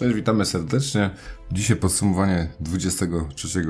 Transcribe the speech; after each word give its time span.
Cześć, 0.00 0.14
witamy 0.14 0.44
serdecznie. 0.44 1.10
Dzisiaj 1.52 1.76
podsumowanie 1.76 2.48
23 2.60 3.66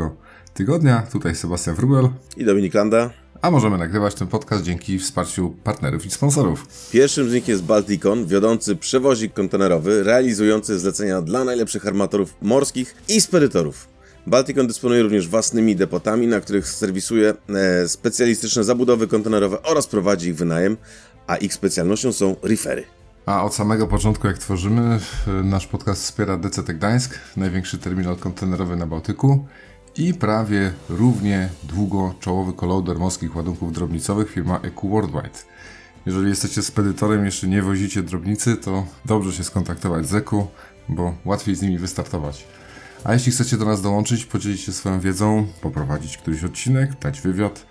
tygodnia. 0.55 1.03
Tutaj 1.13 1.35
Sebastian 1.35 1.77
Wrubel. 1.77 2.09
I 2.37 2.45
Dominik 2.45 2.75
Landa. 2.75 3.11
A 3.43 3.51
możemy 3.51 3.79
nagrywać 3.79 4.15
ten 4.15 4.29
podcast 4.29 4.65
dzięki 4.65 4.99
wsparciu 4.99 5.55
partnerów 5.65 6.07
i 6.07 6.11
sponsorów. 6.11 6.67
Pierwszym 6.93 7.31
z 7.31 7.33
nich 7.33 7.49
jest 7.49 7.63
Balticon, 7.63 8.27
wiodący 8.27 8.77
przewozik 8.77 9.33
kontenerowy, 9.33 10.03
realizujący 10.03 10.79
zlecenia 10.79 11.23
dla 11.23 11.45
najlepszych 11.45 11.87
armatorów 11.87 12.35
morskich 12.43 12.95
i 13.09 13.21
spedytorów. 13.21 13.89
Balticon 14.27 14.67
dysponuje 14.67 15.03
również 15.03 15.29
własnymi 15.29 15.77
depotami, 15.77 16.27
na 16.27 16.41
których 16.41 16.69
serwisuje 16.69 17.35
e, 17.49 17.89
specjalistyczne 17.89 18.65
zabudowy 18.65 19.07
kontenerowe 19.07 19.63
oraz 19.63 19.87
prowadzi 19.87 20.29
ich 20.29 20.37
wynajem, 20.37 20.77
a 21.27 21.37
ich 21.37 21.55
specjalnością 21.55 22.13
są 22.13 22.37
refery. 22.43 23.00
A 23.27 23.45
od 23.45 23.55
samego 23.55 23.87
początku, 23.87 24.27
jak 24.27 24.39
tworzymy, 24.39 24.99
nasz 25.45 25.67
podcast 25.67 26.03
wspiera 26.03 26.37
DCT 26.37 26.75
Gdańsk, 26.75 27.19
największy 27.37 27.79
terminal 27.79 28.17
kontenerowy 28.17 28.77
na 28.77 28.87
Bałtyku 28.87 29.47
i 29.97 30.15
prawie 30.15 30.73
równie 30.89 31.49
długo 31.63 32.15
czołowy 32.21 32.53
kolauder 32.53 32.99
morskich 32.99 33.37
ładunków 33.37 33.73
drobnicowych 33.73 34.31
firma 34.31 34.61
EQ 34.63 34.91
Worldwide. 34.91 35.39
Jeżeli 36.07 36.29
jesteście 36.29 36.63
spedytorem 36.63 37.25
jeszcze 37.25 37.49
nie 37.49 37.63
wozicie 37.63 38.03
drobnicy, 38.03 38.57
to 38.57 38.87
dobrze 39.05 39.33
się 39.33 39.45
skontaktować 39.45 40.07
z 40.07 40.15
EQ, 40.15 40.47
bo 40.89 41.15
łatwiej 41.25 41.55
z 41.55 41.63
nimi 41.63 41.79
wystartować. 41.79 42.47
A 43.05 43.13
jeśli 43.13 43.33
chcecie 43.33 43.57
do 43.57 43.65
nas 43.65 43.83
dołączyć, 43.83 44.27
podzielić 44.27 44.61
się 44.61 44.73
swoją 44.73 45.01
wiedzą, 45.01 45.47
poprowadzić 45.61 46.17
któryś 46.17 46.45
odcinek, 46.45 46.99
dać 47.01 47.21
wywiad, 47.21 47.67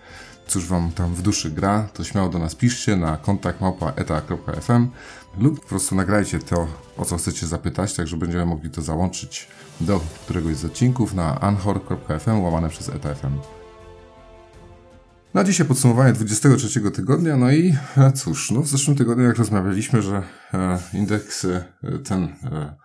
cóż 0.47 0.65
wam 0.65 0.91
tam 0.91 1.15
w 1.15 1.21
duszy 1.21 1.51
gra, 1.51 1.89
to 1.93 2.03
śmiało 2.03 2.29
do 2.29 2.39
nas 2.39 2.55
piszcie 2.55 2.95
na 2.95 3.17
kontakt 3.17 3.61
małpa.eta.fm 3.61 4.89
lub 5.37 5.61
po 5.61 5.67
prostu 5.67 5.95
nagrajcie 5.95 6.39
to, 6.39 6.67
o 6.97 7.05
co 7.05 7.17
chcecie 7.17 7.47
zapytać, 7.47 7.95
tak 7.95 8.07
że 8.07 8.17
będziemy 8.17 8.45
mogli 8.45 8.69
to 8.69 8.81
załączyć 8.81 9.47
do 9.81 9.99
któregoś 10.25 10.55
z 10.55 10.65
odcinków 10.65 11.13
na 11.13 11.39
anchor.fm 11.39 12.41
łamane 12.41 12.69
przez 12.69 12.89
etafm. 12.89 13.39
Na 15.33 15.43
dzisiaj 15.43 15.67
podsumowanie 15.67 16.13
23 16.13 16.91
tygodnia, 16.91 17.37
no 17.37 17.51
i 17.51 17.75
e, 17.97 18.11
cóż, 18.11 18.51
no 18.51 18.61
w 18.61 18.67
zeszłym 18.67 18.97
tygodniu 18.97 19.23
jak 19.23 19.37
rozmawialiśmy, 19.37 20.01
że 20.01 20.23
e, 20.53 20.79
indeks 20.93 21.45
e, 21.45 21.63
ten 22.03 22.23
e, 22.23 22.75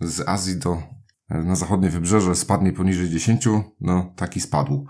z 0.00 0.28
Azji 0.28 0.56
do 0.56 0.82
e, 1.28 1.38
na 1.38 1.56
zachodnie 1.56 1.90
wybrzeże 1.90 2.34
spadnie 2.34 2.72
poniżej 2.72 3.10
10, 3.10 3.48
no 3.80 4.12
taki 4.16 4.40
spadł. 4.40 4.86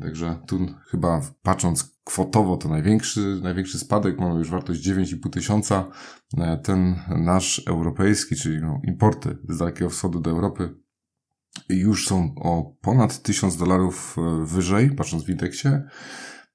Także 0.00 0.38
tu 0.46 0.66
chyba 0.90 1.20
patrząc 1.42 1.95
kwotowo 2.06 2.56
to 2.56 2.68
największy, 2.68 3.40
największy 3.42 3.78
spadek, 3.78 4.18
mamy 4.18 4.38
już 4.38 4.50
wartość 4.50 4.88
9,5 4.88 5.30
tysiąca. 5.30 5.84
E, 6.38 6.56
ten 6.56 6.96
nasz 7.08 7.62
europejski, 7.66 8.36
czyli 8.36 8.60
no, 8.60 8.80
importy 8.84 9.38
z 9.48 9.58
Dalekiego 9.58 9.90
Wschodu 9.90 10.20
do 10.20 10.30
Europy 10.30 10.74
już 11.68 12.08
są 12.08 12.34
o 12.36 12.76
ponad 12.80 13.22
1000 13.22 13.56
dolarów 13.56 14.16
e, 14.18 14.46
wyżej, 14.46 14.90
patrząc 14.90 15.24
w 15.24 15.28
indeksie. 15.28 15.68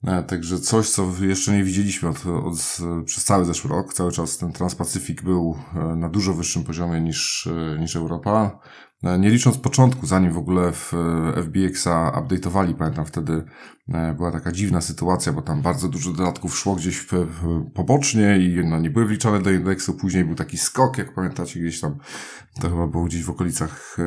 E, 0.03 0.23
także 0.23 0.59
coś, 0.59 0.89
co 0.89 1.11
jeszcze 1.21 1.51
nie 1.51 1.63
widzieliśmy 1.63 2.09
od, 2.09 2.25
od, 2.25 2.77
przez 3.05 3.23
cały 3.23 3.45
zeszły 3.45 3.69
rok. 3.69 3.93
Cały 3.93 4.11
czas 4.11 4.37
ten 4.37 4.51
Transpacyfik 4.51 5.23
był 5.23 5.55
na 5.95 6.09
dużo 6.09 6.33
wyższym 6.33 6.63
poziomie 6.63 7.01
niż, 7.01 7.49
niż 7.79 7.95
Europa. 7.95 8.59
E, 9.03 9.19
nie 9.19 9.29
licząc 9.29 9.57
początku, 9.57 10.05
zanim 10.05 10.31
w 10.31 10.37
ogóle 10.37 10.71
w 10.71 10.93
e, 10.93 11.43
FBX-a 11.43 12.11
update'owali, 12.21 12.73
pamiętam 12.73 13.05
wtedy 13.05 13.43
e, 13.89 14.13
była 14.13 14.31
taka 14.31 14.51
dziwna 14.51 14.81
sytuacja, 14.81 15.33
bo 15.33 15.41
tam 15.41 15.61
bardzo 15.61 15.87
dużo 15.87 16.11
dodatków 16.11 16.57
szło 16.57 16.75
gdzieś 16.75 17.07
pobocznie 17.73 18.37
i 18.37 18.65
no, 18.65 18.79
nie 18.79 18.89
były 18.89 19.05
wliczane 19.05 19.41
do 19.41 19.51
indeksu. 19.51 19.93
Później 19.93 20.25
był 20.25 20.35
taki 20.35 20.57
skok, 20.57 20.97
jak 20.97 21.13
pamiętacie, 21.13 21.59
gdzieś 21.59 21.81
tam, 21.81 21.97
to 22.61 22.69
chyba 22.69 22.87
było 22.87 23.03
gdzieś 23.03 23.23
w 23.23 23.29
okolicach 23.29 23.97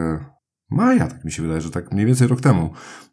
maja, 0.71 1.09
tak 1.09 1.25
mi 1.25 1.33
się 1.33 1.43
wydaje, 1.43 1.61
że 1.61 1.71
tak 1.71 1.93
mniej 1.93 2.07
więcej 2.07 2.29
rok 2.29 2.41
temu, 2.41 2.71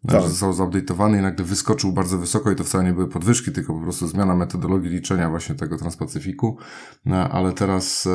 tak. 0.08 0.22
że 0.22 0.30
został 0.30 0.52
zupdate'owany 0.52 1.20
i 1.20 1.22
nagle 1.22 1.46
wyskoczył 1.46 1.94
bardzo 1.94 2.18
wysoko 2.18 2.52
i 2.52 2.56
to 2.56 2.64
wcale 2.64 2.84
nie 2.84 2.94
były 2.94 3.08
podwyżki, 3.08 3.52
tylko 3.52 3.74
po 3.74 3.82
prostu 3.82 4.08
zmiana 4.08 4.36
metodologii 4.36 4.90
liczenia 4.90 5.30
właśnie 5.30 5.56
tego 5.56 5.78
Transpacyfiku, 5.78 6.58
ale 7.32 7.54
teraz 7.54 8.08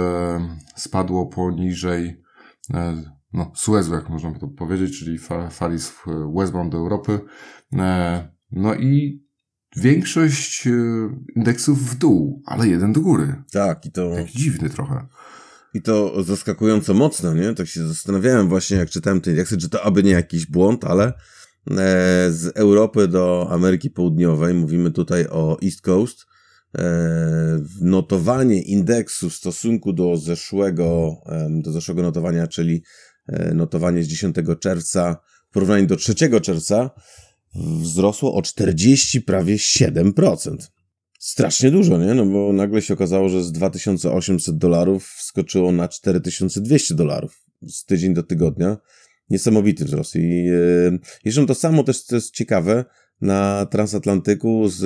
spadło 0.76 1.26
poniżej 1.26 2.22
no, 3.32 3.52
Suezu, 3.54 3.94
jak 3.94 4.08
można 4.08 4.38
to 4.38 4.48
powiedzieć, 4.48 4.98
czyli 4.98 5.18
fali 5.50 5.78
z 5.78 5.92
westbound 6.36 6.72
do 6.72 6.78
Europy. 6.78 7.20
E, 7.72 8.28
no 8.52 8.74
i 8.74 9.24
większość 9.76 10.66
e, 10.66 10.70
indeksów 11.36 11.90
w 11.90 11.98
dół, 11.98 12.42
ale 12.46 12.68
jeden 12.68 12.92
do 12.92 13.00
góry. 13.00 13.42
Tak, 13.52 13.86
i 13.86 13.92
to... 13.92 14.14
Taki 14.14 14.38
dziwny 14.38 14.70
trochę. 14.70 15.06
I 15.76 15.82
to 15.82 16.22
zaskakująco 16.22 16.94
mocno, 16.94 17.34
nie? 17.34 17.54
Tak 17.54 17.66
się 17.66 17.88
zastanawiałem 17.88 18.48
właśnie, 18.48 18.76
jak 18.76 18.90
czytałem 18.90 19.20
te 19.20 19.30
indeksy, 19.30 19.56
czy 19.56 19.68
to 19.68 19.82
aby 19.82 20.02
nie 20.02 20.10
jakiś 20.10 20.46
błąd, 20.46 20.84
ale 20.84 21.04
e, 21.06 21.12
z 22.30 22.52
Europy 22.54 23.08
do 23.08 23.48
Ameryki 23.50 23.90
Południowej, 23.90 24.54
mówimy 24.54 24.90
tutaj 24.90 25.26
o 25.26 25.58
East 25.62 25.80
Coast, 25.80 26.26
notowanie 27.80 28.62
indeksu 28.62 29.30
w 29.30 29.34
stosunku 29.34 29.92
do 29.92 30.16
zeszłego, 30.16 31.16
do 31.50 31.72
zeszłego 31.72 32.02
notowania, 32.02 32.46
czyli 32.46 32.82
E, 33.28 33.54
notowanie 33.54 34.02
z 34.02 34.06
10 34.06 34.36
czerwca 34.60 35.16
w 35.50 35.52
porównaniu 35.52 35.86
do 35.86 35.96
3 35.96 36.14
czerwca 36.14 36.90
wzrosło 37.54 38.34
o 38.34 38.42
40 38.42 39.22
prawie 39.22 39.56
7%. 39.56 40.56
Strasznie 41.18 41.70
dużo, 41.70 41.98
nie? 41.98 42.14
No 42.14 42.26
bo 42.26 42.52
nagle 42.52 42.82
się 42.82 42.94
okazało, 42.94 43.28
że 43.28 43.44
z 43.44 43.52
2800 43.52 44.58
dolarów 44.58 45.06
wskoczyło 45.06 45.72
na 45.72 45.88
4200 45.88 46.94
dolarów 46.94 47.44
z 47.62 47.84
tydzień 47.84 48.14
do 48.14 48.22
tygodnia. 48.22 48.76
Niesamowity 49.30 49.84
wzrost. 49.84 50.16
I 50.16 50.44
jeszcze 51.24 51.46
to 51.46 51.54
samo 51.54 51.84
też, 51.84 52.02
co 52.02 52.14
jest 52.14 52.34
ciekawe, 52.34 52.84
na 53.20 53.66
transatlantyku 53.70 54.68
z, 54.68 54.82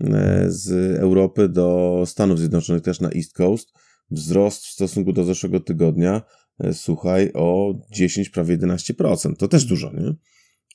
yy, 0.00 0.08
z 0.46 0.96
Europy 0.98 1.48
do 1.48 2.02
Stanów 2.06 2.38
Zjednoczonych, 2.38 2.82
też 2.82 3.00
na 3.00 3.10
East 3.10 3.32
Coast, 3.32 3.72
wzrost 4.10 4.64
w 4.64 4.70
stosunku 4.70 5.12
do 5.12 5.24
zeszłego 5.24 5.60
tygodnia 5.60 6.22
E, 6.58 6.74
słuchaj, 6.74 7.30
o 7.34 7.74
10, 7.92 8.30
prawie 8.30 8.58
11%. 8.58 9.36
To 9.36 9.48
też 9.48 9.64
dużo, 9.64 9.92
nie? 9.92 10.14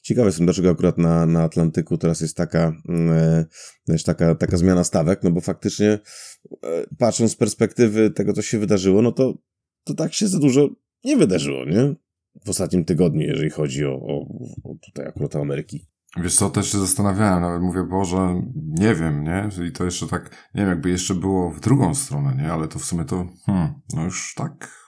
Ciekawe 0.02 0.28
jestem, 0.28 0.46
dlaczego 0.46 0.70
akurat 0.70 0.98
na, 0.98 1.26
na 1.26 1.44
Atlantyku 1.44 1.98
teraz 1.98 2.22
jest 2.22 2.38
taka, 2.38 2.74
yy, 3.88 3.98
taka, 4.06 4.36
taka 4.36 4.58
zmiana 4.58 4.84
stawek, 4.84 5.24
no 5.24 5.32
bo 5.32 5.42
faktycznie 5.42 6.00
yy, 6.52 6.60
patrząc 6.98 7.32
z 7.32 7.36
perspektywy 7.36 8.10
tego, 8.10 8.34
co 8.34 8.42
się 8.42 8.60
wydarzyło, 8.60 9.02
no 9.02 9.12
to, 9.12 9.34
to 9.84 9.94
tak 9.94 10.14
się 10.14 10.28
za 10.28 10.40
dużo 10.40 10.70
nie 11.04 11.18
wydarzyło, 11.18 11.66
nie? 11.66 11.94
W 12.46 12.50
ostatnim 12.50 12.86
tygodniu, 12.86 13.22
jeżeli 13.22 13.50
chodzi 13.50 13.86
o, 13.86 13.94
o, 13.94 14.20
o 14.64 14.76
tutaj 14.86 15.08
akurat 15.08 15.36
Ameryki. 15.36 15.88
Wiesz 16.18 16.36
co, 16.36 16.50
też 16.50 16.72
się 16.72 16.80
zastanawiałem, 16.80 17.42
nawet 17.42 17.62
mówię, 17.62 17.84
Boże, 17.84 18.42
nie 18.56 18.96
wiem, 18.96 19.24
nie? 19.24 19.50
I 19.68 19.72
to 19.72 19.86
jeszcze 19.86 20.08
tak, 20.08 20.30
nie 20.56 20.62
wiem, 20.62 20.70
jakby 20.70 20.90
jeszcze 20.90 21.16
było 21.16 21.52
w 21.52 21.60
drugą 21.60 21.96
stronę, 21.96 22.36
nie? 22.36 22.52
Ale 22.52 22.68
to 22.68 22.80
w 22.80 22.86
sumie 22.86 23.06
to, 23.06 23.28
hmm, 23.46 23.74
no 23.94 24.04
już 24.04 24.34
tak 24.36 24.81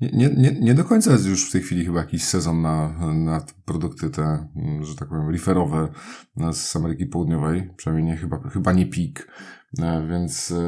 nie, 0.00 0.28
nie, 0.36 0.60
nie 0.60 0.74
do 0.74 0.84
końca 0.84 1.12
jest 1.12 1.26
już 1.26 1.48
w 1.48 1.52
tej 1.52 1.62
chwili 1.62 1.84
chyba 1.84 2.00
jakiś 2.00 2.24
sezon 2.24 2.62
na, 2.62 2.88
na 3.14 3.44
produkty 3.64 4.10
te, 4.10 4.48
że 4.80 4.96
tak 4.96 5.08
powiem, 5.08 5.30
referowe 5.30 5.88
z 6.52 6.76
Ameryki 6.76 7.06
Południowej. 7.06 7.70
Przynajmniej 7.76 8.14
nie, 8.14 8.20
chyba, 8.20 8.50
chyba 8.50 8.72
nie 8.72 8.86
pik. 8.86 9.28
E, 9.82 10.06
więc, 10.10 10.50
e, 10.50 10.62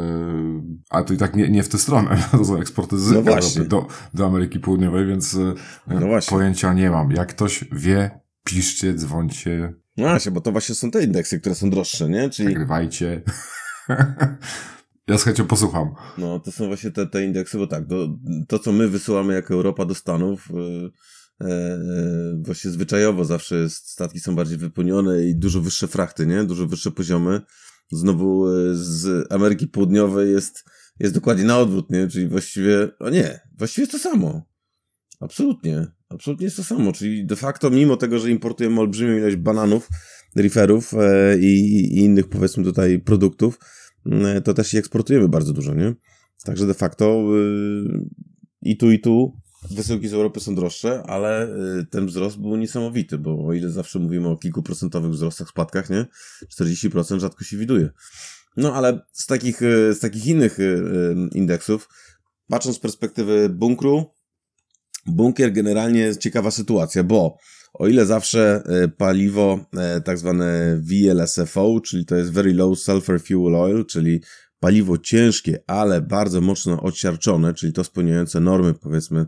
a 0.90 1.02
to 1.02 1.14
i 1.14 1.16
tak 1.16 1.36
nie, 1.36 1.48
nie 1.50 1.62
w 1.62 1.68
tę 1.68 1.78
stronę. 1.78 2.18
To 2.30 2.44
są 2.44 2.60
eksporty 2.60 2.98
z 2.98 3.10
no 3.10 3.18
Europy 3.18 3.64
do, 3.68 3.86
do 4.14 4.26
Ameryki 4.26 4.60
Południowej, 4.60 5.06
więc 5.06 5.34
e, 5.34 5.54
no 5.86 6.06
pojęcia 6.30 6.72
nie 6.72 6.90
mam. 6.90 7.12
Jak 7.12 7.28
ktoś 7.28 7.64
wie, 7.72 8.20
piszcie, 8.44 8.94
dzwońcie. 8.94 9.74
No 9.96 10.08
właśnie, 10.08 10.32
bo 10.32 10.40
to 10.40 10.52
właśnie 10.52 10.74
są 10.74 10.90
te 10.90 11.04
indeksy, 11.04 11.40
które 11.40 11.54
są 11.54 11.70
droższe, 11.70 12.08
nie? 12.08 12.30
Czyli... 12.30 12.48
Nagrywajcie. 12.48 13.22
Ja 15.08 15.18
z 15.18 15.24
chęcią 15.24 15.46
posłucham. 15.46 15.94
No, 16.18 16.40
to 16.40 16.52
są 16.52 16.66
właśnie 16.66 16.90
te, 16.90 17.06
te 17.06 17.24
indeksy, 17.24 17.58
bo 17.58 17.66
tak, 17.66 17.86
do, 17.86 18.08
to 18.48 18.58
co 18.58 18.72
my 18.72 18.88
wysyłamy 18.88 19.34
jako 19.34 19.54
Europa 19.54 19.84
do 19.84 19.94
Stanów, 19.94 20.48
e, 20.50 21.46
e, 21.46 21.78
właśnie 22.44 22.70
zwyczajowo 22.70 23.24
zawsze 23.24 23.56
jest, 23.56 23.90
statki 23.90 24.20
są 24.20 24.36
bardziej 24.36 24.58
wypełnione 24.58 25.24
i 25.24 25.36
dużo 25.36 25.60
wyższe 25.60 25.88
frachty, 25.88 26.26
nie? 26.26 26.44
Dużo 26.44 26.66
wyższe 26.66 26.90
poziomy. 26.90 27.40
Znowu 27.92 28.48
e, 28.48 28.52
z 28.72 29.32
Ameryki 29.32 29.68
Południowej 29.68 30.32
jest, 30.32 30.64
jest 31.00 31.14
dokładnie 31.14 31.44
na 31.44 31.58
odwrót, 31.58 31.90
nie? 31.90 32.08
Czyli 32.08 32.28
właściwie, 32.28 32.98
o 32.98 33.10
nie, 33.10 33.40
właściwie 33.58 33.82
jest 33.82 33.92
to 33.92 33.98
samo. 33.98 34.42
Absolutnie. 35.20 35.86
Absolutnie 36.08 36.44
jest 36.44 36.56
to 36.56 36.64
samo. 36.64 36.92
Czyli 36.92 37.26
de 37.26 37.36
facto, 37.36 37.70
mimo 37.70 37.96
tego, 37.96 38.18
że 38.18 38.30
importujemy 38.30 38.80
olbrzymią 38.80 39.16
ilość 39.16 39.36
bananów, 39.36 39.88
riferów 40.38 40.92
i, 41.40 41.44
i 41.44 41.98
innych, 41.98 42.28
powiedzmy 42.28 42.64
tutaj, 42.64 42.98
produktów, 42.98 43.58
to 44.44 44.54
też 44.54 44.74
i 44.74 44.78
eksportujemy 44.78 45.28
bardzo 45.28 45.52
dużo, 45.52 45.74
nie? 45.74 45.94
Także 46.44 46.66
de 46.66 46.74
facto 46.74 47.04
yy, 47.04 48.08
i 48.62 48.76
tu, 48.76 48.90
i 48.90 49.00
tu 49.00 49.36
wysyłki 49.70 50.08
z 50.08 50.14
Europy 50.14 50.40
są 50.40 50.54
droższe, 50.54 51.02
ale 51.02 51.48
yy, 51.76 51.86
ten 51.86 52.06
wzrost 52.06 52.38
był 52.38 52.56
niesamowity, 52.56 53.18
bo 53.18 53.46
o 53.46 53.52
ile 53.52 53.70
zawsze 53.70 53.98
mówimy 53.98 54.28
o 54.28 54.36
kilkuprocentowych 54.36 55.10
wzrostach, 55.10 55.48
spadkach, 55.48 55.90
nie? 55.90 56.06
40% 56.60 57.20
rzadko 57.20 57.44
się 57.44 57.56
widuje. 57.56 57.90
No 58.56 58.74
ale 58.74 59.00
z 59.12 59.26
takich, 59.26 59.60
yy, 59.60 59.94
z 59.94 60.00
takich 60.00 60.26
innych 60.26 60.58
indeksów, 61.32 61.88
patrząc 62.48 62.76
z 62.76 62.80
perspektywy 62.80 63.48
bunkru, 63.48 64.15
bunkier 65.06 65.52
generalnie 65.52 66.16
ciekawa 66.16 66.50
sytuacja, 66.50 67.04
bo 67.04 67.36
o 67.74 67.88
ile 67.88 68.06
zawsze 68.06 68.62
e, 68.66 68.88
paliwo 68.88 69.58
e, 69.76 70.00
tak 70.00 70.18
zwane 70.18 70.80
VLSFO, 70.82 71.80
czyli 71.80 72.06
to 72.06 72.16
jest 72.16 72.32
Very 72.32 72.54
Low 72.54 72.78
Sulfur 72.78 73.20
Fuel 73.20 73.54
Oil, 73.54 73.84
czyli 73.86 74.20
paliwo 74.60 74.98
ciężkie, 74.98 75.58
ale 75.66 76.00
bardzo 76.00 76.40
mocno 76.40 76.82
odsiarczone, 76.82 77.54
czyli 77.54 77.72
to 77.72 77.84
spełniające 77.84 78.40
normy 78.40 78.74
powiedzmy 78.74 79.26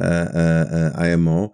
e, 0.00 1.12
IMO, 1.14 1.50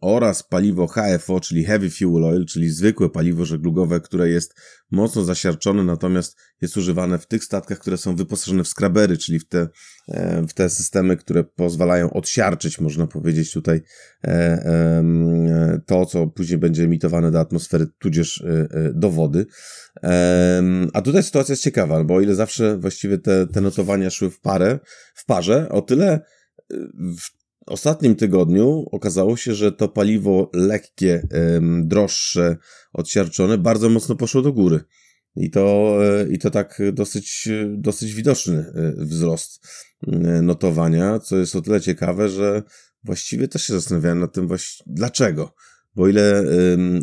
oraz 0.00 0.42
paliwo 0.42 0.86
HFO, 0.86 1.40
czyli 1.40 1.64
Heavy 1.64 1.90
Fuel 1.90 2.24
Oil, 2.24 2.46
czyli 2.46 2.70
zwykłe 2.70 3.10
paliwo 3.10 3.44
żeglugowe, 3.44 4.00
które 4.00 4.28
jest 4.28 4.54
mocno 4.90 5.24
zasiarczone, 5.24 5.84
natomiast 5.84 6.36
jest 6.60 6.76
używane 6.76 7.18
w 7.18 7.26
tych 7.26 7.44
statkach, 7.44 7.78
które 7.78 7.96
są 7.96 8.16
wyposażone 8.16 8.64
w 8.64 8.68
skrabery, 8.68 9.16
czyli 9.16 9.38
w 9.38 9.48
te, 9.48 9.68
w 10.48 10.52
te 10.54 10.70
systemy, 10.70 11.16
które 11.16 11.44
pozwalają 11.44 12.12
odsiarczyć, 12.12 12.80
można 12.80 13.06
powiedzieć 13.06 13.52
tutaj, 13.52 13.82
e, 14.24 15.80
to, 15.86 16.06
co 16.06 16.26
później 16.26 16.58
będzie 16.58 16.84
emitowane 16.84 17.30
do 17.30 17.40
atmosfery, 17.40 17.86
tudzież 17.98 18.40
e, 18.40 18.68
e, 18.70 18.92
do 18.94 19.10
wody. 19.10 19.46
A 20.92 21.02
tutaj 21.02 21.22
sytuacja 21.22 21.52
jest 21.52 21.62
ciekawa, 21.62 22.04
bo 22.04 22.14
o 22.14 22.20
ile 22.20 22.34
zawsze 22.34 22.78
właściwie 22.78 23.18
te, 23.18 23.46
te 23.46 23.60
notowania 23.60 24.10
szły 24.10 24.30
w 24.30 24.40
parę, 24.40 24.78
w 25.14 25.24
parze, 25.24 25.68
o 25.68 25.82
tyle 25.82 26.20
w 27.18 27.37
ostatnim 27.68 28.16
tygodniu 28.16 28.86
okazało 28.92 29.36
się, 29.36 29.54
że 29.54 29.72
to 29.72 29.88
paliwo 29.88 30.50
lekkie, 30.54 31.28
droższe, 31.82 32.56
odsiarczone 32.92 33.58
bardzo 33.58 33.88
mocno 33.88 34.16
poszło 34.16 34.42
do 34.42 34.52
góry. 34.52 34.80
I 35.38 35.50
to, 35.50 35.96
e, 36.04 36.28
i 36.28 36.38
to 36.38 36.50
tak 36.50 36.82
dosyć, 36.92 37.48
dosyć 37.68 38.14
widoczny 38.14 38.58
e, 38.58 38.92
wzrost 39.04 39.66
e, 40.06 40.42
notowania, 40.42 41.18
co 41.18 41.36
jest 41.36 41.56
o 41.56 41.62
tyle 41.62 41.80
ciekawe, 41.80 42.28
że 42.28 42.62
właściwie 43.04 43.48
też 43.48 43.62
się 43.62 43.72
zastanawiałem 43.72 44.18
nad 44.18 44.32
tym 44.32 44.48
właśnie, 44.48 44.84
dlaczego. 44.86 45.54
Bo 45.94 46.08
ile, 46.08 46.44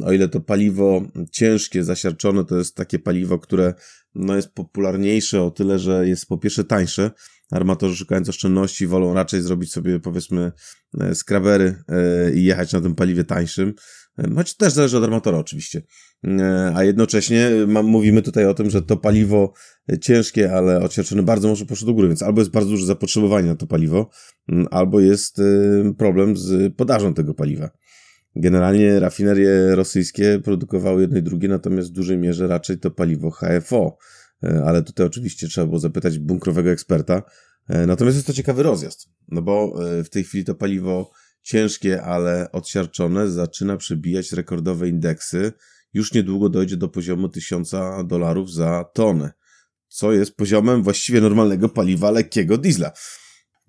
o 0.05 0.11
ile 0.11 0.27
to 0.27 0.41
paliwo 0.41 1.01
ciężkie, 1.31 1.83
zasiarczone, 1.83 2.45
to 2.45 2.57
jest 2.57 2.75
takie 2.75 2.99
paliwo, 2.99 3.39
które 3.39 3.73
no, 4.15 4.35
jest 4.35 4.49
popularniejsze 4.53 5.41
o 5.41 5.51
tyle, 5.51 5.79
że 5.79 6.07
jest 6.07 6.25
po 6.25 6.37
pierwsze 6.37 6.63
tańsze, 6.63 7.11
armatorzy 7.51 7.95
szukając 7.95 8.29
oszczędności 8.29 8.87
wolą 8.87 9.13
raczej 9.13 9.41
zrobić 9.41 9.71
sobie 9.71 9.99
powiedzmy 9.99 10.51
e, 10.99 11.15
skrabery 11.15 11.75
e, 11.87 12.31
i 12.33 12.43
jechać 12.43 12.73
na 12.73 12.81
tym 12.81 12.95
paliwie 12.95 13.23
tańszym, 13.23 13.73
e, 14.17 14.35
choć 14.35 14.57
też 14.57 14.73
zależy 14.73 14.97
od 14.97 15.03
armatora 15.03 15.37
oczywiście. 15.37 15.81
A 16.75 16.83
jednocześnie 16.83 17.51
mówimy 17.67 18.21
tutaj 18.21 18.45
o 18.45 18.53
tym, 18.53 18.69
że 18.69 18.81
to 18.81 18.97
paliwo 18.97 19.53
ciężkie, 20.01 20.53
ale 20.53 20.81
odsiarczone 20.81 21.23
bardzo 21.23 21.47
może 21.47 21.65
poszło 21.65 21.85
do 21.85 21.93
góry, 21.93 22.07
więc 22.07 22.23
albo 22.23 22.41
jest 22.41 22.51
bardzo 22.51 22.69
duże 22.69 22.85
zapotrzebowanie 22.85 23.47
na 23.47 23.55
to 23.55 23.67
paliwo, 23.67 24.09
albo 24.71 24.99
jest 24.99 25.41
problem 25.97 26.37
z 26.37 26.75
podażą 26.75 27.13
tego 27.13 27.33
paliwa. 27.33 27.69
Generalnie 28.35 28.99
rafinerie 28.99 29.75
rosyjskie 29.75 30.39
produkowały 30.43 31.01
jedno 31.01 31.17
i 31.17 31.23
drugie, 31.23 31.47
natomiast 31.47 31.89
w 31.89 31.91
dużej 31.91 32.17
mierze 32.17 32.47
raczej 32.47 32.79
to 32.79 32.91
paliwo 32.91 33.31
HFO. 33.31 33.97
E, 34.43 34.63
ale 34.65 34.83
tutaj 34.83 35.05
oczywiście 35.05 35.47
trzeba 35.47 35.67
było 35.67 35.79
zapytać 35.79 36.19
bunkrowego 36.19 36.71
eksperta. 36.71 37.23
E, 37.67 37.85
natomiast 37.85 38.17
jest 38.17 38.27
to 38.27 38.33
ciekawy 38.33 38.63
rozjazd, 38.63 39.09
no 39.27 39.41
bo 39.41 39.75
e, 39.99 40.03
w 40.03 40.09
tej 40.09 40.23
chwili 40.23 40.45
to 40.45 40.55
paliwo 40.55 41.11
ciężkie, 41.41 42.01
ale 42.01 42.51
odsiarczone 42.51 43.29
zaczyna 43.29 43.77
przebijać 43.77 44.31
rekordowe 44.31 44.89
indeksy. 44.89 45.53
Już 45.93 46.13
niedługo 46.13 46.49
dojdzie 46.49 46.77
do 46.77 46.89
poziomu 46.89 47.29
1000 47.29 47.71
dolarów 48.05 48.53
za 48.53 48.85
tonę, 48.93 49.31
co 49.87 50.13
jest 50.13 50.35
poziomem 50.35 50.83
właściwie 50.83 51.21
normalnego 51.21 51.69
paliwa 51.69 52.11
lekkiego 52.11 52.57
diesla. 52.57 52.91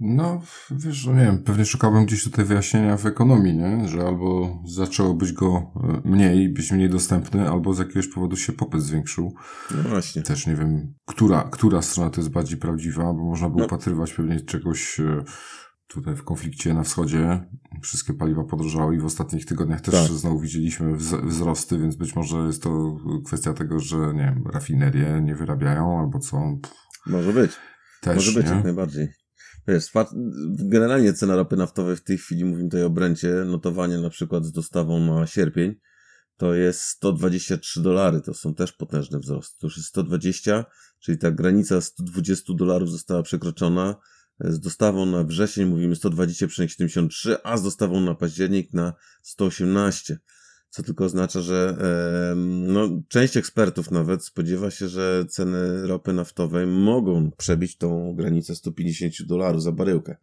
No, 0.00 0.40
wiesz, 0.70 1.06
no 1.06 1.12
nie 1.14 1.25
wiem, 1.25 1.43
pewnie 1.43 1.64
szukałbym 1.64 2.06
gdzieś 2.06 2.25
tutaj 2.25 2.44
wyjaśnienia 2.44 2.96
w 2.96 3.06
ekonomii, 3.06 3.54
nie? 3.56 3.88
Że 3.88 4.06
albo 4.06 4.58
zaczęło 4.64 5.14
być 5.14 5.32
go 5.32 5.72
e, 5.76 6.08
mniej, 6.08 6.48
być 6.48 6.72
mniej 6.72 6.90
dostępny, 6.90 7.50
albo 7.50 7.75
z 7.75 7.78
jakiegoś 7.78 8.08
powodu 8.08 8.37
się 8.37 8.52
popyt 8.52 8.82
zwiększył. 8.82 9.34
No 9.70 9.88
właśnie. 9.88 10.22
Też 10.22 10.46
nie 10.46 10.54
wiem, 10.54 10.94
która, 11.04 11.48
która 11.52 11.82
strona 11.82 12.10
to 12.10 12.20
jest 12.20 12.31
bardziej 12.31 12.58
prawdziwa, 12.58 13.04
bo 13.12 13.25
można 13.25 13.48
było 13.48 13.60
no. 13.60 13.66
upatrywać 13.66 14.12
pewnie 14.12 14.40
czegoś 14.40 15.00
e, 15.00 15.25
tutaj 15.87 16.16
w 16.16 16.25
konflikcie 16.25 16.75
na 16.75 16.82
wschodzie. 16.82 17.48
Wszystkie 17.82 18.14
paliwa 18.14 18.44
podrożały 18.44 18.96
i 18.96 18.98
w 18.98 19.04
ostatnich 19.04 19.46
tygodniach 19.46 19.81
też 19.81 19.94
tak. 19.94 20.12
znowu 20.12 20.40
widzieliśmy 20.40 20.96
wzrosty, 21.22 21.78
więc 21.78 21.96
być 21.96 22.16
może 22.16 22.37
jest 22.37 22.62
to 22.62 22.96
kwestia 23.26 23.52
tego, 23.52 23.81
że 23.81 23.96
nie 23.96 24.34
wiem, 24.34 24.44
rafinerie 24.52 25.20
nie 25.22 25.34
wyrabiają 25.34 26.00
albo 26.00 26.19
co. 26.19 26.40
Może 27.06 27.32
być. 27.32 27.50
Też, 28.00 28.16
Może 28.16 28.32
być, 28.32 28.50
nie? 28.50 28.54
jak 28.54 28.64
najbardziej. 28.64 29.25
Wiesz, 29.69 29.91
generalnie 30.47 31.13
cena 31.13 31.37
ropy 31.37 31.57
naftowej 31.57 31.97
w 31.97 32.03
tej 32.03 32.19
chwili, 32.19 32.45
mówimy 32.45 32.69
tutaj 32.69 32.83
o 32.83 32.91
Brencie, 32.91 33.45
notowanie 33.47 33.99
na 33.99 34.11
przykład 34.11 34.45
z 34.45 34.53
dostawą 34.53 35.15
na 35.15 35.27
sierpień, 35.27 35.75
to 36.37 36.55
jest 36.55 36.81
123 36.81 37.83
dolary, 37.83 38.21
to 38.21 38.35
są 38.35 38.55
też 38.55 38.73
potężne 38.73 39.19
wzrosty. 39.19 39.61
To 39.61 39.67
już 39.67 39.77
jest 39.77 39.89
120, 39.89 40.65
czyli 40.99 41.19
ta 41.19 41.31
granica 41.31 41.81
120 41.81 42.55
dolarów 42.55 42.91
została 42.91 43.23
przekroczona. 43.23 43.97
Z 44.41 44.61
dostawą 44.61 45.07
na 45.07 45.25
wrzesień 45.25 45.67
mówimy 45.67 45.95
120,73, 45.95 47.37
a 47.45 47.57
z 47.57 47.63
dostawą 47.63 48.01
na 48.01 48.15
październik 48.15 48.73
na 48.73 48.93
118 49.23 50.19
co 50.76 50.82
tylko 50.82 51.05
oznacza, 51.05 51.40
że 51.40 51.76
no, 52.37 52.88
część 53.08 53.37
ekspertów 53.37 53.90
nawet 53.90 54.25
spodziewa 54.25 54.70
się, 54.70 54.88
że 54.88 55.25
ceny 55.28 55.87
ropy 55.87 56.12
naftowej 56.12 56.67
mogą 56.67 57.31
przebić 57.31 57.76
tą 57.76 58.14
granicę 58.17 58.55
150 58.55 59.14
dolarów 59.26 59.62
za 59.62 59.73
baryłkę. 59.73 60.17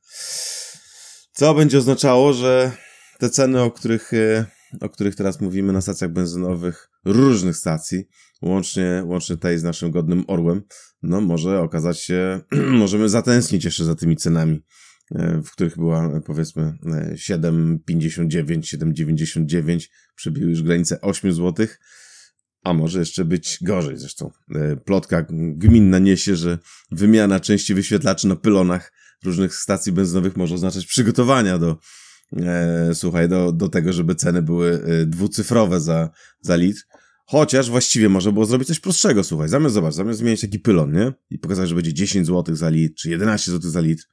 Co 1.31 1.53
będzie 1.53 1.77
oznaczało, 1.77 2.33
że 2.33 2.71
te 3.19 3.29
ceny, 3.29 3.61
o 3.61 3.71
których, 3.71 4.13
e, 4.13 4.45
o 4.81 4.89
których 4.89 5.15
teraz 5.15 5.41
mówimy 5.41 5.73
na 5.73 5.81
stacjach 5.81 6.11
benzynowych 6.11 6.89
różnych 7.05 7.57
stacji, 7.57 8.07
łącznie, 8.41 9.03
łącznie 9.05 9.37
tej 9.37 9.59
z 9.59 9.63
naszym 9.63 9.91
godnym 9.91 10.23
Orłem, 10.27 10.61
no 11.03 11.21
może 11.21 11.59
okazać 11.59 11.99
się, 11.99 12.39
możemy 12.83 13.09
zatęsknić 13.09 13.65
jeszcze 13.65 13.85
za 13.85 13.95
tymi 13.95 14.17
cenami 14.17 14.63
w 15.43 15.51
których 15.51 15.77
była 15.77 16.21
powiedzmy 16.21 16.77
7,59, 17.13 18.59
7,99, 18.59 19.89
przebiły 20.15 20.49
już 20.49 20.63
granicę 20.63 21.01
8 21.01 21.33
zł, 21.33 21.67
a 22.63 22.73
może 22.73 22.99
jeszcze 22.99 23.25
być 23.25 23.57
gorzej 23.61 23.97
zresztą. 23.97 24.31
E, 24.55 24.75
plotka 24.77 25.25
gminna 25.29 25.99
niesie, 25.99 26.35
że 26.35 26.59
wymiana 26.91 27.39
części 27.39 27.73
wyświetlaczy 27.73 28.27
na 28.27 28.35
pylonach 28.35 28.93
różnych 29.23 29.55
stacji 29.55 29.91
benzynowych 29.91 30.37
może 30.37 30.55
oznaczać 30.55 30.85
przygotowania 30.85 31.57
do, 31.57 31.77
e, 32.37 32.89
słuchaj, 32.93 33.29
do, 33.29 33.51
do 33.51 33.69
tego, 33.69 33.93
żeby 33.93 34.15
ceny 34.15 34.41
były 34.41 34.83
e, 34.83 35.05
dwucyfrowe 35.05 35.79
za, 35.79 36.09
za 36.41 36.55
litr. 36.55 36.81
Chociaż 37.25 37.69
właściwie 37.69 38.09
można 38.09 38.31
było 38.31 38.45
zrobić 38.45 38.67
coś 38.67 38.79
prostszego, 38.79 39.23
słuchaj. 39.23 39.49
Zamiast, 39.49 39.73
zobacz, 39.73 39.93
zamiast 39.93 40.19
zmienić 40.19 40.41
taki 40.41 40.59
pylon, 40.59 40.91
nie? 40.91 41.13
I 41.29 41.39
pokazać, 41.39 41.69
że 41.69 41.75
będzie 41.75 41.93
10 41.93 42.27
zł 42.27 42.55
za 42.55 42.69
litr, 42.69 42.95
czy 42.95 43.09
11 43.09 43.51
zł 43.51 43.71
za 43.71 43.79
litr, 43.79 44.03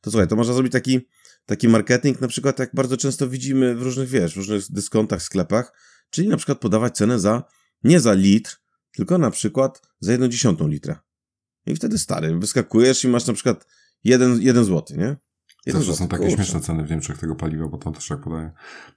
to 0.00 0.10
słuchaj, 0.10 0.28
to 0.28 0.36
można 0.36 0.54
zrobić 0.54 0.72
taki, 0.72 1.08
taki 1.46 1.68
marketing, 1.68 2.20
na 2.20 2.28
przykład 2.28 2.58
jak 2.58 2.70
bardzo 2.74 2.96
często 2.96 3.28
widzimy 3.28 3.74
w 3.74 3.82
różnych, 3.82 4.08
wiesz, 4.08 4.34
w 4.34 4.36
różnych 4.36 4.72
dyskontach, 4.72 5.22
sklepach, 5.22 5.72
czyli 6.10 6.28
na 6.28 6.36
przykład 6.36 6.58
podawać 6.58 6.96
cenę 6.96 7.18
za, 7.18 7.44
nie 7.84 8.00
za 8.00 8.12
litr, 8.12 8.56
tylko 8.92 9.18
na 9.18 9.30
przykład 9.30 9.82
za 10.00 10.12
jedną 10.12 10.28
dziesiątą 10.28 10.68
litra. 10.68 11.02
I 11.66 11.74
wtedy 11.74 11.98
stary, 11.98 12.38
wyskakujesz 12.38 13.04
i 13.04 13.08
masz 13.08 13.26
na 13.26 13.32
przykład 13.32 13.66
jeden, 14.04 14.42
jeden 14.42 14.64
złoty, 14.64 14.96
nie? 14.96 15.16
Jeden 15.66 15.82
Zawsze 15.82 15.96
są 15.96 16.08
takie 16.08 16.22
kurczę. 16.22 16.36
śmieszne 16.36 16.60
ceny 16.60 16.84
w 16.84 16.90
Niemczech 16.90 17.18
tego 17.18 17.36
paliwa, 17.36 17.68
bo 17.68 17.78
to 17.78 17.92
też 17.92 18.08
tak 18.08 18.20
podaje. 18.20 18.52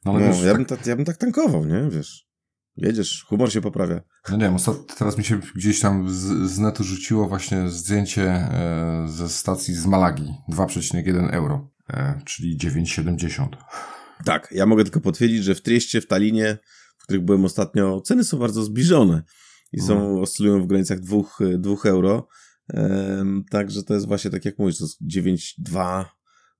No, 0.05 0.11
ale 0.11 0.27
no, 0.27 0.33
wiesz, 0.33 0.43
ja, 0.43 0.47
tak... 0.47 0.57
bym 0.57 0.65
tak, 0.65 0.85
ja 0.85 0.95
bym 0.95 1.05
tak 1.05 1.17
tankował, 1.17 1.65
nie? 1.65 1.89
Wiesz. 1.89 2.30
Jedziesz, 2.77 3.25
humor 3.27 3.51
się 3.51 3.61
poprawia. 3.61 4.01
No 4.29 4.37
nie 4.37 4.43
wiem, 4.43 4.57
teraz 4.97 5.17
mi 5.17 5.23
się 5.23 5.39
gdzieś 5.55 5.79
tam 5.79 6.09
z, 6.09 6.51
z 6.51 6.59
netu 6.59 6.83
rzuciło 6.83 7.27
właśnie 7.27 7.69
zdjęcie 7.69 8.23
e, 8.23 9.05
ze 9.07 9.29
stacji 9.29 9.73
z 9.73 9.85
Malagi. 9.85 10.33
2,1 10.49 11.29
euro, 11.33 11.71
e, 11.89 12.21
czyli 12.25 12.57
9,70. 12.57 13.47
Tak, 14.25 14.47
ja 14.51 14.65
mogę 14.65 14.83
tylko 14.83 15.01
potwierdzić, 15.01 15.43
że 15.43 15.55
w 15.55 15.61
Trieście, 15.61 16.01
w 16.01 16.07
Talinie, 16.07 16.57
w 16.97 17.03
których 17.03 17.25
byłem 17.25 17.45
ostatnio, 17.45 18.01
ceny 18.01 18.23
są 18.23 18.39
bardzo 18.39 18.63
zbliżone 18.63 19.23
i 19.71 19.81
są, 19.81 19.93
mhm. 19.93 20.19
oscylują 20.19 20.61
w 20.61 20.67
granicach 20.67 20.99
2, 20.99 21.17
2 21.57 21.75
euro. 21.85 22.27
E, 22.73 23.25
także 23.49 23.83
to 23.83 23.93
jest 23.93 24.07
właśnie 24.07 24.31
tak 24.31 24.45
jak 24.45 24.59
mówisz, 24.59 24.77
to 24.77 24.83
jest 24.83 25.01
9,2 25.01 26.05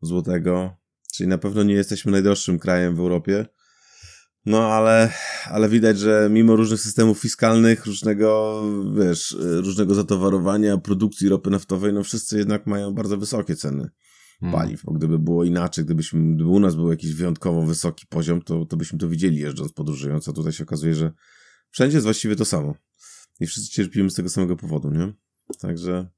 złotego, 0.01 0.77
czyli 1.13 1.29
na 1.29 1.37
pewno 1.37 1.63
nie 1.63 1.73
jesteśmy 1.73 2.11
najdroższym 2.11 2.59
krajem 2.59 2.95
w 2.95 2.99
Europie. 2.99 3.45
No, 4.45 4.73
ale, 4.73 5.13
ale 5.45 5.69
widać, 5.69 5.99
że 5.99 6.29
mimo 6.31 6.55
różnych 6.55 6.81
systemów 6.81 7.19
fiskalnych, 7.19 7.85
różnego, 7.85 8.61
wiesz, 8.97 9.37
różnego 9.39 9.95
zatowarowania, 9.95 10.77
produkcji 10.77 11.29
ropy 11.29 11.49
naftowej, 11.49 11.93
no 11.93 12.03
wszyscy 12.03 12.37
jednak 12.37 12.67
mają 12.67 12.93
bardzo 12.93 13.17
wysokie 13.17 13.55
ceny 13.55 13.89
hmm. 14.39 14.59
paliw, 14.59 14.83
bo 14.83 14.91
gdyby 14.91 15.19
było 15.19 15.43
inaczej, 15.43 15.85
gdybyśmy, 15.85 16.35
gdyby 16.35 16.49
u 16.49 16.59
nas 16.59 16.75
był 16.75 16.91
jakiś 16.91 17.13
wyjątkowo 17.13 17.61
wysoki 17.61 18.05
poziom, 18.09 18.41
to, 18.41 18.65
to 18.65 18.77
byśmy 18.77 18.99
to 18.99 19.07
widzieli 19.09 19.37
jeżdżąc, 19.37 19.73
podróżując, 19.73 20.27
a 20.27 20.33
tutaj 20.33 20.53
się 20.53 20.63
okazuje, 20.63 20.95
że 20.95 21.11
wszędzie 21.69 21.97
jest 21.97 22.05
właściwie 22.05 22.35
to 22.35 22.45
samo. 22.45 22.75
I 23.39 23.47
wszyscy 23.47 23.71
cierpimy 23.71 24.09
z 24.09 24.13
tego 24.13 24.29
samego 24.29 24.55
powodu, 24.55 24.91
nie? 24.91 25.13
Także 25.59 25.93
e, 25.93 26.09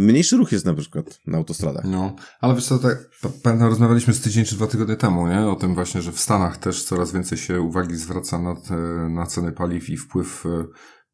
mniejszy 0.00 0.36
ruch 0.36 0.52
jest 0.52 0.66
na 0.66 0.74
przykład 0.74 1.20
na 1.26 1.38
autostradach. 1.38 1.84
No, 1.84 2.16
ale 2.40 2.54
wiesz 2.54 2.66
co, 2.66 2.78
tak, 2.78 3.10
pamiętam, 3.42 3.68
rozmawialiśmy 3.68 4.14
z 4.14 4.20
tydzień 4.20 4.44
czy 4.44 4.54
dwa 4.54 4.66
tygodnie 4.66 4.96
temu, 4.96 5.28
nie? 5.28 5.46
O 5.46 5.56
tym 5.56 5.74
właśnie, 5.74 6.02
że 6.02 6.12
w 6.12 6.20
Stanach 6.20 6.56
też 6.56 6.84
coraz 6.84 7.12
więcej 7.12 7.38
się 7.38 7.60
uwagi 7.60 7.96
zwraca 7.96 8.38
na, 8.38 8.54
te, 8.54 8.76
na 9.10 9.26
ceny 9.26 9.52
paliw 9.52 9.90
i 9.90 9.96
wpływ 9.96 10.44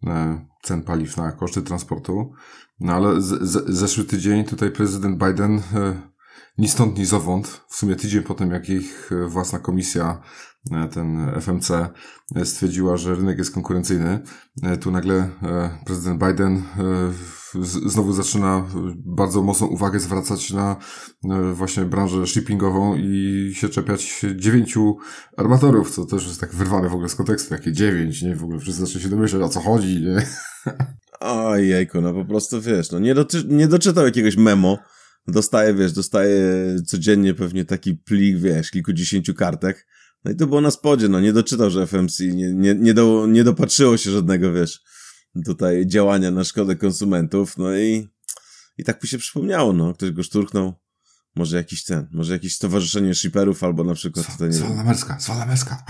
e, 0.07 0.47
cen 0.63 0.83
paliw 0.83 1.17
na 1.17 1.33
koszty 1.33 1.63
transportu. 1.63 2.33
No 2.81 2.93
ale 2.93 3.21
z, 3.21 3.43
z, 3.43 3.71
zeszły 3.71 4.05
tydzień 4.05 4.45
tutaj 4.45 4.71
prezydent 4.71 5.25
Biden 5.25 5.63
ni 6.59 6.69
stąd, 6.69 6.99
ni 6.99 7.05
zowąd, 7.05 7.65
w 7.69 7.77
sumie 7.77 7.97
tydzień 7.97 8.23
po 8.23 8.35
tym, 8.35 8.51
jak 8.51 8.69
ich 8.69 9.11
własna 9.29 9.59
komisja 9.59 10.23
E, 10.73 10.89
ten 10.89 11.31
FMC 11.41 11.71
e, 12.37 12.45
stwierdziła, 12.45 12.97
że 12.97 13.15
rynek 13.15 13.39
jest 13.39 13.55
konkurencyjny. 13.55 14.21
E, 14.63 14.77
tu 14.77 14.91
nagle 14.91 15.31
prezydent 15.87 16.25
Biden 16.25 16.63
znowu 17.63 18.13
zaczyna 18.13 18.67
bardzo 18.95 19.43
mocną 19.43 19.67
uwagę 19.67 20.01
zwracać 20.01 20.53
na 20.53 20.77
właśnie 21.55 21.85
branżę 21.85 22.27
shippingową 22.27 22.97
i 22.97 23.53
się 23.55 23.69
czepiać 23.69 24.21
dziewięciu 24.37 24.97
armatorów, 25.37 25.91
co 25.91 26.05
też 26.05 26.27
jest 26.27 26.41
tak 26.41 26.55
wyrwane 26.55 26.89
w 26.89 26.95
ogóle 26.95 27.09
z 27.09 27.15
kontekstu. 27.15 27.55
Jakie 27.55 27.73
dziewięć, 27.73 28.23
nie? 28.23 28.37
W 28.37 28.45
ogóle 28.45 28.59
wszyscy 28.59 28.87
zaczęli 28.87 29.03
się 29.03 29.09
domyślać, 29.09 29.43
o 29.43 29.49
co 29.49 29.61
chodzi, 29.61 30.03
nie? 30.03 30.27
Ojejku, 31.21 32.01
no 32.01 32.15
po 32.15 32.25
prostu 32.25 32.61
wiesz, 32.61 32.91
no 32.91 32.99
nie, 32.99 33.15
doczy 33.15 33.45
nie 33.49 33.69
doczytał 33.69 34.05
jakiegoś 34.05 34.37
memo, 34.37 34.79
dostaje, 35.27 35.75
wiesz, 35.75 35.93
dostaje 35.93 36.43
codziennie 36.87 37.35
pewnie 37.35 37.65
taki 37.65 37.95
plik, 37.95 38.39
wiesz, 38.39 38.71
kilkudziesięciu 38.71 39.35
kartek, 39.35 39.87
no 40.25 40.31
i 40.31 40.37
to 40.37 40.47
było 40.47 40.61
na 40.61 40.71
spodzie, 40.71 41.09
no 41.09 41.21
nie 41.21 41.33
doczytał, 41.33 41.71
że 41.71 41.87
FMC 41.87 42.21
nie, 42.21 42.55
nie, 42.55 42.75
nie, 42.75 42.95
do, 42.95 43.27
nie 43.27 43.45
dopatrzyło 43.45 43.97
się 43.97 44.11
żadnego, 44.11 44.53
wiesz, 44.53 44.83
tutaj 45.45 45.87
działania 45.87 46.31
na 46.31 46.45
szkodę 46.45 46.77
konsumentów, 46.77 47.59
no 47.59 47.77
i, 47.77 48.09
i 48.79 48.85
tak 48.85 49.03
mi 49.03 49.09
się 49.09 49.19
przypomniało, 49.19 49.73
no, 49.73 49.95
ktoś 49.95 50.11
go 50.11 50.23
szturchnął, 50.23 50.75
może 51.37 51.57
jakiś 51.57 51.85
ten, 51.85 52.09
może 52.13 52.33
jakieś 52.33 52.55
stowarzyszenie 52.55 53.15
shipperów 53.15 53.65
albo 53.65 53.85
na 53.85 53.95
przykład... 53.95 54.33
Tutaj, 54.33 54.49
nie 54.49 54.55
Swalamerska, 54.55 55.21
Swalamerska. 55.21 55.85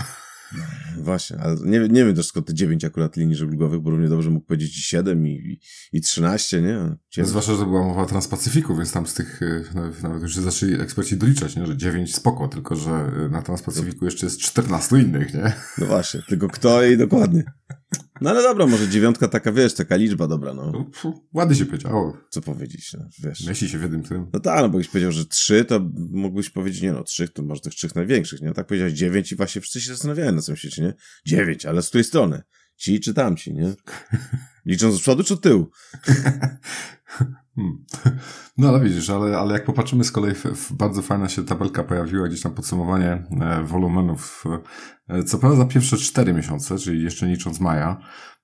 Właśnie, 0.97 1.37
ale 1.37 1.55
nie, 1.55 1.79
nie 1.79 2.05
wiem 2.05 2.15
też 2.15 2.27
skąd 2.27 2.47
te 2.47 2.53
9 2.53 2.85
akurat 2.85 3.17
linii 3.17 3.35
żeglugowych, 3.35 3.79
bo 3.79 3.89
równie 3.89 4.09
dobrze 4.09 4.29
mógł 4.29 4.45
powiedzieć 4.45 4.77
i 4.77 4.81
7 4.81 5.27
i, 5.27 5.31
i, 5.31 5.59
i 5.97 6.01
13, 6.01 6.61
nie? 6.61 6.97
No, 7.17 7.25
zwłaszcza, 7.25 7.55
że 7.55 7.65
była 7.65 7.87
mowa 7.87 8.01
o 8.01 8.05
Transpacyfiku, 8.05 8.75
więc 8.75 8.91
tam 8.91 9.07
z 9.07 9.13
tych, 9.13 9.41
e, 9.41 9.63
nawet 10.03 10.21
już 10.21 10.35
zaczęli 10.35 10.73
eksperci 10.73 11.17
doliczać, 11.17 11.55
nie? 11.55 11.65
że 11.65 11.77
9 11.77 12.15
spoko, 12.15 12.47
tylko 12.47 12.75
że 12.75 13.11
na 13.31 13.41
Transpacyfiku 13.41 14.05
jeszcze 14.05 14.25
jest 14.25 14.39
14 14.39 14.97
innych, 14.97 15.33
nie? 15.33 15.53
No 15.77 15.85
właśnie, 15.85 16.21
tylko 16.27 16.47
kto 16.47 16.83
i 16.83 16.97
dokładnie. 16.97 17.43
No 18.21 18.29
ale 18.29 18.43
dobra, 18.43 18.65
może 18.67 18.89
dziewiątka 18.89 19.27
taka, 19.27 19.51
wiesz, 19.51 19.73
taka 19.73 19.95
liczba 19.95 20.27
dobra, 20.27 20.53
no. 20.53 20.71
no 20.71 21.23
ładnie 21.33 21.55
się 21.55 21.65
powiedziało. 21.65 22.17
Co 22.29 22.41
powiedzieć, 22.41 22.93
no, 22.93 23.05
wiesz. 23.23 23.47
Mieści 23.47 23.69
się 23.69 23.77
w 23.77 23.81
jednym 23.81 24.03
tym. 24.03 24.27
No 24.33 24.39
tak, 24.39 24.61
no 24.61 24.69
bo 24.69 24.77
byś 24.77 24.87
powiedział, 24.87 25.11
że 25.11 25.25
trzy, 25.25 25.65
to 25.65 25.79
mógłbyś 26.11 26.49
powiedzieć, 26.49 26.81
nie 26.81 26.91
no, 26.91 27.03
trzy, 27.03 27.29
to 27.29 27.43
może 27.43 27.61
tych 27.61 27.73
trzech 27.73 27.95
największych, 27.95 28.41
nie? 28.41 28.53
Tak 28.53 28.67
powiedziałeś 28.67 28.93
dziewięć 28.93 29.31
i 29.31 29.35
właśnie 29.35 29.61
wszyscy 29.61 29.81
się 29.81 29.89
zastanawiają 29.89 30.31
na 30.31 30.41
tym 30.41 30.55
świecie, 30.55 30.81
nie? 30.81 30.93
Dziewięć, 31.25 31.65
ale 31.65 31.81
z 31.81 31.89
której 31.89 32.03
strony? 32.03 32.41
Ci 32.75 32.99
czy 32.99 33.13
tamci, 33.13 33.53
nie? 33.53 33.73
Licząc 34.65 34.95
z 34.95 34.99
przodu 34.99 35.23
czy 35.23 35.33
od 35.33 35.41
tyłu? 35.41 35.69
Hmm. 37.55 37.85
No 38.57 38.69
ale 38.69 38.79
widzisz, 38.79 39.09
ale, 39.09 39.37
ale 39.37 39.53
jak 39.53 39.65
popatrzymy 39.65 40.03
z 40.03 40.11
kolei, 40.11 40.33
bardzo 40.71 41.01
fajna 41.01 41.29
się 41.29 41.45
tabelka 41.45 41.83
pojawiła, 41.83 42.27
gdzieś 42.27 42.41
tam 42.41 42.53
podsumowanie 42.53 43.27
e, 43.41 43.63
wolumenów, 43.63 44.43
e, 45.09 45.23
co 45.23 45.37
prawda 45.37 45.57
za 45.57 45.65
pierwsze 45.65 45.97
cztery 45.97 46.33
miesiące, 46.33 46.77
czyli 46.77 47.03
jeszcze 47.03 47.25
licząc 47.25 47.59
maja, 47.59 47.97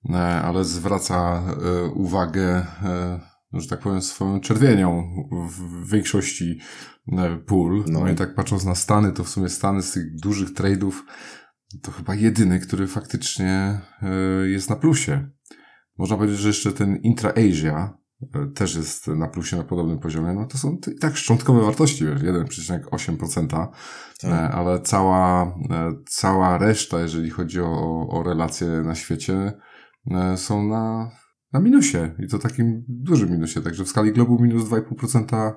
e, 0.09 0.17
ale 0.41 0.65
zwraca 0.65 1.43
e, 1.43 1.85
uwagę, 1.85 2.65
e, 2.83 3.19
że 3.53 3.67
tak 3.67 3.79
powiem, 3.79 4.01
swoją 4.01 4.39
czerwienią 4.39 5.13
w 5.49 5.89
większości 5.91 6.59
e, 7.11 7.37
pól. 7.37 7.83
No. 7.87 7.99
no 7.99 8.09
i 8.09 8.15
tak 8.15 8.35
patrząc 8.35 8.65
na 8.65 8.75
Stany, 8.75 9.11
to 9.11 9.23
w 9.23 9.29
sumie 9.29 9.49
Stany 9.49 9.81
z 9.81 9.91
tych 9.91 10.15
dużych 10.15 10.53
trade'ów 10.53 10.91
to 11.81 11.91
chyba 11.91 12.15
jedyny, 12.15 12.59
który 12.59 12.87
faktycznie 12.87 13.81
jest 14.43 14.69
na 14.69 14.75
plusie. 14.75 15.29
Można 16.01 16.17
powiedzieć, 16.17 16.39
że 16.39 16.48
jeszcze 16.48 16.72
ten 16.72 16.96
Intra-Asia, 16.96 18.01
E, 18.34 18.48
też 18.48 18.75
jest 18.75 19.08
na 19.08 19.27
plusie 19.27 19.58
na 19.58 19.63
podobnym 19.63 20.00
poziomie, 20.00 20.34
no 20.34 20.46
to 20.46 20.58
są 20.58 20.77
i 20.96 21.00
tak 21.00 21.17
szczątkowe 21.17 21.62
wartości, 21.62 22.05
wiesz, 22.05 22.22
1,8%, 22.22 23.48
tak. 23.48 24.31
E, 24.31 24.50
ale 24.51 24.81
cała, 24.81 25.43
e, 25.43 25.93
cała 26.08 26.58
reszta, 26.58 27.01
jeżeli 27.01 27.29
chodzi 27.29 27.62
o, 27.62 28.08
o 28.10 28.24
relacje 28.24 28.67
na 28.67 28.96
świecie, 28.96 29.53
są 30.36 30.67
na, 30.67 31.12
na 31.53 31.60
minusie 31.60 32.15
i 32.20 32.27
to 32.27 32.39
takim 32.39 32.84
dużym 32.88 33.31
minusie, 33.31 33.62
także 33.62 33.84
w 33.84 33.89
skali 33.89 34.13
globu 34.13 34.39
minus 34.39 34.63
2,5% 34.63 35.53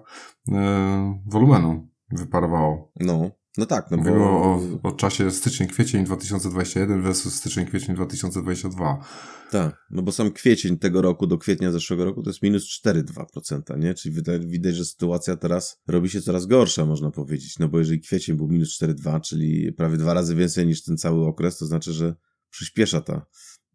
wolumenu 1.26 1.88
wyparowało. 2.10 2.92
No. 3.00 3.30
No 3.58 3.66
tak, 3.66 3.90
no 3.90 3.96
Mówimy 3.96 4.18
bo... 4.18 4.24
o, 4.24 4.62
o 4.82 4.92
czasie 4.92 5.30
styczeń-kwiecień 5.30 6.04
2021 6.04 7.02
versus 7.02 7.34
styczeń-kwiecień 7.34 7.94
2022. 7.94 9.04
Tak, 9.50 9.86
no 9.90 10.02
bo 10.02 10.12
sam 10.12 10.32
kwiecień 10.32 10.78
tego 10.78 11.02
roku 11.02 11.26
do 11.26 11.38
kwietnia 11.38 11.72
zeszłego 11.72 12.04
roku 12.04 12.22
to 12.22 12.30
jest 12.30 12.42
minus 12.42 12.80
4,2%, 12.86 13.78
nie? 13.78 13.94
Czyli 13.94 14.14
widać, 14.38 14.74
że 14.74 14.84
sytuacja 14.84 15.36
teraz 15.36 15.80
robi 15.88 16.10
się 16.10 16.20
coraz 16.20 16.46
gorsza, 16.46 16.86
można 16.86 17.10
powiedzieć. 17.10 17.58
No 17.58 17.68
bo 17.68 17.78
jeżeli 17.78 18.00
kwiecień 18.00 18.36
był 18.36 18.48
minus 18.48 18.80
4,2, 18.82 19.20
czyli 19.20 19.72
prawie 19.72 19.96
dwa 19.96 20.14
razy 20.14 20.34
więcej 20.34 20.66
niż 20.66 20.82
ten 20.84 20.96
cały 20.96 21.26
okres, 21.26 21.58
to 21.58 21.66
znaczy, 21.66 21.92
że 21.92 22.14
przyspiesza 22.50 23.00
ta 23.00 23.26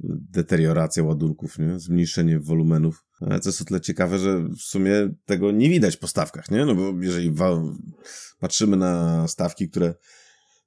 deterioracja 0.04 1.04
ładunków, 1.04 1.60
nie? 1.60 1.80
Zmniejszenie 1.80 2.40
wolumenów. 2.40 3.06
Ale 3.22 3.40
co 3.40 3.50
jest 3.50 3.62
o 3.62 3.66
tyle 3.66 3.82
ciekawe, 3.82 4.20
że 4.20 4.40
w 4.44 4.62
sumie 4.62 4.92
tego 5.26 5.52
nie 5.52 5.70
widać 5.70 5.98
po 5.98 6.08
stawkach, 6.08 6.52
nie? 6.52 6.66
No 6.66 6.76
bo 6.76 6.94
jeżeli 7.02 7.34
patrzymy 8.40 8.78
na 8.78 9.28
stawki, 9.28 9.70
które, 9.70 9.94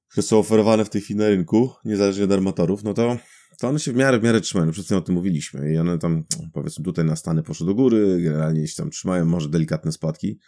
które 0.08 0.22
są 0.22 0.38
oferowane 0.38 0.84
w 0.84 0.90
tej 0.90 1.00
chwili 1.00 1.18
na 1.18 1.28
rynku, 1.28 1.70
niezależnie 1.84 2.24
od 2.24 2.32
armatorów, 2.32 2.84
no 2.84 2.94
to, 2.94 3.16
to 3.58 3.68
one 3.68 3.78
się 3.78 3.92
w 3.92 3.96
miarę, 3.96 4.20
w 4.20 4.22
miarę 4.22 4.40
trzymają. 4.40 4.66
No, 4.66 4.72
przed 4.72 4.88
tym 4.88 4.98
o 4.98 5.00
tym 5.00 5.14
mówiliśmy. 5.14 5.72
I 5.72 5.78
one 5.78 5.98
tam, 5.98 6.24
powiedzmy, 6.52 6.84
tutaj 6.84 7.04
na 7.04 7.16
Stany 7.16 7.42
poszły 7.42 7.66
do 7.66 7.74
góry, 7.74 8.22
generalnie 8.22 8.68
się 8.68 8.76
tam 8.76 8.90
trzymają, 8.90 9.24
może 9.24 9.48
delikatne 9.48 9.92
spadki. 9.92 10.38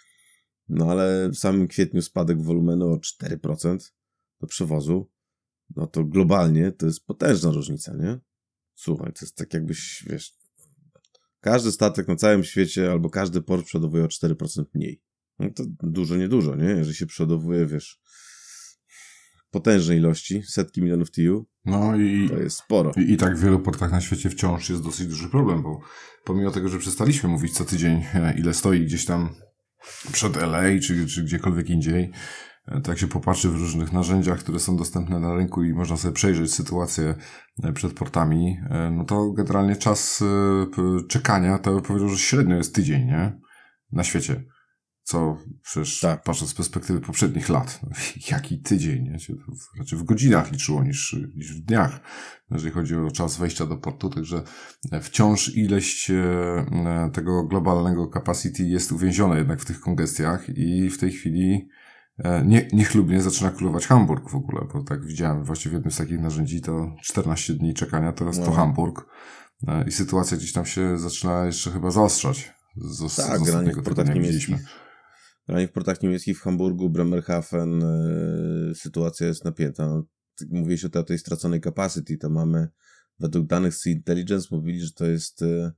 No 0.69 0.91
ale 0.91 1.29
w 1.29 1.37
samym 1.37 1.69
kwietniu 1.69 2.03
spadek 2.03 2.43
wolumenu 2.43 2.93
o 2.93 2.97
4% 3.23 3.79
do 4.41 4.47
przewozu, 4.47 5.11
no 5.77 5.87
to 5.87 6.05
globalnie 6.05 6.73
to 6.73 6.87
jest 6.87 7.07
potężna 7.07 7.51
różnica, 7.51 7.97
nie? 7.97 8.21
Słuchaj, 8.75 9.13
to 9.13 9.19
jest 9.25 9.37
tak 9.37 9.55
jakbyś, 9.55 10.05
wiesz, 10.11 10.33
każdy 11.41 11.73
statek 11.73 12.09
na 12.09 12.17
całym 12.17 12.45
świecie 12.45 12.91
albo 12.91 13.11
każdy 13.11 13.43
port 13.43 13.67
przodowuje 13.67 14.05
o 14.05 14.07
4% 14.07 14.65
mniej. 14.75 15.03
No 15.39 15.51
to 15.51 15.65
dużo, 15.83 16.17
niedużo, 16.17 16.57
nie? 16.57 16.69
Jeżeli 16.69 16.97
się 16.97 17.07
przodowuje, 17.07 17.67
wiesz, 17.67 18.01
potężne 19.51 19.97
ilości, 19.97 20.43
setki 20.43 20.83
milionów 20.83 21.11
TU, 21.11 21.47
no 21.65 21.97
i, 21.97 22.29
to 22.29 22.39
jest 22.39 22.57
sporo. 22.57 22.93
I, 22.97 23.13
I 23.13 23.17
tak 23.17 23.37
w 23.37 23.43
wielu 23.43 23.61
portach 23.61 23.93
na 23.93 24.01
świecie 24.01 24.31
wciąż 24.31 24.71
jest 24.71 24.83
dosyć 24.83 25.07
duży 25.07 25.29
problem, 25.29 25.63
bo 25.63 25.81
pomimo 26.25 26.51
tego, 26.51 26.69
że 26.69 26.79
przestaliśmy 26.79 27.29
mówić 27.29 27.55
co 27.55 27.65
tydzień, 27.65 28.05
e, 28.15 28.35
ile 28.39 28.55
stoi 28.55 28.85
gdzieś 28.85 29.05
tam 29.05 29.35
przed 30.13 30.37
LA 30.37 30.63
czy, 30.83 31.07
czy 31.07 31.23
gdziekolwiek 31.23 31.71
indziej, 31.71 32.11
tak 32.85 32.99
się 32.99 33.07
popatrzy 33.07 33.49
w 33.49 33.57
różnych 33.57 33.93
narzędziach, 33.93 34.39
które 34.39 34.59
są 34.59 34.77
dostępne 34.77 35.21
na 35.21 35.35
rynku 35.35 35.65
i 35.65 35.75
można 35.75 35.97
sobie 35.97 36.15
przejrzeć 36.15 36.55
sytuację 36.55 37.15
e, 37.63 37.73
przed 37.73 37.93
portami, 37.93 38.59
no 38.93 39.05
to 39.05 39.33
generalnie 39.33 39.77
czas 39.77 40.25
czekania 41.09 41.59
to 41.59 41.81
powiedział, 41.81 42.09
że 42.09 42.19
średnio 42.19 42.57
jest 42.57 42.75
tydzień, 42.75 43.07
nie? 43.07 43.41
Na 43.93 44.05
świecie. 44.05 44.45
Co 45.05 45.39
przecież 45.63 46.01
tak. 46.01 46.23
patrząc 46.23 46.51
z 46.51 46.55
perspektywy 46.55 47.01
poprzednich 47.01 47.49
lat, 47.49 47.81
jaki 48.31 48.63
tydzień, 48.63 49.11
nie? 49.11 49.19
Się 49.19 49.35
to 49.35 49.53
raczej 49.79 49.99
w 49.99 50.05
godzinach 50.05 50.53
liczyło 50.53 50.85
niż, 50.85 51.17
niż 51.35 51.61
w 51.61 51.65
dniach, 51.65 52.01
jeżeli 52.51 52.73
chodzi 52.73 52.97
o 52.97 53.11
czas 53.11 53.37
wejścia 53.37 53.67
do 53.67 53.77
portu, 53.77 54.11
także 54.11 54.43
wciąż 55.03 55.57
ileś 55.57 56.11
e, 56.11 57.11
tego 57.13 57.45
globalnego 57.45 58.11
capacity 58.15 58.65
jest 58.65 58.93
uwięzione 58.93 59.39
jednak 59.39 59.61
w 59.61 59.65
tych 59.65 59.81
kongestiach 59.81 60.49
i 60.49 60.91
w 60.91 60.99
tej 60.99 61.13
chwili 61.13 61.55
e, 61.55 61.84
nie, 62.45 62.69
niechlubnie 62.73 63.23
zaczyna 63.23 63.51
królować 63.51 63.87
Hamburg 63.87 64.31
w 64.31 64.35
ogóle, 64.35 64.67
bo 64.73 64.83
tak 64.83 65.07
widziałem 65.07 65.45
właśnie 65.45 65.71
w 65.71 65.75
jednym 65.75 65.91
z 65.91 65.97
takich 65.97 66.21
narzędzi 66.21 66.61
to 66.61 66.97
14 67.03 67.55
dni 67.55 67.75
czekania, 67.75 68.13
teraz 68.13 68.39
no. 68.39 68.45
to 68.45 68.53
Hamburg 68.53 69.07
e, 69.69 69.89
i 69.89 69.93
sytuacja 69.93 70.37
gdzieś 70.37 70.53
tam 70.53 70.67
się 70.67 70.99
zaczyna 70.99 71.47
jeszcze 71.47 71.71
chyba 71.71 71.91
zaostrzać. 71.91 72.55
Z, 72.77 73.17
tak, 73.17 73.41
z 73.41 73.43
granie 73.43 73.73
w 73.73 73.83
portach 73.83 74.15
niemieckich. 74.15 74.57
Granie 75.49 75.69
w 75.69 75.73
portach 75.73 76.03
niemieckich 76.03 76.39
w 76.39 76.43
Hamburgu, 76.43 76.91
Bremerhaven, 76.91 77.81
yy, 78.69 78.75
sytuacja 78.75 79.27
jest 79.27 79.45
napięta. 79.45 79.87
No, 79.87 79.95
o 79.95 80.05
tej, 80.67 81.01
o 81.01 81.03
tej 81.03 81.19
straconej 81.19 81.61
capacity, 81.61 82.19
to 82.19 82.31
mamy 82.31 82.69
według 83.19 83.47
danych 83.47 83.75
z 83.75 83.87
Intelligence 83.87 84.49
mówili, 84.51 84.81
że 84.81 84.93
to 84.93 85.07
jest 85.07 85.41
yy, 85.41 85.73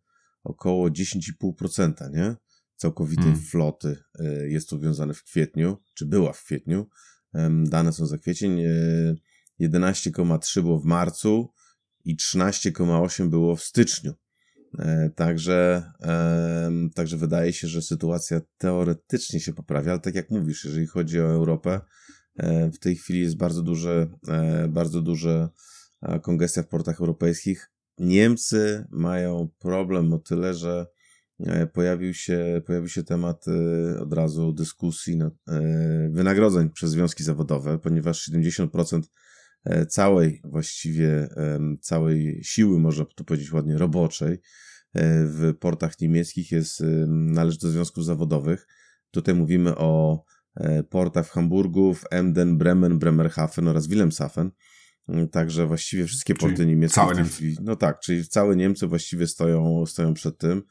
około 0.45 0.89
10,5%, 0.89 2.11
nie? 2.13 2.37
Całkowitej 2.77 3.25
hmm. 3.25 3.43
floty 3.43 3.97
yy, 4.19 4.51
jest 4.51 4.81
wiązane 4.81 5.15
w 5.15 5.23
kwietniu, 5.23 5.77
czy 5.95 6.07
była 6.07 6.33
w 6.33 6.45
kwietniu. 6.45 6.89
Dane 7.65 7.93
są 7.93 8.07
za 8.07 8.19
kwiecień. 8.19 8.61
11,3 9.61 10.63
było 10.63 10.79
w 10.79 10.85
marcu 10.85 11.53
i 12.05 12.17
13,8 12.17 13.29
było 13.29 13.57
w 13.57 13.63
styczniu. 13.63 14.15
E, 14.79 15.11
także, 15.15 15.83
także 16.95 17.17
wydaje 17.17 17.53
się, 17.53 17.69
że 17.69 17.83
sytuacja 17.83 18.41
teoretycznie 18.59 19.41
się 19.41 19.53
poprawia, 19.53 19.91
ale 19.91 20.01
tak 20.01 20.15
jak 20.15 20.31
mówisz, 20.31 20.65
jeżeli 20.65 20.87
chodzi 20.87 21.21
o 21.21 21.31
Europę, 21.31 21.81
e, 22.37 22.71
w 22.71 22.79
tej 22.79 22.97
chwili 22.97 23.21
jest 23.21 23.37
bardzo 23.37 23.63
duże, 23.63 24.09
e, 24.29 24.69
bardzo 24.69 25.03
duże 25.03 25.49
kongestia 26.23 26.63
w 26.63 26.69
portach 26.69 27.01
europejskich. 27.01 27.71
Niemcy 27.99 28.87
mają 28.91 29.49
problem 29.59 30.13
o 30.13 30.19
tyle, 30.19 30.55
że 30.55 30.87
pojawił 31.73 32.15
się, 32.15 32.63
pojawił 32.67 32.89
się 32.89 33.03
temat 33.03 33.45
od 34.01 34.13
razu 34.13 34.53
dyskusji 34.53 35.17
na 35.17 35.31
wynagrodzeń 36.11 36.71
przez 36.71 36.91
związki 36.91 37.25
zawodowe, 37.25 37.79
ponieważ 37.79 38.31
70% 38.31 39.03
całej 39.89 40.41
właściwie 40.45 41.29
całej 41.81 42.41
siły, 42.45 42.79
można 42.79 43.05
to 43.05 43.25
powiedzieć 43.25 43.53
ładnie, 43.53 43.79
roboczej 43.79 44.39
E, 44.97 45.27
w 45.27 45.55
portach 45.61 46.01
niemieckich 46.01 46.53
jest, 46.53 46.83
należy 47.07 47.59
do 47.59 47.69
związków 47.69 48.05
zawodowych. 48.05 48.67
Tutaj 49.11 49.35
mówimy 49.35 49.77
o 49.77 50.23
e, 50.55 50.83
portach 50.83 51.27
w 51.27 51.31
Hamburgu, 51.31 51.95
w 51.95 52.05
Emden, 52.11 52.59
Bremen, 52.59 52.99
Bremerhaven 52.99 53.69
oraz 53.69 53.87
Wilhelmshaven. 53.87 54.51
Także 55.33 55.67
właściwie 55.67 56.07
wszystkie 56.07 56.35
czyli 56.35 56.49
porty 56.49 56.67
niemieckie. 56.67 56.95
Całe 56.95 57.15
Niemcy. 57.15 57.55
No 57.63 57.77
tak, 57.77 58.01
czyli 58.01 58.29
całe 58.29 58.57
Niemcy 58.57 58.87
właściwie 58.87 59.27
stoją, 59.27 59.87
stoją 59.87 60.15
przed 60.15 60.39
tym. 60.39 60.63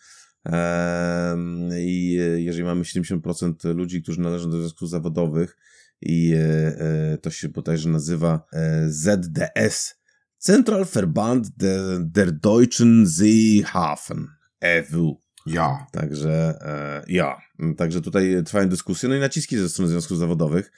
I 1.80 2.20
jeżeli 2.36 2.64
mamy 2.64 2.84
70% 2.84 3.76
ludzi, 3.76 4.04
którzy 4.04 4.22
należą 4.22 4.50
do 4.50 4.60
związków 4.60 4.90
zawodowych 4.90 5.58
i 6.02 6.34
e, 6.36 7.18
to 7.22 7.30
się 7.30 7.50
bodajże 7.50 7.90
nazywa 7.90 8.48
ZDS, 8.88 9.96
Zentralverband 10.46 11.58
der, 11.58 12.00
der 12.00 12.32
Deutschen 12.32 13.08
Seehafen, 13.08 14.28
EW. 14.62 15.22
Ja. 15.46 15.88
Także, 15.92 16.60
e, 16.62 17.04
ja. 17.08 17.38
Także 17.78 18.02
tutaj 18.02 18.44
trwają 18.46 18.70
dyskusje, 18.70 19.10
no 19.10 19.16
i 19.16 19.20
naciski 19.20 19.58
ze 19.58 19.70
strony 19.70 19.92
związków 19.92 20.18
zawodowych, 20.18 20.72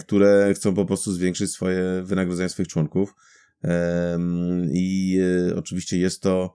które 0.00 0.54
chcą 0.54 0.74
po 0.74 0.84
prostu 0.84 1.12
zwiększyć 1.12 1.50
swoje 1.50 2.02
wynagrodzenia 2.04 2.48
swoich 2.48 2.68
członków. 2.68 3.14
E, 3.64 4.18
I 4.72 5.18
e, 5.50 5.56
oczywiście 5.56 5.98
jest 5.98 6.22
to, 6.22 6.54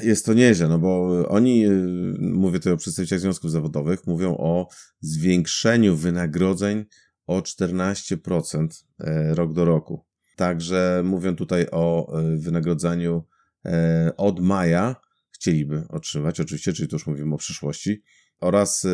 jest 0.00 0.26
to 0.26 0.34
nieźle, 0.34 0.68
no 0.68 0.78
bo 0.78 1.22
oni, 1.28 1.66
e, 1.66 1.70
mówię 2.18 2.58
tutaj 2.58 2.72
o 2.72 2.76
przedstawicielach 2.76 3.20
związków 3.20 3.50
zawodowych, 3.50 4.06
mówią 4.06 4.36
o 4.36 4.68
zwiększeniu 5.00 5.96
wynagrodzeń 5.96 6.84
o 7.26 7.40
14% 7.40 8.68
e, 9.00 9.34
rok 9.34 9.52
do 9.52 9.64
roku. 9.64 10.04
Także 10.36 11.02
mówią 11.04 11.36
tutaj 11.36 11.66
o 11.72 12.18
e, 12.20 12.36
wynagrodzeniu 12.36 13.24
e, 13.64 14.12
od 14.16 14.40
maja, 14.40 14.96
chcieliby 15.30 15.84
otrzymać, 15.88 16.40
oczywiście, 16.40 16.72
czyli 16.72 16.88
to 16.88 16.96
już 16.96 17.06
mówimy 17.06 17.34
o 17.34 17.38
przyszłości, 17.38 18.02
oraz 18.40 18.86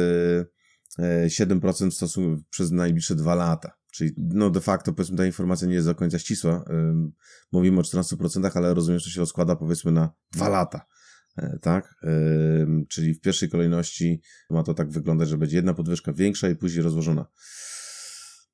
7% 1.27 1.87
e, 1.87 1.91
w 1.91 1.95
stosunku 1.95 2.43
przez 2.51 2.71
najbliższe 2.71 3.15
dwa 3.15 3.35
lata. 3.35 3.73
Czyli 3.93 4.15
no 4.17 4.51
de 4.51 4.61
facto 4.61 4.93
powiedzmy 4.93 5.17
ta 5.17 5.27
informacja 5.27 5.69
nie 5.69 5.75
jest 5.75 5.87
do 5.87 5.95
końca 5.95 6.19
ścisła. 6.19 6.65
Mówimy 7.53 7.81
o 7.81 7.83
14%, 7.83 8.51
ale 8.55 8.75
rozumiem, 8.75 8.99
że 8.99 9.05
to 9.05 9.11
się 9.11 9.21
rozkłada 9.21 9.57
powiedzmy 9.57 9.93
na 9.93 10.13
dwa 10.33 10.49
lata. 10.49 10.87
Tak? 11.61 11.95
Czyli 12.89 13.15
w 13.15 13.21
pierwszej 13.21 13.49
kolejności 13.49 14.21
ma 14.51 14.63
to 14.63 14.75
tak 14.75 14.91
wyglądać, 14.91 15.29
że 15.29 15.39
będzie 15.39 15.57
jedna 15.57 15.75
podwyżka 15.75 16.13
większa 16.13 16.49
i 16.49 16.57
później 16.57 16.83
rozłożona. 16.83 17.27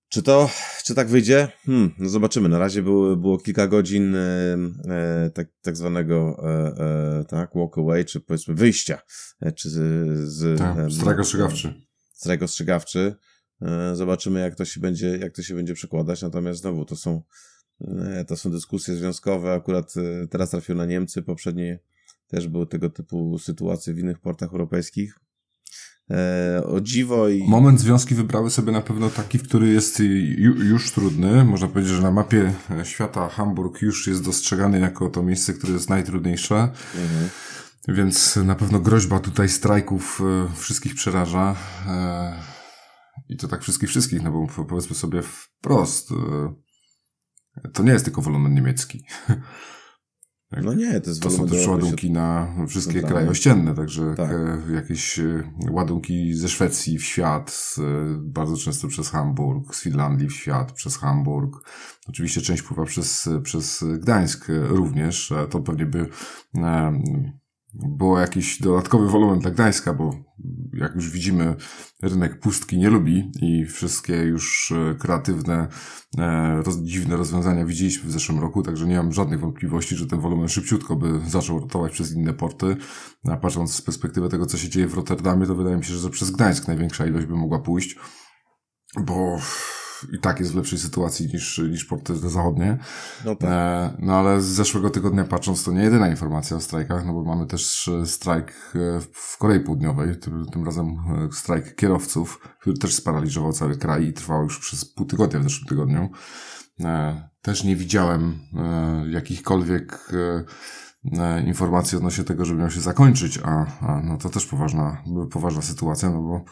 Czy 0.09 0.23
to, 0.23 0.51
czy 0.85 0.95
tak 0.95 1.09
wyjdzie? 1.09 1.49
Hmm, 1.67 1.95
no 1.99 2.09
zobaczymy. 2.09 2.49
Na 2.49 2.59
razie 2.59 2.83
było, 2.83 3.17
było 3.17 3.39
kilka 3.39 3.67
godzin 3.67 4.15
e, 4.15 4.57
e, 4.89 5.31
tak, 5.35 5.49
tak 5.63 5.77
zwanego 5.77 6.43
e, 6.43 7.21
e 7.21 7.25
tak, 7.25 7.51
walk 7.55 7.79
away, 7.79 8.05
czy 8.05 8.21
powiedzmy 8.21 8.55
wyjścia. 8.55 9.01
E, 9.41 9.53
czy 9.53 9.71
z, 9.71 9.75
z 10.29 10.59
tak, 10.59 10.93
strajk 10.93 11.19
ostrzegawczy. 11.19 11.75
Strajk 12.13 12.43
ostrzegawczy. 12.43 13.17
E, 13.63 13.97
zobaczymy, 13.97 14.41
jak 14.41 14.55
to 14.55 14.65
się 14.65 14.81
będzie, 14.81 15.19
jak 15.19 15.35
to 15.35 15.43
się 15.43 15.55
będzie 15.55 15.75
przekładać. 15.75 16.23
Natomiast 16.23 16.61
znowu 16.61 16.85
to 16.85 16.97
są, 16.97 17.23
to 18.27 18.37
są 18.37 18.51
dyskusje 18.51 18.97
związkowe. 18.97 19.53
Akurat 19.53 19.95
teraz 20.31 20.51
trafił 20.51 20.75
na 20.75 20.87
Niemcy. 20.87 21.23
Poprzednie 21.23 21.79
też 22.29 22.49
były 22.49 22.67
tego 22.67 22.91
typu 22.91 23.39
sytuacje 23.39 23.95
w 23.95 23.99
innych 23.99 24.19
portach 24.19 24.53
europejskich. 24.53 25.19
E, 26.11 26.63
o 26.65 26.81
dziwo 26.81 27.29
i... 27.29 27.45
Moment 27.49 27.81
związki 27.81 28.15
wybrały 28.15 28.51
sobie 28.51 28.73
na 28.73 28.81
pewno 28.81 29.11
taki, 29.11 29.39
który 29.39 29.69
jest 29.69 30.03
już 30.39 30.91
trudny. 30.91 31.45
Można 31.45 31.69
powiedzieć, 31.69 31.93
że 31.93 32.03
na 32.03 32.11
mapie 32.11 32.53
świata 32.85 33.29
Hamburg 33.29 33.83
już 33.83 34.07
jest 34.07 34.25
dostrzegany 34.25 34.81
jako 34.81 35.09
to 35.09 35.23
miejsce, 35.23 35.53
które 35.53 35.73
jest 35.73 35.91
najtrudniejsze. 35.91 36.55
Mhm. 36.55 37.31
Więc 37.89 38.37
na 38.37 38.55
pewno 38.55 38.81
groźba 38.81 39.21
tutaj 39.21 39.49
strajków 39.49 40.21
e, 40.21 40.57
wszystkich 40.57 40.95
przeraża. 40.95 41.57
E, 43.31 43.35
I 43.35 43.37
to 43.37 43.49
tak 43.49 43.63
wszystkich, 43.63 43.89
wszystkich, 43.89 44.23
no 44.23 44.33
bo 44.33 44.65
powiedzmy 44.65 44.97
sobie 44.97 45.23
wprost, 45.23 46.09
to 47.73 47.83
nie 47.83 47.93
jest 47.93 48.05
tylko 48.05 48.23
wolumen 48.23 48.55
niemiecki. 48.55 49.05
Tak. 50.51 50.65
No 50.65 50.75
nie, 50.75 51.01
to 51.01 51.11
jest 51.11 51.23
To 51.23 51.31
są 51.31 51.49
też 51.49 51.67
ładunki 51.67 52.11
na 52.11 52.55
wszystkie 52.69 53.03
kraje 53.03 53.31
ościenne, 53.31 53.75
także 53.75 54.15
tak. 54.17 54.31
E, 54.31 54.75
jakieś 54.75 55.19
e, 55.19 55.51
ładunki 55.71 56.35
ze 56.35 56.49
Szwecji 56.49 56.99
w 56.99 57.05
świat, 57.05 57.75
bardzo 58.21 58.57
często 58.57 58.89
przez 58.89 59.11
Hamburg, 59.11 59.75
z 59.75 59.83
Finlandii 59.83 60.29
w 60.29 60.33
świat, 60.33 60.73
przez 60.73 60.97
Hamburg. 60.97 61.71
Oczywiście 62.09 62.41
część 62.41 62.63
pływa 62.63 62.85
przez, 62.85 63.29
przez 63.43 63.85
Gdańsk 63.99 64.47
również, 64.69 65.33
to 65.51 65.61
pewnie 65.61 65.87
by 65.87 66.09
było 67.79 68.21
jakiś 68.21 68.63
dodatkowy 68.63 69.09
wolumen 69.09 69.39
dla 69.39 69.51
Gdańska, 69.51 69.95
bo 69.95 70.11
jak 70.73 70.95
już 70.95 71.11
widzimy, 71.11 71.57
rynek 72.03 72.41
pustki 72.41 72.79
nie 72.79 72.91
lubi 72.91 73.33
i 73.43 73.67
wszystkie 73.67 74.17
już 74.17 74.73
e, 74.73 74.95
kreatywne, 74.95 75.69
e, 76.19 76.63
roz, 76.63 76.77
dziwne 76.77 77.17
rozwiązania 77.17 77.65
widzieliśmy 77.65 78.09
w 78.09 78.13
zeszłym 78.13 78.39
roku, 78.39 78.63
także 78.63 78.87
nie 78.87 78.97
mam 78.97 79.13
żadnych 79.13 79.41
wątpliwości, 79.41 79.97
że 79.97 80.07
ten 80.07 80.21
wolumen 80.21 80.49
szybciutko 80.49 80.97
by 80.97 81.21
zaczął 81.27 81.61
rotować 81.61 81.93
przez 81.93 82.13
inne 82.13 82.35
porty. 82.35 82.77
A 83.25 83.37
patrząc 83.37 83.75
z 83.75 83.83
perspektywy 83.83 84.29
tego, 84.29 84.47
co 84.47 84.59
się 84.59 84.69
dzieje 84.69 84.87
w 84.87 84.95
Rotterdamie, 84.95 85.47
to 85.47 85.55
wydaje 85.55 85.77
mi 85.77 85.85
się, 85.85 85.95
że 85.95 86.11
przez 86.11 86.31
Gdańsk 86.31 86.69
największa 86.69 87.07
ilość 87.07 87.27
by 87.27 87.35
mogła 87.35 87.59
pójść, 87.59 87.97
bo 89.01 89.39
i 90.13 90.19
tak 90.19 90.41
jest 90.41 90.53
w 90.53 90.57
lepszej 90.57 90.79
sytuacji 90.79 91.27
niż, 91.27 91.59
niż 91.59 91.85
porty 91.85 92.17
zachodnie. 92.17 92.79
No, 93.25 93.37
tak. 93.37 93.51
e, 93.51 93.97
no 93.99 94.15
ale 94.15 94.41
z 94.41 94.45
zeszłego 94.45 94.91
tygodnia 94.91 95.25
patrząc, 95.25 95.65
to 95.65 95.73
nie 95.73 95.83
jedyna 95.83 96.09
informacja 96.09 96.57
o 96.57 96.61
strajkach, 96.61 97.07
no 97.07 97.13
bo 97.13 97.25
mamy 97.25 97.47
też 97.47 97.89
e, 97.89 98.07
strajk 98.07 98.53
e, 98.75 99.01
w 99.13 99.39
Korei 99.39 99.61
Południowej, 99.61 100.19
tym, 100.19 100.47
tym 100.53 100.65
razem 100.65 100.87
e, 100.87 101.33
strajk 101.33 101.75
kierowców, 101.75 102.41
który 102.61 102.79
też 102.79 102.95
sparaliżował 102.95 103.53
cały 103.53 103.77
kraj 103.77 104.05
i 104.05 104.13
trwał 104.13 104.43
już 104.43 104.59
przez 104.59 104.85
pół 104.85 105.07
tygodnia 105.07 105.41
w 105.41 105.43
zeszłym 105.43 105.69
tygodniu. 105.69 106.11
E, 106.81 107.29
też 107.43 107.65
nie 107.65 107.77
widziałem 107.77 108.39
e, 108.55 109.05
jakichkolwiek 109.11 110.09
E, 110.13 110.45
informacje 111.47 111.99
odnośnie 111.99 112.25
tego, 112.25 112.45
żeby 112.45 112.61
miał 112.61 112.71
się 112.71 112.81
zakończyć, 112.81 113.39
a, 113.45 113.67
a 113.81 114.01
no 114.05 114.17
to 114.19 114.29
też 114.29 114.47
poważna, 114.47 115.03
poważna 115.31 115.63
sytuacja, 115.63 116.11
no 116.11 116.23
bo 116.23 116.45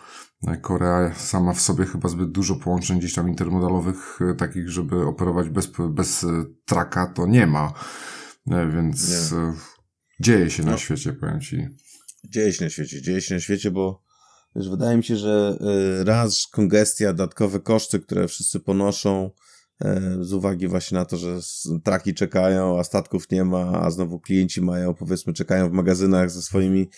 Korea 0.56 1.14
sama 1.14 1.52
w 1.52 1.60
sobie 1.60 1.86
chyba 1.86 2.08
zbyt 2.08 2.30
dużo 2.30 2.56
połączeń 2.56 2.98
gdzieś 2.98 3.14
tam 3.14 3.28
intermodalowych, 3.28 4.18
e, 4.30 4.34
takich, 4.34 4.68
żeby 4.68 5.06
operować 5.06 5.48
bez, 5.48 5.68
bez 5.90 6.24
e, 6.24 6.44
traka, 6.64 7.06
to 7.06 7.26
nie 7.26 7.46
ma. 7.46 7.72
Więc 8.46 9.32
nie. 9.32 9.38
dzieje 10.20 10.50
się 10.50 10.62
no. 10.62 10.70
na 10.70 10.78
świecie, 10.78 11.12
powiem 11.12 11.40
Ci. 11.40 11.68
Dzieje 12.24 12.52
się 12.52 12.64
na 12.64 12.70
świecie, 12.70 13.02
dzieje 13.02 13.20
się 13.20 13.34
na 13.34 13.40
świecie, 13.40 13.70
bo 13.70 14.02
wiesz, 14.56 14.70
wydaje 14.70 14.96
mi 14.96 15.04
się, 15.04 15.16
że 15.16 15.58
raz 16.04 16.46
kongestia, 16.52 17.12
dodatkowe 17.12 17.60
koszty, 17.60 18.00
które 18.00 18.28
wszyscy 18.28 18.60
ponoszą, 18.60 19.30
E, 19.30 19.30
z 20.20 20.32
uwagi 20.32 20.68
właśnie 20.68 20.98
na 20.98 21.04
to, 21.04 21.16
że 21.16 21.38
traki 21.84 22.14
czekają, 22.14 22.78
a 22.78 22.84
statków 22.84 23.30
nie 23.30 23.44
ma, 23.44 23.80
a 23.82 23.90
znowu 23.90 24.20
klienci 24.20 24.62
mają, 24.62 24.94
powiedzmy, 24.94 25.32
czekają 25.32 25.68
w 25.68 25.72
magazynach 25.72 26.30
ze 26.30 26.42
swoimi, 26.42 26.88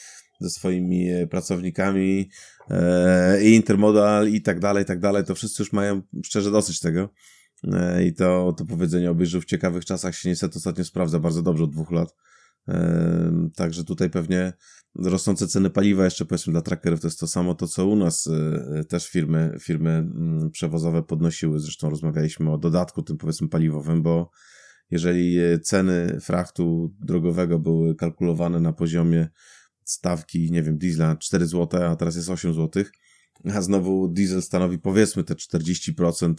ze 0.41 0.51
swoimi 0.51 1.11
e, 1.11 1.27
pracownikami 1.27 2.31
e, 2.71 3.43
i 3.43 3.55
intermodal 3.55 4.29
i 4.29 4.43
tak 4.43 4.61
dalej, 4.61 4.83
i 4.83 4.87
tak 4.87 5.01
dalej, 5.01 5.25
to 5.25 5.35
wszyscy 5.35 5.63
już 5.63 5.73
mają 5.73 6.03
szczerze 6.25 6.51
dosyć 6.51 6.81
tego. 6.81 7.09
I 8.05 8.15
to, 8.15 8.55
to 8.59 8.65
powiedzenie 8.65 9.11
obejrzył 9.11 9.41
w 9.41 9.45
ciekawych 9.45 9.85
czasach 9.85 10.15
się 10.15 10.29
niestety 10.29 10.59
ostatnio 10.59 10.85
sprawdza 10.85 11.19
bardzo 11.19 11.43
dobrze 11.43 11.65
od 11.65 11.71
dwóch 11.71 11.91
lat. 11.91 12.15
Także 13.57 13.85
tutaj 13.85 14.11
pewnie 14.11 14.53
rosnące 14.95 15.47
ceny 15.47 15.71
paliwa 15.71 16.05
jeszcze 16.05 16.25
powiedzmy 16.25 16.53
dla 16.53 16.63
trackerów 16.63 17.01
to 17.01 17.07
jest 17.07 17.21
to 17.21 17.27
samo 17.27 17.55
to, 17.55 17.69
co 17.69 17.87
u 17.87 17.97
nas 17.97 18.27
y, 18.27 18.85
też 18.89 19.09
firmy, 19.09 19.57
firmy 19.61 19.91
mm, 19.91 20.51
przewozowe 20.51 21.03
podnosiły. 21.03 21.61
Zresztą 21.61 21.91
rozmawialiśmy 21.91 22.53
o 22.53 22.59
dodatku 22.59 23.03
tym 23.03 23.17
powiedzmy 23.17 23.49
paliwowym, 23.49 24.03
bo 24.03 24.31
jeżeli 24.91 25.39
ceny 25.63 26.19
frachtu 26.21 26.95
drogowego 27.01 27.59
były 27.59 27.95
kalkulowane 27.95 28.61
na 28.61 28.73
poziomie 28.73 29.29
stawki, 29.85 30.51
nie 30.53 30.63
wiem, 30.63 30.79
diesla 30.79 31.17
4 31.17 31.47
zł, 31.47 31.83
a 31.83 31.97
teraz 31.97 32.17
jest 32.17 32.31
8 32.31 32.55
zł, 32.55 32.85
a 33.55 33.63
znowu 33.63 34.09
diesel 34.09 34.43
stanowi 34.43 34.79
powiedzmy 34.79 35.25
te 35.25 35.35
40%, 35.35 36.35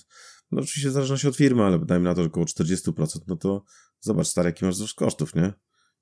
no 0.52 0.62
oczywiście 0.62 0.90
w 0.90 0.94
zależności 0.94 1.28
od 1.28 1.36
firmy, 1.36 1.64
ale 1.64 1.86
dajmy 1.86 2.06
na 2.06 2.16
to, 2.16 2.22
że 2.22 2.28
około 2.28 2.46
40%, 2.46 3.20
no 3.28 3.36
to 3.36 3.64
zobacz 4.00 4.28
stary, 4.28 4.50
jaki 4.50 4.66
masz 4.66 4.76
wzrost 4.76 4.94
kosztów, 4.94 5.36
nie? 5.36 5.54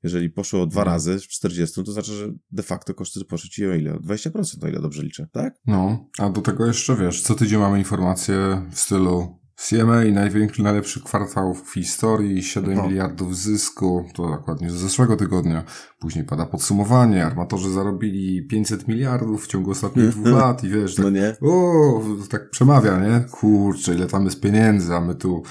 Jeżeli 0.04 0.30
poszło 0.30 0.68
dwa 0.68 0.82
Mhm. 0.82 0.94
razy 0.96 1.20
w 1.20 1.28
40, 1.28 1.84
to 1.84 1.92
znaczy, 1.92 2.12
że 2.14 2.34
de 2.52 2.64
facto 2.64 2.94
koszty 2.94 3.26
poszły 3.26 3.50
ci 3.50 3.66
o 3.68 3.74
ile? 3.76 3.94
O 3.94 4.00
20%, 4.00 4.64
o 4.64 4.68
ile 4.68 4.82
dobrze 4.82 5.04
liczę, 5.04 5.28
tak? 5.32 5.54
No, 5.66 6.10
a 6.18 6.30
do 6.30 6.42
tego 6.42 6.66
jeszcze 6.66 6.96
wiesz, 6.96 7.22
co 7.22 7.36
tydzień 7.36 7.60
mamy 7.60 7.78
informacje 7.80 8.62
w 8.72 8.80
stylu 8.80 9.40
CMA, 9.60 10.04
największy, 10.04 10.64
najlepszy 10.64 11.02
kwartał 11.04 11.54
w 11.54 11.74
historii, 11.74 12.44
7 12.44 12.76
No. 12.76 12.88
miliardów 12.88 13.38
zysku, 13.38 14.06
to 14.16 14.30
dokładnie 14.30 14.72
z 14.72 14.74
zeszłego 14.74 15.16
tygodnia. 15.18 15.64
Później 16.00 16.26
pada 16.26 16.46
podsumowanie, 16.46 17.26
armatorzy 17.26 17.70
zarobili 17.74 18.48
500 18.48 18.88
miliardów 18.88 19.46
w 19.46 19.48
ciągu 19.48 19.72
ostatnich 19.72 20.10
dwóch 20.10 20.28
lat 20.42 20.64
i 20.64 20.70
wiesz, 20.70 20.96
tak, 20.96 21.06
No 21.06 21.10
nie? 21.12 21.36
o, 21.42 22.02
tak 22.30 22.50
przemawia, 22.50 23.00
nie? 23.00 23.26
Kurczę, 23.32 23.96
ile 23.96 24.08
tam 24.08 24.26
jest 24.26 24.42
pieniędzy, 24.42 24.94
a 24.96 25.02
my 25.02 25.16
tu 25.16 25.44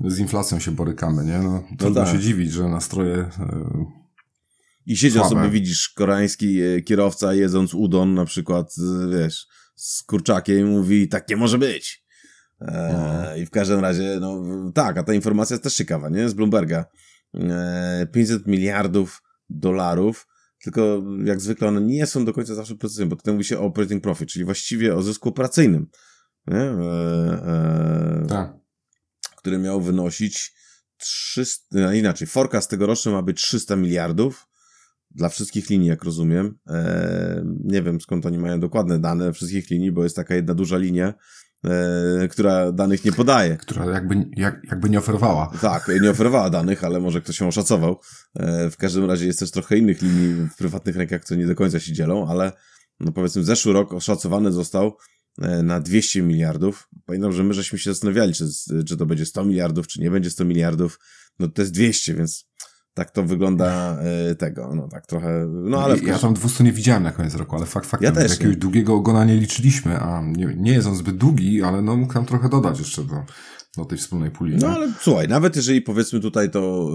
z 0.00 0.18
inflacją 0.18 0.58
się 0.58 0.70
borykamy, 0.70 1.24
nie? 1.24 1.38
No, 1.38 1.62
trudno 1.78 2.04
tak. 2.04 2.12
się 2.12 2.18
dziwić, 2.18 2.52
że 2.52 2.68
nastroje 2.68 3.14
e, 3.16 3.30
I 4.86 4.96
siedział 4.96 5.24
Słabe. 5.24 5.36
sobie, 5.36 5.50
widzisz, 5.50 5.88
koreański 5.88 6.60
e, 6.62 6.82
kierowca 6.82 7.34
jedząc 7.34 7.74
udon 7.74 8.14
na 8.14 8.24
przykład, 8.24 8.74
z, 8.74 9.10
wiesz, 9.10 9.46
z 9.76 10.02
kurczakiem 10.02 10.58
i 10.58 10.64
mówi, 10.70 11.08
tak 11.08 11.28
nie 11.28 11.36
może 11.36 11.58
być. 11.58 12.01
E, 12.66 13.34
I 13.38 13.46
w 13.46 13.50
każdym 13.50 13.80
razie, 13.80 14.18
no 14.20 14.42
tak, 14.74 14.98
a 14.98 15.02
ta 15.02 15.14
informacja 15.14 15.54
jest 15.54 15.64
też 15.64 15.74
ciekawa, 15.74 16.08
nie? 16.08 16.28
Z 16.28 16.34
Bloomberga. 16.34 16.84
E, 17.34 18.06
500 18.12 18.46
miliardów 18.46 19.22
dolarów, 19.50 20.26
tylko 20.62 21.02
jak 21.24 21.40
zwykle 21.40 21.68
one 21.68 21.80
nie 21.80 22.06
są 22.06 22.24
do 22.24 22.32
końca 22.32 22.54
zawsze 22.54 22.74
precyzyjne, 22.74 23.10
bo 23.10 23.16
tutaj 23.16 23.34
mówi 23.34 23.44
się 23.44 23.58
o 23.58 23.62
operating 23.62 24.02
profit, 24.02 24.28
czyli 24.28 24.44
właściwie 24.44 24.94
o 24.94 25.02
zysku 25.02 25.28
operacyjnym, 25.28 25.86
nie? 26.46 26.60
E, 26.60 26.82
e, 27.46 28.26
tak. 28.28 28.54
który 29.36 29.58
miał 29.58 29.80
wynosić 29.80 30.52
300, 30.96 31.88
a 31.88 31.94
inaczej, 31.94 32.26
forecast 32.26 32.70
tegoroczny 32.70 33.12
ma 33.12 33.22
być 33.22 33.42
300 33.42 33.76
miliardów 33.76 34.48
dla 35.10 35.28
wszystkich 35.28 35.70
linii, 35.70 35.88
jak 35.88 36.04
rozumiem. 36.04 36.58
E, 36.68 37.44
nie 37.64 37.82
wiem 37.82 38.00
skąd 38.00 38.26
oni 38.26 38.38
mają 38.38 38.60
dokładne 38.60 38.98
dane 38.98 39.32
wszystkich 39.32 39.70
linii, 39.70 39.92
bo 39.92 40.04
jest 40.04 40.16
taka 40.16 40.34
jedna 40.34 40.54
duża 40.54 40.76
linia, 40.76 41.14
e, 41.64 42.28
która 42.28 42.72
danych 42.72 43.04
nie 43.04 43.12
podaje. 43.12 43.56
która 43.56 43.84
jakby, 43.90 44.30
jak, 44.36 44.60
jakby 44.70 44.90
nie 44.90 44.98
oferowała. 44.98 45.52
Tak, 45.60 45.90
nie 46.02 46.10
oferowała 46.10 46.50
danych, 46.50 46.84
ale 46.84 47.00
może 47.00 47.20
ktoś 47.20 47.40
ją 47.40 47.48
oszacował. 47.48 48.00
E, 48.36 48.70
w 48.70 48.76
każdym 48.76 49.04
razie 49.04 49.26
jest 49.26 49.38
też 49.38 49.50
trochę 49.50 49.78
innych 49.78 50.02
linii 50.02 50.34
w 50.34 50.56
prywatnych 50.56 50.96
rękach, 50.96 51.20
które 51.20 51.40
nie 51.40 51.46
do 51.46 51.54
końca 51.54 51.80
się 51.80 51.92
dzielą, 51.92 52.28
ale 52.28 52.52
no 53.00 53.12
powiedzmy 53.12 53.44
zeszły 53.44 53.72
rok 53.72 53.92
oszacowany 53.92 54.52
został 54.52 54.96
e, 55.38 55.62
na 55.62 55.80
200 55.80 56.22
miliardów. 56.22 56.88
Pamiętam, 57.06 57.32
że 57.32 57.44
my 57.44 57.54
żeśmy 57.54 57.78
się 57.78 57.90
zastanawiali, 57.90 58.34
czy, 58.34 58.44
czy 58.88 58.96
to 58.96 59.06
będzie 59.06 59.26
100 59.26 59.44
miliardów, 59.44 59.86
czy 59.86 60.00
nie 60.00 60.10
będzie 60.10 60.30
100 60.30 60.44
miliardów. 60.44 60.98
No 61.38 61.48
to 61.48 61.62
jest 61.62 61.72
200, 61.72 62.14
więc 62.14 62.52
tak 62.94 63.10
to 63.10 63.22
wygląda 63.22 63.98
e, 64.30 64.34
tego, 64.34 64.74
no 64.74 64.88
tak 64.88 65.06
trochę, 65.06 65.46
no 65.48 65.84
ale... 65.84 65.98
ja 65.98 66.18
tam 66.18 66.34
200 66.34 66.64
nie 66.64 66.72
widziałem 66.72 67.02
na 67.02 67.12
koniec 67.12 67.34
roku, 67.34 67.56
ale 67.56 67.66
fakt 67.66 67.86
faktem, 67.86 68.14
Ja 68.14 68.20
też 68.20 68.30
jakiegoś 68.30 68.54
nie. 68.54 68.60
długiego 68.60 68.94
ogona 68.94 69.24
nie 69.24 69.36
liczyliśmy, 69.36 70.00
a 70.00 70.22
nie, 70.22 70.54
nie 70.56 70.72
jest 70.72 70.88
on 70.88 70.96
zbyt 70.96 71.16
długi, 71.16 71.62
ale 71.62 71.82
no 71.82 71.96
mógł 71.96 72.14
tam 72.14 72.26
trochę 72.26 72.48
dodać 72.48 72.78
jeszcze 72.78 73.04
do, 73.04 73.24
do 73.76 73.84
tej 73.84 73.98
wspólnej 73.98 74.30
puli. 74.30 74.56
No 74.56 74.68
nie? 74.68 74.74
ale 74.74 74.92
słuchaj, 75.00 75.28
nawet 75.28 75.56
jeżeli 75.56 75.82
powiedzmy 75.82 76.20
tutaj 76.20 76.50
to 76.50 76.90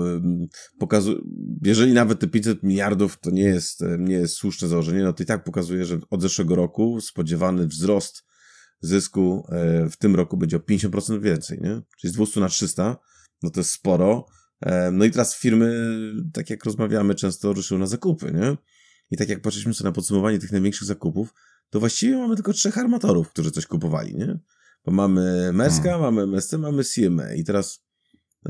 pokazuje, 0.80 1.18
jeżeli 1.64 1.94
nawet 1.94 2.20
te 2.20 2.28
500 2.28 2.64
miliardów 2.64 3.20
to 3.20 3.32
nie 3.32 3.44
jest, 3.44 3.84
nie 4.00 4.16
jest 4.16 4.36
słuszne 4.36 4.68
założenie, 4.68 5.04
no 5.04 5.14
to 5.14 5.24
i 5.24 5.26
tak 5.26 5.44
pokazuje, 5.44 5.86
że 5.86 6.00
od 6.10 6.22
zeszłego 6.22 6.56
roku 6.56 7.02
spodziewany 7.02 7.68
wzrost 7.68 8.24
zysku 8.82 9.48
e, 9.52 9.90
w 9.90 9.98
tym 9.98 10.16
roku 10.16 10.38
będzie 10.38 10.58
o 10.58 10.60
50% 10.60 11.22
więcej, 11.22 11.60
nie? 11.62 11.82
Czyli 12.00 12.14
z 12.14 12.16
200 12.16 12.40
na 12.40 12.48
300, 12.50 12.98
no 13.44 13.50
to 13.50 13.60
jest 13.60 13.72
sporo. 13.72 14.26
E, 14.62 14.92
No 14.92 15.06
i 15.06 15.12
teraz 15.12 15.36
firmy, 15.36 15.94
tak 16.34 16.50
jak 16.50 16.66
rozmawiamy, 16.66 17.16
często 17.16 17.54
ruszyły 17.54 17.80
na 17.80 17.88
zakupy, 17.88 18.34
nie? 18.34 18.58
I 19.12 19.18
tak 19.18 19.30
jak 19.30 19.42
patrzyliśmy 19.42 19.74
sobie 19.74 19.88
na 19.90 19.94
podsumowanie 19.94 20.40
tych 20.40 20.52
największych 20.52 20.88
zakupów, 20.88 21.34
to 21.70 21.80
właściwie 21.80 22.18
mamy 22.18 22.36
tylko 22.36 22.54
trzech 22.54 22.78
armatorów, 22.78 23.30
którzy 23.30 23.52
coś 23.52 23.66
kupowali, 23.66 24.16
nie? 24.16 24.40
Bo 24.86 24.92
mamy 24.92 25.52
Merska, 25.54 25.98
mamy 25.98 26.22
MSC, 26.22 26.54
mamy 26.54 26.84
CMA. 26.84 27.34
I 27.34 27.44
teraz 27.44 27.84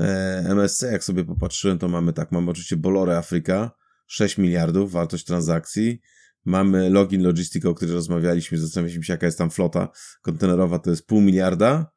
e, 0.00 0.44
MSC, 0.48 0.82
jak 0.82 1.04
sobie 1.04 1.24
popatrzyłem, 1.24 1.78
to 1.78 1.88
mamy 1.88 2.12
tak, 2.12 2.32
mamy 2.32 2.50
oczywiście 2.50 2.76
Bolore 2.76 3.18
Afryka, 3.18 3.70
6 4.06 4.38
miliardów, 4.38 4.92
wartość 4.92 5.24
transakcji. 5.24 6.00
Mamy 6.44 6.90
Login 6.90 7.22
Logistics, 7.22 7.66
o 7.66 7.74
której 7.74 7.94
rozmawialiśmy, 7.94 8.58
zastanawialiśmy 8.58 9.04
się, 9.04 9.12
jaka 9.12 9.26
jest 9.26 9.38
tam 9.38 9.50
flota 9.50 9.88
kontenerowa, 10.22 10.78
to 10.78 10.90
jest 10.90 11.06
pół 11.06 11.20
miliarda. 11.20 11.90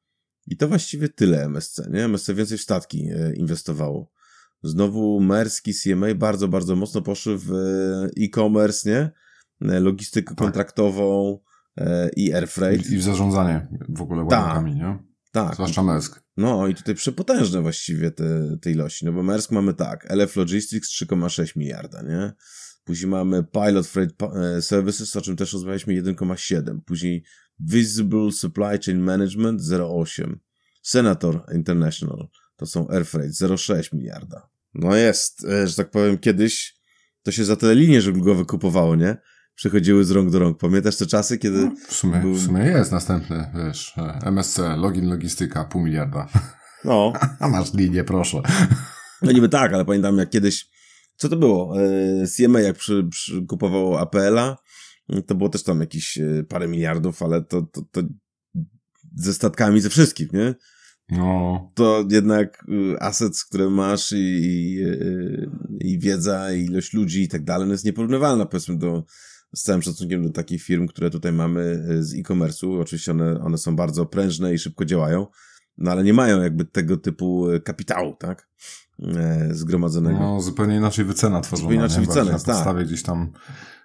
I 0.48 0.58
to 0.58 0.68
właściwie 0.68 1.10
tyle 1.10 1.44
MSC, 1.44 1.82
nie? 1.92 2.04
MSC 2.04 2.34
więcej 2.34 2.58
w 2.58 2.62
statki 2.62 3.10
e, 3.10 3.34
inwestowało. 3.34 4.12
Znowu 4.64 5.20
Merski, 5.20 5.74
CMA 5.74 6.16
bardzo, 6.16 6.48
bardzo 6.48 6.76
mocno 6.76 7.02
poszły 7.02 7.38
w 7.38 7.52
e, 7.52 8.24
e-commerce, 8.24 8.90
nie? 8.90 9.12
E, 9.72 9.80
Logistykę 9.80 10.36
kontraktową 10.36 11.40
e, 11.78 12.10
i 12.16 12.34
air 12.34 12.48
freight. 12.48 12.90
I, 12.90 12.98
w 12.98 13.04
zarządzanie 13.04 13.68
w 13.90 14.02
ogóle 14.02 14.24
ładunkami, 14.24 14.76
nie? 14.76 15.00
Tak, 15.32 15.54
Zwłaszcza 15.54 15.84
Mersk. 15.84 16.24
no 16.38 16.68
i 16.68 16.76
tutaj 16.76 16.96
przepotężne 16.96 17.62
właściwie 17.62 18.12
te, 18.12 18.58
te 18.62 18.72
ilości, 18.72 19.06
no 19.06 19.12
bo 19.12 19.24
Maersk 19.24 19.52
mamy 19.52 19.74
tak, 19.74 20.12
LF 20.12 20.36
Logistics 20.36 20.90
3,6 21.04 21.58
miliarda, 21.58 22.02
nie? 22.02 22.34
Później 22.84 23.10
mamy 23.10 23.44
Pilot 23.44 23.88
Freight 23.88 24.16
Services, 24.62 25.16
o 25.16 25.22
czym 25.22 25.36
też 25.36 25.54
rozmawialiśmy, 25.54 25.94
1,7. 25.94 26.80
Później 26.86 27.24
Visible 27.60 28.32
Supply 28.32 28.80
Chain 28.86 29.00
Management 29.00 29.62
0,8. 29.62 30.36
Senator 30.82 31.44
International, 31.56 32.28
to 32.56 32.66
są 32.66 32.88
Air 32.90 33.06
Freight 33.06 33.36
0,6 33.42 33.94
miliarda. 33.96 34.50
No 34.74 34.96
jest, 34.96 35.46
e, 35.46 35.68
że 35.68 35.76
tak 35.76 35.92
powiem, 35.92 36.18
kiedyś 36.18 36.76
to 37.24 37.32
się 37.32 37.46
za 37.46 37.56
te 37.56 37.76
linie 37.76 38.02
żeglugowe 38.02 38.46
kupowało, 38.46 38.96
nie? 38.96 39.18
Przechodziły 39.56 40.06
z 40.06 40.12
rąk 40.12 40.32
do 40.32 40.40
rąk. 40.40 40.58
Pamiętasz 40.60 40.98
te 40.98 41.06
czasy, 41.06 41.38
kiedy... 41.38 41.58
No, 41.66 41.72
w, 41.88 41.94
sumie, 41.94 42.20
był- 42.20 42.34
w 42.34 42.42
sumie 42.46 42.64
jest 42.64 42.92
następny, 42.92 43.52
wiesz, 43.56 43.94
e, 43.98 44.20
MSC, 44.26 44.58
login, 44.78 45.10
logistyka, 45.10 45.64
pół 45.64 45.82
miliarda. 45.82 46.28
No, 46.86 47.14
A 47.40 47.48
masz 47.48 47.74
linię, 47.74 48.04
proszę. 48.04 48.42
No 49.22 49.32
niby 49.32 49.50
tak, 49.50 49.74
ale 49.74 49.86
pamiętam 49.86 50.18
jak 50.18 50.30
kiedyś, 50.30 50.66
co 51.16 51.30
to 51.30 51.36
było? 51.36 51.82
E, 51.82 52.28
CMA 52.28 52.60
jak 52.62 52.78
przy, 52.78 53.04
przy 53.12 53.46
kupowało 53.46 54.00
APL-a, 54.00 54.58
to 55.28 55.36
było 55.36 55.50
też 55.50 55.64
tam 55.64 55.80
jakieś 55.80 56.18
e, 56.18 56.44
parę 56.50 56.68
miliardów, 56.68 57.24
ale 57.24 57.42
to, 57.42 57.62
to, 57.62 57.82
to 57.92 58.02
ze 59.16 59.34
statkami, 59.34 59.82
ze 59.82 59.90
wszystkim, 59.90 60.30
nie? 60.34 60.56
No, 61.12 61.72
To 61.76 62.06
jednak 62.10 62.66
y, 62.70 63.00
assets, 63.00 63.46
które 63.46 63.70
masz 63.70 64.12
i, 64.12 64.16
i, 64.16 64.84
y, 64.84 65.50
i 65.80 66.00
wiedza, 66.00 66.54
i 66.54 66.64
ilość 66.64 66.94
ludzi 66.94 67.22
i 67.22 67.28
tak 67.28 67.44
dalej, 67.44 67.68
no 67.68 67.74
jest 67.74 67.86
nieporównywalna 67.86 68.46
powiedzmy 68.46 68.78
do, 68.78 69.04
z 69.56 69.64
całym 69.64 69.82
szacunkiem 69.82 70.24
do 70.24 70.30
takich 70.30 70.64
firm, 70.64 70.88
które 70.88 71.10
tutaj 71.10 71.34
mamy 71.34 71.86
y, 71.90 72.04
z 72.04 72.14
e-commerce'u. 72.14 72.82
Oczywiście 72.82 73.12
one, 73.12 73.42
one 73.42 73.58
są 73.58 73.76
bardzo 73.76 74.06
prężne 74.06 74.54
i 74.54 74.60
szybko 74.60 74.86
działają, 74.86 75.28
no 75.78 75.92
ale 75.92 76.04
nie 76.04 76.14
mają 76.14 76.42
jakby 76.42 76.66
tego 76.66 76.98
typu 76.98 77.48
kapitału, 77.64 78.16
tak? 78.16 78.48
E, 79.18 79.50
zgromadzonego. 79.52 80.20
no 80.20 80.42
zupełnie 80.42 80.76
inaczej 80.76 81.06
wycena 81.06 81.42
tworzona. 81.42 81.62
Zupełnie 81.62 81.86
inaczej 81.86 82.00
nie? 82.00 82.08
wycena 82.08 82.26
Bardziej 82.26 82.34
Na 82.34 82.46
tak. 82.46 82.56
podstawie 82.56 82.86
gdzieś 82.86 83.04
tam 83.04 83.32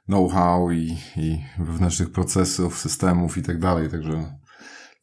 know-how 0.09 0.71
i, 0.71 0.97
i 1.17 1.45
wewnętrznych 1.59 2.13
procesów, 2.13 2.79
systemów 2.79 3.39
i 3.39 3.43
tak 3.43 3.59
dalej, 3.59 3.91
także 3.91 4.39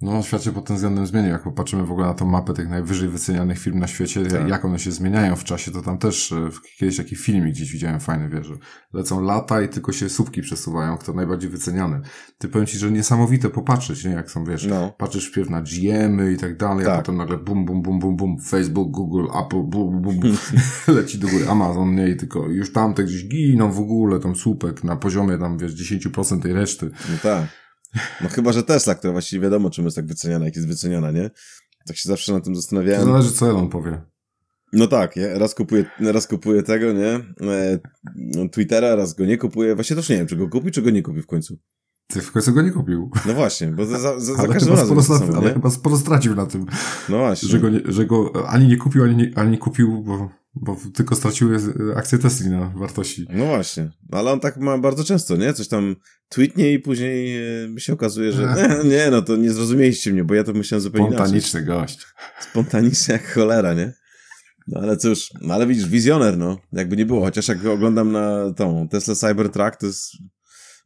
no 0.03 0.23
świat 0.23 0.43
się 0.43 0.51
pod 0.51 0.65
tym 0.65 0.75
względem 0.75 1.07
zmienił. 1.07 1.31
Jak 1.31 1.43
popatrzymy 1.43 1.85
w 1.85 1.91
ogóle 1.91 2.07
na 2.07 2.13
tą 2.13 2.25
mapę 2.25 2.53
tych 2.53 2.69
najwyżej 2.69 3.09
wycenianych 3.09 3.59
firm 3.59 3.79
na 3.79 3.87
świecie, 3.87 4.25
Tak. 4.25 4.47
jak 4.47 4.65
one 4.65 4.79
się 4.79 4.91
zmieniają 4.91 5.35
w 5.35 5.43
czasie, 5.43 5.71
to 5.71 5.81
tam 5.81 5.97
też 5.97 6.31
e, 6.31 6.49
kiedyś 6.77 6.97
taki 6.97 7.15
filmik 7.15 7.53
gdzieś 7.53 7.71
widziałem 7.71 7.99
fajny, 7.99 8.29
wiesz, 8.29 8.47
że 8.47 8.53
lecą 8.93 9.21
lata 9.21 9.61
i 9.61 9.69
tylko 9.69 9.91
się 9.91 10.09
słupki 10.09 10.41
przesuwają, 10.41 10.97
kto 10.97 11.13
najbardziej 11.13 11.49
wyceniany. 11.49 12.01
Ty 12.37 12.47
powiem 12.47 12.67
ci, 12.67 12.77
że 12.77 12.91
niesamowite 12.91 13.49
popatrzeć, 13.49 14.05
nie? 14.05 14.11
Jak 14.11 14.31
są, 14.31 14.45
wiesz, 14.45 14.65
No. 14.65 14.93
patrzysz 14.97 15.27
wpierw 15.31 15.49
na 15.49 15.61
GM-y 15.61 16.33
i 16.33 16.37
tak 16.37 16.57
dalej, 16.57 16.85
a 16.85 16.89
Tak. 16.89 16.97
potem 16.99 17.17
nagle 17.17 17.37
bum, 17.37 17.65
bum, 17.65 17.81
bum, 17.81 17.99
bum, 17.99 18.15
bum, 18.17 18.37
Facebook, 18.39 18.91
Google, 18.91 19.25
Apple, 19.45 19.63
bum, 19.63 20.01
bum, 20.01 20.19
bum, 20.19 20.37
leci 20.87 21.17
do 21.19 21.27
góry, 21.27 21.49
Amazon, 21.49 21.95
nie, 21.95 22.09
i 22.09 22.15
tylko 22.17 22.47
już 22.47 22.73
tamte 22.73 23.03
gdzieś 23.03 23.27
giną 23.27 23.71
w 23.71 23.79
ogóle, 23.79 24.19
tam 24.19 24.35
słupek 24.35 24.83
na 24.83 24.95
poziomie 24.95 25.37
tam, 25.37 25.57
wiesz, 25.57 25.73
10% 25.73 26.41
tej 26.41 26.53
reszty. 26.53 26.85
No 26.85 27.17
tak. 27.23 27.62
No 28.21 28.29
chyba, 28.29 28.51
że 28.53 28.63
Tesla, 28.63 28.95
która 28.95 29.13
właściwie 29.13 29.41
wiadomo, 29.43 29.69
czym 29.69 29.85
jest 29.85 29.95
tak 29.95 30.05
wyceniana, 30.05 30.45
jak 30.45 30.55
jest 30.55 30.67
wyceniana, 30.67 31.11
nie? 31.11 31.29
Tak 31.87 31.97
się 31.97 32.09
zawsze 32.09 32.33
na 32.33 32.39
tym 32.41 32.53
To 32.53 32.59
zastanawiałem. 32.61 33.05
zależy, 33.07 33.31
co 33.31 33.49
Elon 33.49 33.69
powie. 33.69 34.01
No 34.73 34.87
tak, 34.87 35.15
ja 35.15 35.39
raz 35.39 35.55
kupuję, 35.55 35.85
raz 35.99 36.27
kupuję 36.27 36.63
tego, 36.63 36.93
nie? 36.93 37.09
E, 37.51 37.79
no, 38.15 38.49
Twittera, 38.49 38.95
raz 38.95 39.13
go 39.13 39.25
nie 39.25 39.37
kupuję. 39.37 39.75
Właśnie 39.75 39.95
też 39.95 40.09
nie 40.09 40.17
wiem, 40.17 40.27
czy 40.27 40.35
go 40.35 40.49
kupi, 40.49 40.71
czy 40.71 40.81
go 40.81 40.89
nie 40.89 41.01
kupi 41.03 41.21
w 41.21 41.27
końcu. 41.27 41.57
Ty 42.07 42.21
w 42.21 42.31
końcu 42.31 42.53
go 42.53 42.61
nie 42.61 42.71
kupił. 42.71 43.11
No 43.25 43.33
właśnie, 43.33 43.67
bo 43.67 43.85
za, 43.85 43.99
za, 43.99 44.19
za 44.19 44.33
Ale, 44.37 44.53
każdym 44.53 44.73
razem 44.75 44.85
sporo, 44.85 45.01
to 45.19 45.25
samo, 45.25 45.37
ale 45.37 45.53
chyba 45.53 45.69
sporo 45.69 45.97
stracił 45.97 46.35
na 46.35 46.45
tym, 46.45 46.65
No 47.09 47.17
właśnie. 47.17 47.49
że 47.49 47.59
go, 47.59 47.69
nie, 47.69 47.79
że 47.85 48.05
go 48.05 48.31
ani 48.49 48.67
nie 48.67 48.77
kupił, 48.77 49.03
ani 49.03 49.15
nie, 49.15 49.31
ani 49.35 49.51
nie 49.51 49.57
kupił, 49.57 50.03
bo, 50.03 50.29
bo 50.55 50.77
tylko 50.93 51.15
straciły 51.15 51.57
e, 51.91 51.97
akcje 51.97 52.17
Tesli 52.17 52.49
na 52.49 52.69
wartości. 52.75 53.27
No 53.29 53.45
właśnie. 53.45 53.91
Ale 54.11 54.31
on 54.31 54.39
tak 54.39 54.57
ma 54.57 54.77
bardzo 54.77 55.03
często, 55.03 55.35
nie? 55.35 55.53
Coś 55.53 55.67
tam 55.67 55.95
tweetnie 56.29 56.73
i 56.73 56.79
później 56.79 57.37
e, 57.75 57.79
się 57.79 57.93
okazuje, 57.93 58.31
że 58.31 58.55
nie, 58.57 58.89
nie, 58.95 59.11
no 59.11 59.21
to 59.21 59.35
nie 59.35 59.51
zrozumieliście 59.51 60.13
mnie, 60.13 60.23
bo 60.23 60.33
ja 60.33 60.43
to 60.43 60.53
myślałem 60.53 60.81
zupełnie 60.81 61.07
inaczej. 61.07 61.25
Spontaniczny 61.25 61.63
gość. 61.63 62.05
Spontanicznie 62.39 63.13
jak 63.13 63.33
cholera, 63.33 63.73
nie? 63.73 63.93
No 64.67 64.79
ale 64.79 64.97
cóż, 64.97 65.29
no 65.41 65.53
ale 65.53 65.67
widzisz, 65.67 65.87
wizjoner, 65.87 66.37
no. 66.37 66.57
Jakby 66.71 66.97
nie 66.97 67.05
było, 67.05 67.21
chociaż 67.21 67.47
jak 67.47 67.65
oglądam 67.65 68.11
na 68.11 68.53
tą 68.53 68.87
Tesla 68.87 69.15
Cybertruck, 69.15 69.75
to 69.75 69.85
jest 69.85 70.11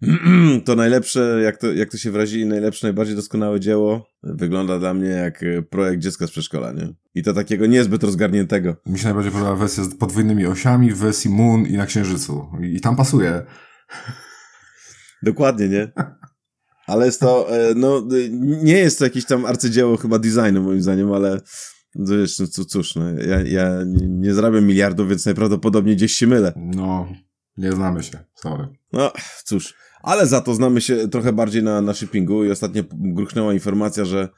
to 0.66 0.76
najlepsze, 0.76 1.40
jak 1.44 1.58
to, 1.58 1.74
jak 1.74 1.92
to 1.92 1.98
się 1.98 2.12
wyrazili, 2.12 2.46
najlepsze, 2.46 2.88
najbardziej 2.88 3.16
doskonałe 3.16 3.60
dzieło 3.60 4.06
wygląda 4.24 4.80
dla 4.80 4.94
mnie 4.94 5.10
jak 5.10 5.44
projekt 5.70 6.02
dziecka 6.02 6.28
z 6.28 6.32
przedszkola, 6.32 6.72
nie? 6.72 6.94
I 7.16 7.24
to 7.24 7.34
takiego 7.34 7.66
niezbyt 7.66 8.04
rozgarniętego. 8.04 8.76
Mi 8.86 9.00
się 9.00 9.06
najbardziej 9.06 9.32
podoba 9.32 9.56
wersja 9.56 9.84
z 9.84 9.96
podwójnymi 9.96 10.46
osiami 10.46 10.92
w 10.92 10.98
wersji 10.98 11.30
Moon 11.30 11.66
i 11.66 11.74
na 11.74 11.86
Księżycu. 11.86 12.48
I, 12.62 12.76
i 12.76 12.82
tam 12.82 12.96
pasuje. 12.96 13.46
Dokładnie, 15.24 15.70
nie? 15.70 15.92
Ale 16.88 17.06
jest 17.06 17.20
to, 17.20 17.58
e, 17.58 17.74
no, 17.76 18.08
nie 18.64 18.78
jest 18.78 19.00
to 19.00 19.06
jakieś 19.06 19.26
tam 19.26 19.46
arcydzieło 19.46 19.98
chyba 19.98 20.20
designu 20.20 20.64
moim 20.64 20.82
zdaniem, 20.82 21.12
ale 21.12 21.42
no 21.96 22.18
wiesz, 22.18 22.40
no 22.40 22.48
cóż, 22.48 22.96
no, 22.96 23.10
ja, 23.12 23.42
ja 23.42 23.72
nie 24.08 24.34
zarabiam 24.34 24.66
miliardów, 24.66 25.10
więc 25.10 25.26
najprawdopodobniej 25.26 25.96
gdzieś 25.96 26.12
się 26.12 26.28
mylę. 26.28 26.54
No, 26.56 27.08
nie 27.58 27.72
znamy 27.72 28.04
się, 28.04 28.20
sorry. 28.36 28.68
No, 28.94 29.12
cóż. 29.44 29.74
Ale 30.08 30.28
za 30.28 30.42
to 30.42 30.56
znamy 30.56 30.82
się 30.82 31.08
trochę 31.08 31.34
bardziej 31.34 31.64
na, 31.64 31.82
na 31.82 31.94
shippingu 31.94 32.46
i 32.46 32.52
ostatnio 32.52 32.84
gruchnęła 32.92 33.54
informacja, 33.54 34.06
że 34.06 34.30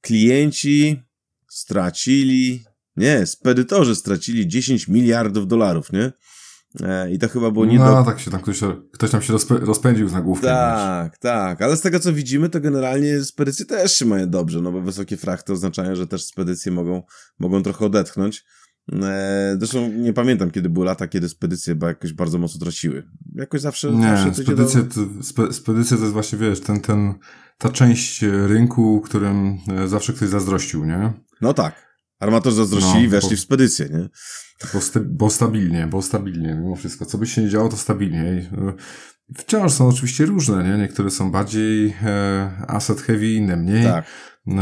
klienci 0.00 1.02
stracili, 1.48 2.64
nie, 2.96 3.26
spedytorzy 3.26 3.96
stracili 3.96 4.48
10 4.48 4.88
miliardów 4.88 5.46
dolarów, 5.46 5.92
nie? 5.92 6.12
E, 6.82 7.12
I 7.12 7.18
to 7.18 7.28
chyba 7.28 7.50
było 7.50 7.64
nie 7.64 7.78
No, 7.78 7.84
do... 7.96 8.10
tak 8.10 8.20
się 8.20 8.30
tam 8.30 8.40
ktoś, 8.40 8.60
ktoś 8.92 9.10
tam 9.10 9.22
się 9.22 9.32
rozpę 9.32 9.58
rozpędził 9.58 10.08
z 10.08 10.12
nagłówkiem. 10.12 10.50
Tak, 10.50 11.18
tak, 11.18 11.62
ale 11.62 11.76
z 11.76 11.80
tego 11.80 12.00
co 12.00 12.12
widzimy, 12.12 12.48
to 12.48 12.60
generalnie 12.60 13.24
spedycje 13.24 13.66
też 13.66 13.98
się 13.98 14.06
mają 14.06 14.30
dobrze, 14.30 14.60
no 14.60 14.72
bo 14.72 14.80
wysokie 14.80 15.16
frachty 15.16 15.52
oznaczają, 15.52 15.94
że 15.94 16.06
też 16.06 16.24
spedycje 16.24 16.72
mogą, 16.72 17.02
mogą 17.38 17.62
trochę 17.62 17.86
odetchnąć. 17.86 18.44
E, 18.92 19.56
zresztą 19.58 19.88
nie 19.92 20.12
pamiętam, 20.12 20.50
kiedy 20.50 20.68
były 20.70 20.86
lata, 20.86 21.08
kiedy 21.08 21.28
spedycje 21.28 21.76
jakoś 21.82 22.12
bardzo 22.12 22.38
mocno 22.38 22.60
traciły. 22.60 23.08
Jakoś 23.34 23.60
zawsze... 23.60 23.92
Nie, 23.92 24.16
zawsze 24.16 24.34
spedycje, 24.42 24.82
to, 24.82 25.00
spe, 25.22 25.52
spedycje 25.52 25.96
to 25.96 26.02
jest 26.02 26.12
właśnie, 26.12 26.38
wiesz, 26.38 26.60
ten, 26.60 26.80
ten, 26.80 27.14
ta 27.58 27.68
część 27.68 28.22
rynku, 28.46 29.00
którym 29.00 29.58
e, 29.68 29.88
zawsze 29.88 30.12
ktoś 30.12 30.28
zazdrościł, 30.28 30.84
nie? 30.84 31.12
No 31.40 31.54
tak. 31.54 31.94
Armatorzy 32.20 32.56
zazdrościli, 32.56 33.04
No, 33.04 33.10
weszli 33.10 33.30
bo- 33.30 33.36
w 33.36 33.40
spedycję, 33.40 33.88
nie? 33.88 34.08
Bo, 34.74 34.80
sta, 34.80 35.00
bo 35.04 35.30
stabilnie, 35.30 35.86
bo 35.86 36.02
stabilnie, 36.02 36.54
mimo 36.54 36.76
wszystko. 36.76 37.06
Co 37.06 37.18
by 37.18 37.26
się 37.26 37.42
nie 37.42 37.48
działo, 37.48 37.68
to 37.68 37.76
stabilnie. 37.76 38.24
I, 38.34 38.38
e, 38.68 38.72
Wciąż 39.36 39.72
są 39.72 39.88
oczywiście 39.88 40.26
różne, 40.26 40.64
nie? 40.64 40.78
Niektóre 40.82 41.10
są 41.10 41.30
bardziej 41.30 41.94
e, 42.02 42.50
asset 42.68 43.00
heavy, 43.00 43.32
inne 43.32 43.56
mniej. 43.56 43.84
Tak. 43.84 44.04
E, 44.48 44.60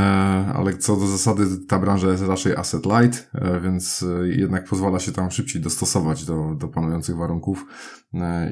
ale 0.55 0.79
co 0.79 0.97
do 0.97 1.07
zasady, 1.07 1.45
ta 1.69 1.79
branża 1.79 2.09
jest 2.11 2.23
raczej 2.23 2.57
asset 2.57 2.87
light, 2.87 3.31
e, 3.35 3.61
więc 3.61 4.03
e, 4.03 4.29
jednak 4.29 4.65
pozwala 4.69 4.99
się 4.99 5.13
tam 5.13 5.31
szybciej 5.31 5.63
dostosować 5.63 6.25
do, 6.25 6.55
do 6.55 6.69
panujących 6.69 7.17
warunków. 7.17 7.67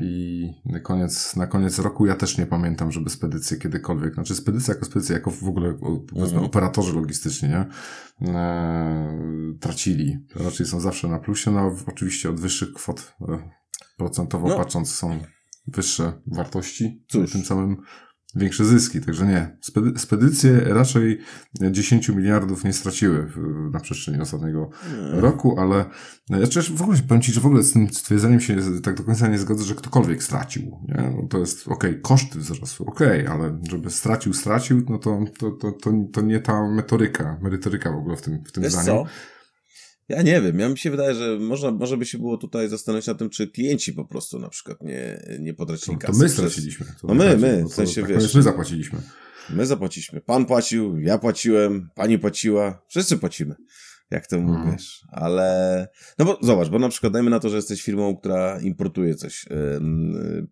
I 0.02 0.46
na 0.66 0.80
koniec, 0.80 1.36
na 1.36 1.46
koniec 1.46 1.78
roku 1.78 2.06
ja 2.06 2.14
też 2.14 2.38
nie 2.38 2.46
pamiętam, 2.46 2.92
żeby 2.92 3.10
spedycje 3.10 3.56
kiedykolwiek, 3.56 4.14
znaczy 4.14 4.34
spedycja 4.34 4.74
jako 4.74 4.86
spedycja, 4.86 5.14
jako 5.14 5.30
w 5.30 5.44
ogóle 5.48 5.68
Mhm. 6.16 6.44
operatorzy 6.44 6.92
logistyczni, 6.92 7.48
nie? 7.48 7.66
Tracili. 9.60 10.26
Raczej 10.34 10.66
są 10.66 10.80
zawsze 10.80 11.08
na 11.08 11.18
plusie, 11.18 11.50
no 11.50 11.76
oczywiście 11.86 12.30
od 12.30 12.40
wyższych 12.40 12.72
kwot 12.72 13.14
procentowo 13.96 14.48
No. 14.48 14.56
patrząc 14.56 14.94
są 14.94 15.18
wyższe 15.66 16.12
wartości, 16.26 17.04
Cóż. 17.08 17.32
tym 17.32 17.44
samym 17.44 17.76
większe 18.34 18.64
zyski, 18.64 19.00
także 19.00 19.26
nie. 19.26 19.56
Spedy 19.60 19.98
spedycje 19.98 20.60
raczej 20.60 21.18
10 21.70 22.08
miliardów 22.08 22.64
nie 22.64 22.72
straciły 22.72 23.32
na 23.72 23.80
przestrzeni 23.80 24.20
ostatniego 24.20 24.70
roku, 25.10 25.60
ale 25.60 25.84
ja 26.30 26.46
też 26.46 26.72
w 26.72 26.82
ogóle 26.82 26.98
powiem 27.08 27.22
Ci, 27.22 27.32
że 27.32 27.40
w 27.40 27.46
ogóle 27.46 27.62
z 27.62 27.72
tym 27.72 27.88
stwierdzeniem 27.88 28.40
się 28.40 28.56
tak 28.82 28.96
do 28.96 29.04
końca 29.04 29.28
nie 29.28 29.38
zgodzę, 29.38 29.64
że 29.64 29.74
ktokolwiek 29.74 30.22
stracił. 30.22 30.62
Nie? 30.88 31.14
No 31.16 31.28
to 31.28 31.38
jest 31.38 31.68
okej, 31.68 32.00
koszty 32.00 32.38
wzrosły, 32.38 32.86
okej, 32.86 33.26
ale 33.26 33.60
żeby 33.70 33.90
stracił, 33.90 34.32
stracił, 34.34 34.82
no 34.88 34.98
to, 34.98 35.20
to, 35.38 35.50
to, 35.50 35.72
to, 35.72 35.92
to 36.12 36.20
nie 36.20 36.40
ta 36.40 36.68
metoryka, 36.68 37.38
merytoryka 37.42 37.92
w 37.92 37.96
ogóle 37.96 38.16
w 38.16 38.22
tym, 38.22 38.44
w 38.44 38.52
tym 38.52 38.62
Wiesz 38.62 38.72
zdaniu. 38.72 38.86
co? 38.86 39.06
Ja 40.10 40.22
nie 40.22 40.40
wiem, 40.40 40.58
ja 40.58 40.68
mi 40.68 40.78
się 40.78 40.90
wydaje, 40.90 41.14
że 41.14 41.38
można, 41.38 41.70
może 41.70 41.96
by 41.96 42.06
się 42.06 42.18
było 42.18 42.36
tutaj 42.36 42.68
zastanowić 42.68 43.06
nad 43.06 43.18
tym, 43.18 43.30
czy 43.30 43.48
klienci 43.48 43.92
po 43.92 44.04
prostu 44.04 44.38
na 44.38 44.48
przykład 44.48 44.82
nie, 44.82 45.22
nie 45.40 45.54
potracili 45.54 45.96
To, 45.96 46.00
to 46.00 46.06
kasy. 46.06 46.22
my 46.22 46.28
straciliśmy. 46.28 46.86
To 46.86 47.06
No 47.06 47.14
my, 47.14 47.36
my, 47.36 47.64
w 47.64 47.74
sensie, 47.74 48.00
tak 48.00 48.10
wiesz- 48.10 48.34
My 48.34 48.42
zapłaciliśmy. 48.42 48.98
My 49.50 49.66
zapłaciliśmy. 49.66 50.20
Pan 50.20 50.46
płacił, 50.46 50.98
ja 51.00 51.18
płaciłem, 51.18 51.88
pani 51.94 52.18
płaciła, 52.18 52.82
wszyscy 52.88 53.16
płacimy. 53.18 53.54
Jak 54.10 54.26
to 54.26 54.36
Mhm. 54.36 54.66
mówisz. 54.66 55.00
Ale, 55.08 55.88
no 56.18 56.24
bo 56.24 56.38
zobacz, 56.42 56.68
bo 56.68 56.78
na 56.78 56.88
przykład 56.88 57.12
dajmy 57.12 57.30
na 57.30 57.40
to, 57.40 57.48
że 57.48 57.56
jesteś 57.56 57.82
firmą, 57.82 58.16
która 58.16 58.60
importuje 58.60 59.14
coś. 59.14 59.46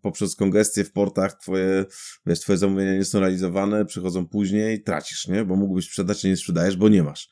Poprzez 0.02 0.36
kongestię 0.36 0.84
w 0.84 0.92
portach 0.92 1.38
twoje, 1.40 1.84
wiesz, 2.26 2.40
twoje 2.40 2.58
zamówienia 2.58 2.94
nie 2.94 3.04
są 3.04 3.20
realizowane, 3.20 3.84
przychodzą 3.84 4.26
później, 4.28 4.82
tracisz, 4.82 5.28
nie? 5.28 5.44
Bo 5.44 5.56
mógłbyś 5.56 5.84
sprzedać, 5.86 6.24
a 6.24 6.28
nie 6.28 6.36
sprzedajesz, 6.36 6.76
bo 6.76 6.88
nie 6.88 7.02
masz. 7.02 7.28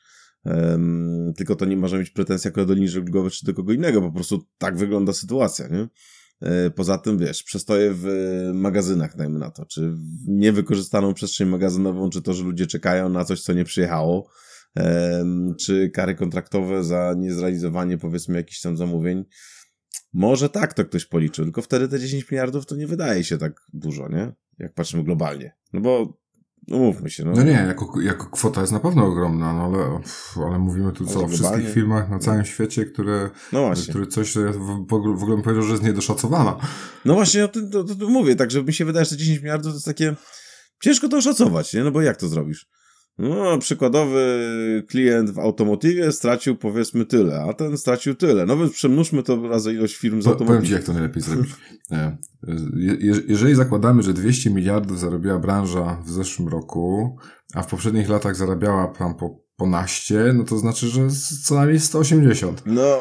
Ym, 0.73 1.33
tylko 1.37 1.55
to 1.55 1.65
nie 1.65 1.77
może 1.77 1.99
mieć 1.99 2.09
pretensji 2.09 2.47
jako 2.47 2.65
do 2.65 2.73
linii 2.73 2.89
żeglugowej 2.89 3.31
czy 3.31 3.45
do 3.45 3.53
kogo 3.53 3.73
innego, 3.73 4.01
po 4.01 4.11
prostu 4.11 4.45
tak 4.57 4.77
wygląda 4.77 5.13
sytuacja, 5.13 5.67
nie? 5.67 5.87
E, 6.41 6.69
Poza 6.69 6.97
tym, 6.97 7.17
wiesz, 7.17 7.43
przestoje 7.43 7.93
w 7.93 8.07
e, 8.07 8.53
magazynach, 8.53 9.17
dajmy 9.17 9.39
na 9.39 9.51
to, 9.51 9.65
czy 9.65 9.93
niewykorzystaną 10.27 11.13
przestrzeń 11.13 11.47
magazynową, 11.47 12.09
czy 12.09 12.21
to, 12.21 12.33
że 12.33 12.43
ludzie 12.43 12.67
czekają 12.67 13.09
na 13.09 13.25
coś, 13.25 13.41
co 13.41 13.53
nie 13.53 13.65
przyjechało, 13.65 14.29
czy 15.59 15.89
kary 15.89 16.15
kontraktowe 16.15 16.83
za 16.83 17.13
niezrealizowanie, 17.17 17.97
powiedzmy, 17.97 18.37
jakichś 18.37 18.61
tam 18.61 18.77
zamówień. 18.77 19.25
Może 20.13 20.49
tak 20.49 20.73
to 20.73 20.85
ktoś 20.85 21.05
policzył, 21.05 21.45
tylko 21.45 21.61
wtedy 21.61 21.87
te 21.87 21.99
10 21.99 22.31
miliardów 22.31 22.65
to 22.65 22.75
nie 22.75 22.87
wydaje 22.87 23.23
się 23.23 23.37
tak 23.37 23.61
dużo, 23.73 24.09
nie? 24.09 24.33
Jak 24.59 24.73
patrzymy 24.73 25.03
globalnie. 25.03 25.55
No 25.73 25.81
bo, 25.81 26.19
umówmy 26.71 27.09
się, 27.09 27.25
no. 27.25 27.31
No 27.31 27.43
nie, 27.43 27.51
jako, 27.51 28.01
jako 28.01 28.25
kwota 28.25 28.61
jest 28.61 28.73
na 28.73 28.79
pewno 28.79 29.05
ogromna, 29.05 29.53
no 29.53 29.63
ale, 29.63 29.99
pff, 29.99 30.37
ale 30.47 30.59
mówimy 30.59 30.91
tu 30.91 31.05
co 31.05 31.23
o 31.23 31.27
wszystkich 31.27 31.73
firmach 31.73 32.09
na 32.09 32.19
całym 32.19 32.45
świecie, 32.45 32.85
które, 32.85 33.29
No 33.51 33.71
które 33.89 34.07
coś, 34.07 34.35
ja 34.35 34.51
w, 34.51 34.87
w 34.87 34.93
ogóle 34.93 35.35
bym 35.35 35.41
powiedział, 35.41 35.63
że 35.63 35.71
jest 35.71 35.83
niedoszacowana. 35.83 36.57
No 37.05 37.13
właśnie 37.13 37.45
o 37.45 37.47
tym 37.47 37.69
to, 37.69 37.83
to, 37.83 37.95
to 37.95 38.09
mówię, 38.09 38.35
tak, 38.35 38.51
że 38.51 38.63
mi 38.63 38.73
się 38.73 38.85
wydaje, 38.85 39.05
że 39.05 39.11
te 39.11 39.17
10 39.17 39.39
miliardów 39.39 39.71
to 39.71 39.75
jest 39.75 39.85
takie 39.85 40.15
ciężko 40.83 41.09
to 41.09 41.17
oszacować, 41.17 41.73
nie? 41.73 41.83
No 41.83 41.91
bo 41.91 42.01
jak 42.01 42.17
to 42.17 42.27
zrobisz? 42.27 42.67
No, 43.17 43.57
przykładowy 43.57 44.83
klient 44.87 45.29
w 45.31 45.39
automotywie 45.39 46.11
stracił 46.11 46.55
powiedzmy 46.57 47.05
tyle, 47.05 47.41
a 47.49 47.53
ten 47.53 47.77
stracił 47.77 48.15
tyle. 48.15 48.45
No 48.45 48.57
więc 48.57 48.73
przemnóżmy 48.73 49.23
to 49.23 49.47
razy 49.47 49.73
ilość 49.73 49.95
firm 49.95 50.21
z 50.21 50.25
Po, 50.25 50.35
powiem 50.35 50.65
Ci, 50.65 50.73
jak 50.73 50.83
to 50.83 50.93
najlepiej 50.93 51.23
zrobić. 51.23 51.51
E, 51.91 52.17
je- 52.75 52.93
je- 52.99 53.21
Jeżeli 53.27 53.55
zakładamy, 53.55 54.03
że 54.03 54.13
200 54.13 54.49
miliardów 54.49 54.99
zarobiła 54.99 55.39
branża 55.39 56.01
w 56.05 56.09
zeszłym 56.09 56.47
roku, 56.47 57.17
a 57.53 57.63
w 57.63 57.67
poprzednich 57.67 58.09
latach 58.09 58.35
zarabiała 58.35 58.87
tam 58.87 59.15
po, 59.15 59.39
po 59.55 59.67
naście, 59.67 60.33
no 60.33 60.43
to 60.43 60.57
znaczy, 60.57 60.87
że 60.87 61.01
co 61.43 61.55
najmniej 61.55 61.79
180. 61.79 62.63
No, 62.65 62.97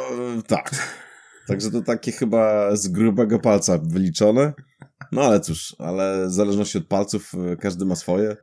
tak. 0.46 0.70
Także 1.48 1.70
to 1.70 1.82
takie 1.82 2.12
chyba 2.12 2.76
z 2.76 2.88
grubego 2.88 3.38
palca 3.38 3.78
wyliczone. 3.78 4.52
No 5.12 5.22
ale 5.22 5.40
cóż, 5.40 5.76
ale 5.78 6.26
w 6.28 6.32
zależności 6.32 6.78
od 6.78 6.86
palców 6.86 7.32
e, 7.52 7.56
każdy 7.56 7.84
ma 7.84 7.96
swoje. 7.96 8.36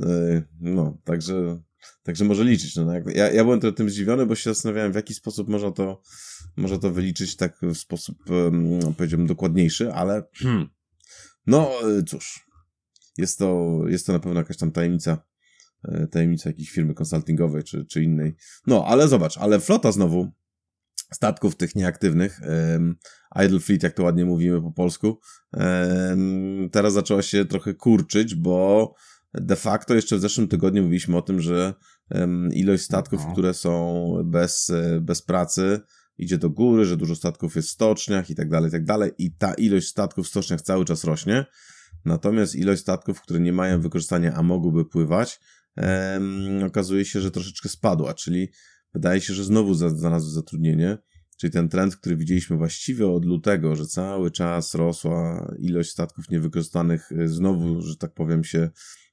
E, 0.00 0.42
No, 0.60 0.98
także, 1.04 1.62
także 2.02 2.24
może 2.24 2.44
liczyć. 2.44 2.76
No, 2.76 2.94
jak- 2.94 3.14
ja, 3.16 3.30
ja 3.32 3.44
byłem 3.44 3.60
trochę 3.60 3.76
tym 3.76 3.90
zdziwiony, 3.90 4.26
bo 4.26 4.34
się 4.34 4.50
zastanawiałem, 4.50 4.92
w 4.92 4.96
jaki 4.96 5.14
sposób 5.14 5.48
można 5.48 5.70
to, 5.70 6.02
można 6.56 6.78
to 6.78 6.90
wyliczyć 6.90 7.36
tak 7.36 7.58
w 7.62 7.76
sposób, 7.76 8.16
em, 8.30 8.94
powiedziałbym, 8.96 9.26
dokładniejszy, 9.26 9.92
ale 9.92 10.22
no 11.46 11.70
e, 11.98 12.02
cóż, 12.02 12.46
jest 13.18 13.38
to, 13.38 13.78
jest 13.88 14.06
to 14.06 14.12
na 14.12 14.18
pewno 14.18 14.40
jakaś 14.40 14.56
tam 14.56 14.72
tajemnica, 14.72 15.18
e, 15.84 16.06
tajemnica 16.06 16.50
jakiejś 16.50 16.70
firmy 16.70 16.94
konsultingowej 16.94 17.64
czy, 17.64 17.84
czy 17.86 18.02
innej. 18.02 18.36
No, 18.66 18.84
ale 18.86 19.08
zobacz, 19.08 19.38
ale 19.38 19.60
flota 19.60 19.92
znowu 19.92 20.30
statków 21.12 21.56
tych 21.56 21.74
nieaktywnych, 21.74 22.40
em, 22.42 22.96
idle 23.44 23.60
fleet, 23.60 23.82
jak 23.82 23.92
to 23.94 24.02
ładnie 24.02 24.24
mówimy 24.24 24.62
po 24.62 24.72
polsku, 24.72 25.20
em, 25.52 26.68
teraz 26.72 26.92
zaczęła 26.92 27.22
się 27.22 27.44
trochę 27.44 27.74
kurczyć, 27.74 28.34
bo 28.34 28.94
de 29.34 29.56
facto 29.56 29.94
jeszcze 29.94 30.16
w 30.16 30.20
zeszłym 30.20 30.48
tygodniu 30.48 30.82
mówiliśmy 30.82 31.16
o 31.16 31.22
tym, 31.22 31.40
że 31.40 31.74
ilość 32.52 32.82
statków, 32.82 33.20
No. 33.26 33.32
które 33.32 33.54
są 33.54 34.12
bez, 34.24 34.70
e, 34.70 35.00
bez 35.00 35.22
pracy, 35.22 35.80
idzie 36.18 36.38
do 36.38 36.50
góry, 36.50 36.84
że 36.84 36.96
dużo 36.96 37.14
statków 37.16 37.56
jest 37.56 37.68
w 37.68 37.72
stoczniach 37.72 38.30
i 38.30 38.34
tak 38.34 38.48
dalej, 38.48 38.68
i 38.68 38.72
tak 38.72 38.84
dalej. 38.84 39.10
I 39.18 39.32
ta 39.36 39.54
ilość 39.54 39.88
statków 39.88 40.26
w 40.26 40.28
stoczniach 40.28 40.62
cały 40.62 40.84
czas 40.84 41.04
rośnie. 41.04 41.46
Natomiast 42.04 42.54
ilość 42.54 42.82
statków, 42.82 43.20
które 43.20 43.40
nie 43.40 43.52
mają 43.52 43.80
wykorzystania, 43.80 44.34
a 44.34 44.42
mogłyby 44.42 44.84
pływać, 44.84 45.40
em, 45.76 46.62
okazuje 46.66 47.04
się, 47.04 47.20
że 47.20 47.30
troszeczkę 47.30 47.68
spadła, 47.68 48.14
czyli 48.14 48.48
wydaje 48.94 49.20
się, 49.20 49.34
że 49.34 49.44
znowu 49.44 49.74
znalazły 49.74 50.30
zatrudnienie. 50.30 50.98
Czyli 51.38 51.52
ten 51.52 51.68
trend, 51.68 51.96
który 51.96 52.16
widzieliśmy 52.16 52.56
właściwie 52.56 53.06
od 53.08 53.24
lutego, 53.24 53.76
że 53.76 53.86
cały 53.86 54.30
czas 54.30 54.74
rosła 54.74 55.52
ilość 55.58 55.90
statków 55.90 56.30
niewykorzystanych, 56.30 57.12
y, 57.12 57.28
znowu, 57.28 57.80
że 57.80 57.96
tak 57.96 58.14
powiem, 58.14 58.44
się 58.44 58.70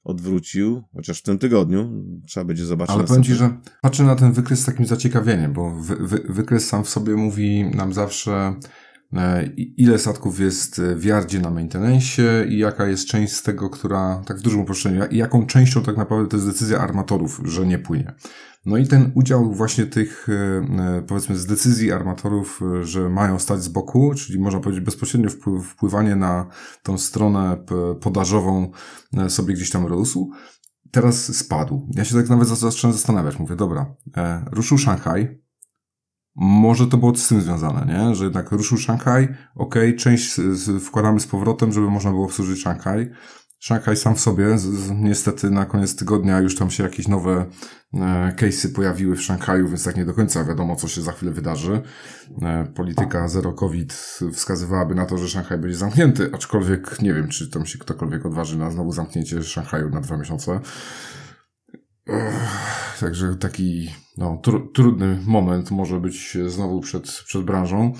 odwrócił, 0.08 0.82
chociaż 0.94 1.18
w 1.18 1.22
tym 1.22 1.38
tygodniu. 1.38 2.04
Trzeba 2.26 2.44
będzie 2.44 2.66
zobaczyć. 2.66 2.94
Ale 2.94 3.04
powiem 3.04 3.22
Ci, 3.22 3.34
że 3.34 3.50
patrzę 3.82 4.04
na 4.04 4.16
ten 4.16 4.32
wykres 4.32 4.60
z 4.60 4.64
takim 4.64 4.86
zaciekawieniem, 4.86 5.52
bo 5.52 5.70
wy, 5.70 5.96
wy, 5.96 6.24
wykres 6.28 6.66
sam 6.66 6.84
w 6.84 6.88
sobie 6.88 7.14
mówi 7.14 7.64
nam 7.64 7.92
zawsze, 7.92 8.54
ile 9.76 9.98
statków 9.98 10.40
jest 10.40 10.80
w 10.96 11.04
yardzie 11.04 11.40
na 11.40 11.50
maintenance 11.50 12.46
i 12.48 12.58
jaka 12.58 12.86
jest 12.86 13.06
część 13.06 13.32
z 13.32 13.42
tego, 13.42 13.70
która, 13.70 14.22
tak 14.26 14.38
w 14.38 14.42
dużym 14.42 14.60
uproszczeniu, 14.60 15.02
jaką 15.10 15.46
częścią 15.46 15.82
tak 15.82 15.96
naprawdę 15.96 16.28
to 16.28 16.36
jest 16.36 16.48
decyzja 16.48 16.78
armatorów, 16.78 17.40
że 17.44 17.66
nie 17.66 17.78
płynie. 17.78 18.14
No 18.66 18.76
i 18.76 18.86
ten 18.86 19.12
udział 19.14 19.52
właśnie 19.52 19.86
tych, 19.86 20.28
e, 20.28 21.02
powiedzmy, 21.06 21.38
z 21.38 21.46
decyzji 21.46 21.92
armatorów, 21.92 22.60
e, 22.62 22.84
że 22.84 23.08
mają 23.08 23.38
stać 23.38 23.62
z 23.62 23.68
boku, 23.68 24.14
czyli 24.14 24.38
można 24.38 24.60
powiedzieć 24.60 24.84
bezpośrednio 24.84 25.30
wpływanie 25.62 26.16
na 26.16 26.46
tą 26.82 26.98
stronę 26.98 27.64
podażową 28.00 28.70
e, 29.16 29.30
sobie 29.30 29.54
gdzieś 29.54 29.70
tam 29.70 29.86
rósł, 29.86 30.30
teraz 30.90 31.36
spadł. 31.36 31.88
Ja 31.94 32.04
się 32.04 32.14
tak 32.14 32.28
nawet 32.28 32.48
zacząłem 32.48 32.96
zastanawiać. 32.96 33.38
Mówię, 33.38 33.56
dobra, 33.56 33.94
ruszył 34.52 34.78
Szanghaj, 34.78 35.40
może 36.40 36.86
to 36.86 36.96
było 36.96 37.16
z 37.16 37.28
tym 37.28 37.40
związane, 37.40 37.86
nie? 37.86 38.14
Że 38.14 38.24
jednak 38.24 38.52
ruszył 38.52 38.78
Szanghaj, 38.78 39.28
ok, 39.54 39.74
część 39.98 40.40
wkładamy 40.80 41.20
z 41.20 41.26
powrotem, 41.26 41.72
żeby 41.72 41.90
można 41.90 42.10
było 42.10 42.24
obsłużyć 42.24 42.62
Szanghaj. 42.62 43.10
Szanghaj 43.58 43.96
sam 43.96 44.14
w 44.14 44.20
sobie, 44.20 44.58
z, 44.58 44.62
z, 44.62 44.90
niestety 44.90 45.50
na 45.50 45.66
koniec 45.66 45.96
tygodnia 45.96 46.40
już 46.40 46.56
tam 46.56 46.70
się 46.70 46.82
jakieś 46.82 47.08
nowe 47.08 47.46
e, 47.94 48.34
case'y 48.36 48.74
pojawiły 48.74 49.16
w 49.16 49.22
Szanghaju, 49.22 49.68
więc 49.68 49.84
tak 49.84 49.96
nie 49.96 50.04
do 50.04 50.14
końca 50.14 50.44
wiadomo, 50.44 50.76
co 50.76 50.88
się 50.88 51.02
za 51.02 51.12
chwilę 51.12 51.32
wydarzy. 51.32 51.82
E, 52.42 52.64
polityka 52.74 53.28
zero 53.28 53.52
COVID 53.52 53.92
wskazywałaby 54.32 54.94
na 54.94 55.06
to, 55.06 55.18
że 55.18 55.28
Szanghaj 55.28 55.58
będzie 55.58 55.76
zamknięty, 55.76 56.30
aczkolwiek 56.32 57.02
nie 57.02 57.14
wiem, 57.14 57.28
czy 57.28 57.50
tam 57.50 57.66
się 57.66 57.78
ktokolwiek 57.78 58.26
odważy 58.26 58.58
na 58.58 58.70
znowu 58.70 58.92
zamknięcie 58.92 59.42
Szanghaju 59.42 59.90
na 59.90 60.00
dwa 60.00 60.16
miesiące. 60.16 60.60
Ech, 62.08 62.96
także 63.00 63.36
taki 63.36 63.90
no, 64.18 64.40
tr 64.42 64.52
trudny 64.74 65.20
moment 65.26 65.70
może 65.70 66.00
być 66.00 66.38
znowu 66.46 66.80
przed, 66.80 67.22
przed 67.26 67.42
branżą. 67.42 67.92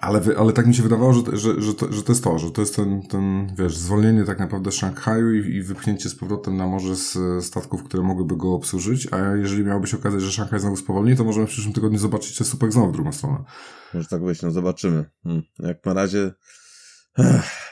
Ale, 0.00 0.20
ale 0.38 0.52
tak 0.52 0.66
mi 0.66 0.74
się 0.74 0.82
wydawało, 0.82 1.12
że, 1.12 1.20
że, 1.32 1.62
że, 1.62 1.74
to, 1.74 1.92
że 1.92 2.02
to 2.02 2.12
jest 2.12 2.24
to, 2.24 2.38
że 2.38 2.50
to 2.50 2.60
jest 2.60 2.76
ten, 2.76 3.02
ten 3.02 3.54
wiesz, 3.58 3.76
zwolnienie 3.76 4.24
tak 4.24 4.38
naprawdę 4.38 4.72
Szanghaju 4.72 5.34
i, 5.34 5.56
i 5.56 5.62
wypchnięcie 5.62 6.08
z 6.08 6.14
powrotem 6.14 6.56
na 6.56 6.66
morze 6.66 6.96
z 6.96 7.44
statków, 7.44 7.84
które 7.84 8.02
mogłyby 8.02 8.36
go 8.36 8.54
obsłużyć, 8.54 9.12
a 9.12 9.36
jeżeli 9.36 9.64
miałoby 9.64 9.86
się 9.86 9.96
okazać, 9.96 10.22
że 10.22 10.32
Szanghaj 10.32 10.60
znowu 10.60 10.76
spowolni, 10.76 11.16
to 11.16 11.24
możemy 11.24 11.46
w 11.46 11.50
przyszłym 11.50 11.74
tygodniu 11.74 11.98
zobaczyć 11.98 12.36
się 12.36 12.44
supek 12.44 12.72
znowu 12.72 12.88
w 12.88 12.92
drugą 12.92 13.12
stronę. 13.12 13.44
Może 13.94 14.08
tak 14.08 14.24
być, 14.24 14.42
no 14.42 14.50
zobaczymy. 14.50 15.04
Hmm. 15.22 15.42
Jak 15.58 15.86
na 15.86 15.94
razie, 15.94 16.32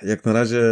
jak 0.03 0.25
na 0.25 0.33
razie 0.33 0.63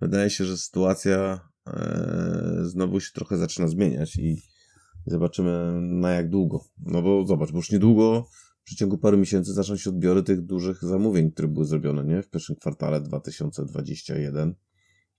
wydaje 0.00 0.30
się, 0.30 0.44
że 0.44 0.58
sytuacja 0.58 1.40
e, 1.66 2.58
znowu 2.62 3.00
się 3.00 3.12
trochę 3.12 3.38
zaczyna 3.38 3.68
zmieniać 3.68 4.16
i 4.16 4.53
zobaczymy 5.06 5.80
na 5.82 6.10
jak 6.10 6.30
długo. 6.30 6.64
No 6.86 7.02
bo 7.02 7.26
zobacz, 7.26 7.52
bo 7.52 7.58
już 7.58 7.70
niedługo 7.72 8.26
w 8.60 8.64
przeciągu 8.64 8.98
paru 8.98 9.18
miesięcy 9.18 9.52
zaczną 9.52 9.76
się 9.76 9.90
odbiory 9.90 10.22
tych 10.22 10.40
dużych 10.40 10.84
zamówień, 10.84 11.30
które 11.30 11.48
były 11.48 11.66
zrobione, 11.66 12.04
nie? 12.04 12.22
W 12.22 12.30
pierwszym 12.30 12.56
kwartale 12.56 13.00
2021. 13.00 14.54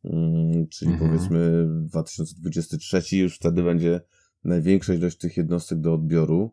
Hmm, 0.04 0.68
czyli 0.68 0.92
mhm. 0.92 1.12
powiedzmy 1.12 1.68
2023 1.70 3.18
już 3.18 3.36
wtedy 3.36 3.64
będzie 3.64 4.02
największa 4.44 4.94
ilość 4.94 5.18
tych 5.18 5.38
jednostek 5.38 5.80
do 5.80 5.94
odbioru. 5.94 6.52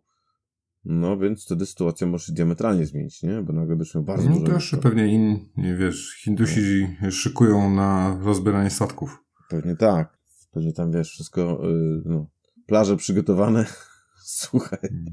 No 0.84 1.18
więc 1.18 1.44
wtedy 1.44 1.66
sytuacja 1.66 2.06
może 2.06 2.26
się 2.26 2.32
diametralnie 2.32 2.86
zmienić, 2.86 3.22
nie? 3.22 3.42
Bo 3.42 3.52
nagle 3.52 3.76
byśmy 3.76 4.02
bardzo 4.02 4.30
no. 4.30 4.38
No 4.38 4.46
też 4.46 4.76
pewnie 4.82 5.06
inni, 5.06 5.48
wiesz, 5.78 6.16
Hindusi 6.24 6.86
no. 7.02 7.10
szykują 7.10 7.74
na 7.74 8.20
rozbieranie 8.22 8.70
statków. 8.70 9.24
Pewnie 9.48 9.76
tak. 9.76 10.18
Pewnie 10.50 10.72
tam, 10.72 10.92
wiesz, 10.92 11.10
wszystko, 11.10 11.60
yy, 11.62 12.02
no, 12.04 12.26
plaże 12.72 12.96
przygotowane, 12.96 13.66
słuchaj, 14.38 14.78
mm. 14.82 15.04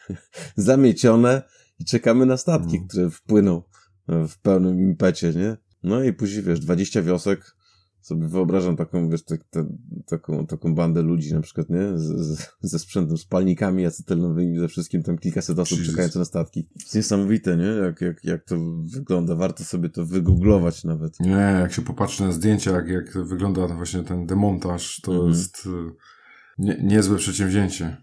zamiecione 0.56 1.42
i 1.78 1.84
czekamy 1.84 2.26
na 2.26 2.36
statki, 2.36 2.76
mm. 2.76 2.88
które 2.88 3.10
wpłyną 3.10 3.62
w 4.08 4.38
pełnym 4.42 4.80
impecie, 4.80 5.32
nie? 5.32 5.56
No 5.82 6.02
i 6.02 6.12
później, 6.12 6.42
wiesz, 6.42 6.60
20 6.60 7.02
wiosek, 7.02 7.56
sobie 8.00 8.28
wyobrażam 8.28 8.76
taką, 8.76 9.08
wiesz, 9.08 9.24
tak, 9.24 9.44
te, 9.50 9.66
taką, 10.06 10.46
taką 10.46 10.74
bandę 10.74 11.02
ludzi 11.02 11.34
na 11.34 11.40
przykład, 11.40 11.70
nie? 11.70 11.98
Z, 11.98 12.02
z, 12.02 12.48
ze 12.60 12.78
sprzętem, 12.78 13.18
spalnikami 13.18 13.86
acetylowymi, 13.86 14.58
ze 14.58 14.68
wszystkim, 14.68 15.02
tam 15.02 15.18
kilkaset 15.18 15.58
osób 15.58 15.78
czekające 15.82 16.18
na 16.18 16.24
statki. 16.24 16.68
Jest 16.76 16.94
niesamowite, 16.94 17.56
nie? 17.56 17.64
Jak, 17.64 18.00
jak, 18.00 18.24
jak 18.24 18.44
to 18.44 18.56
wygląda. 18.94 19.34
Warto 19.34 19.64
sobie 19.64 19.88
to 19.88 20.06
wygooglować 20.06 20.84
nawet. 20.84 21.20
Nie, 21.20 21.58
jak 21.60 21.72
się 21.72 21.82
popatrzy 21.82 22.22
na 22.22 22.32
zdjęcia, 22.32 22.70
jak, 22.70 22.88
jak 22.88 23.26
wygląda 23.26 23.68
właśnie 23.68 24.02
ten 24.02 24.26
demontaż, 24.26 25.00
to 25.00 25.12
mhm. 25.12 25.30
jest 25.30 25.66
y, 25.66 26.15
nie, 26.58 26.78
niezłe 26.82 27.18
przedsięwzięcie. 27.18 27.96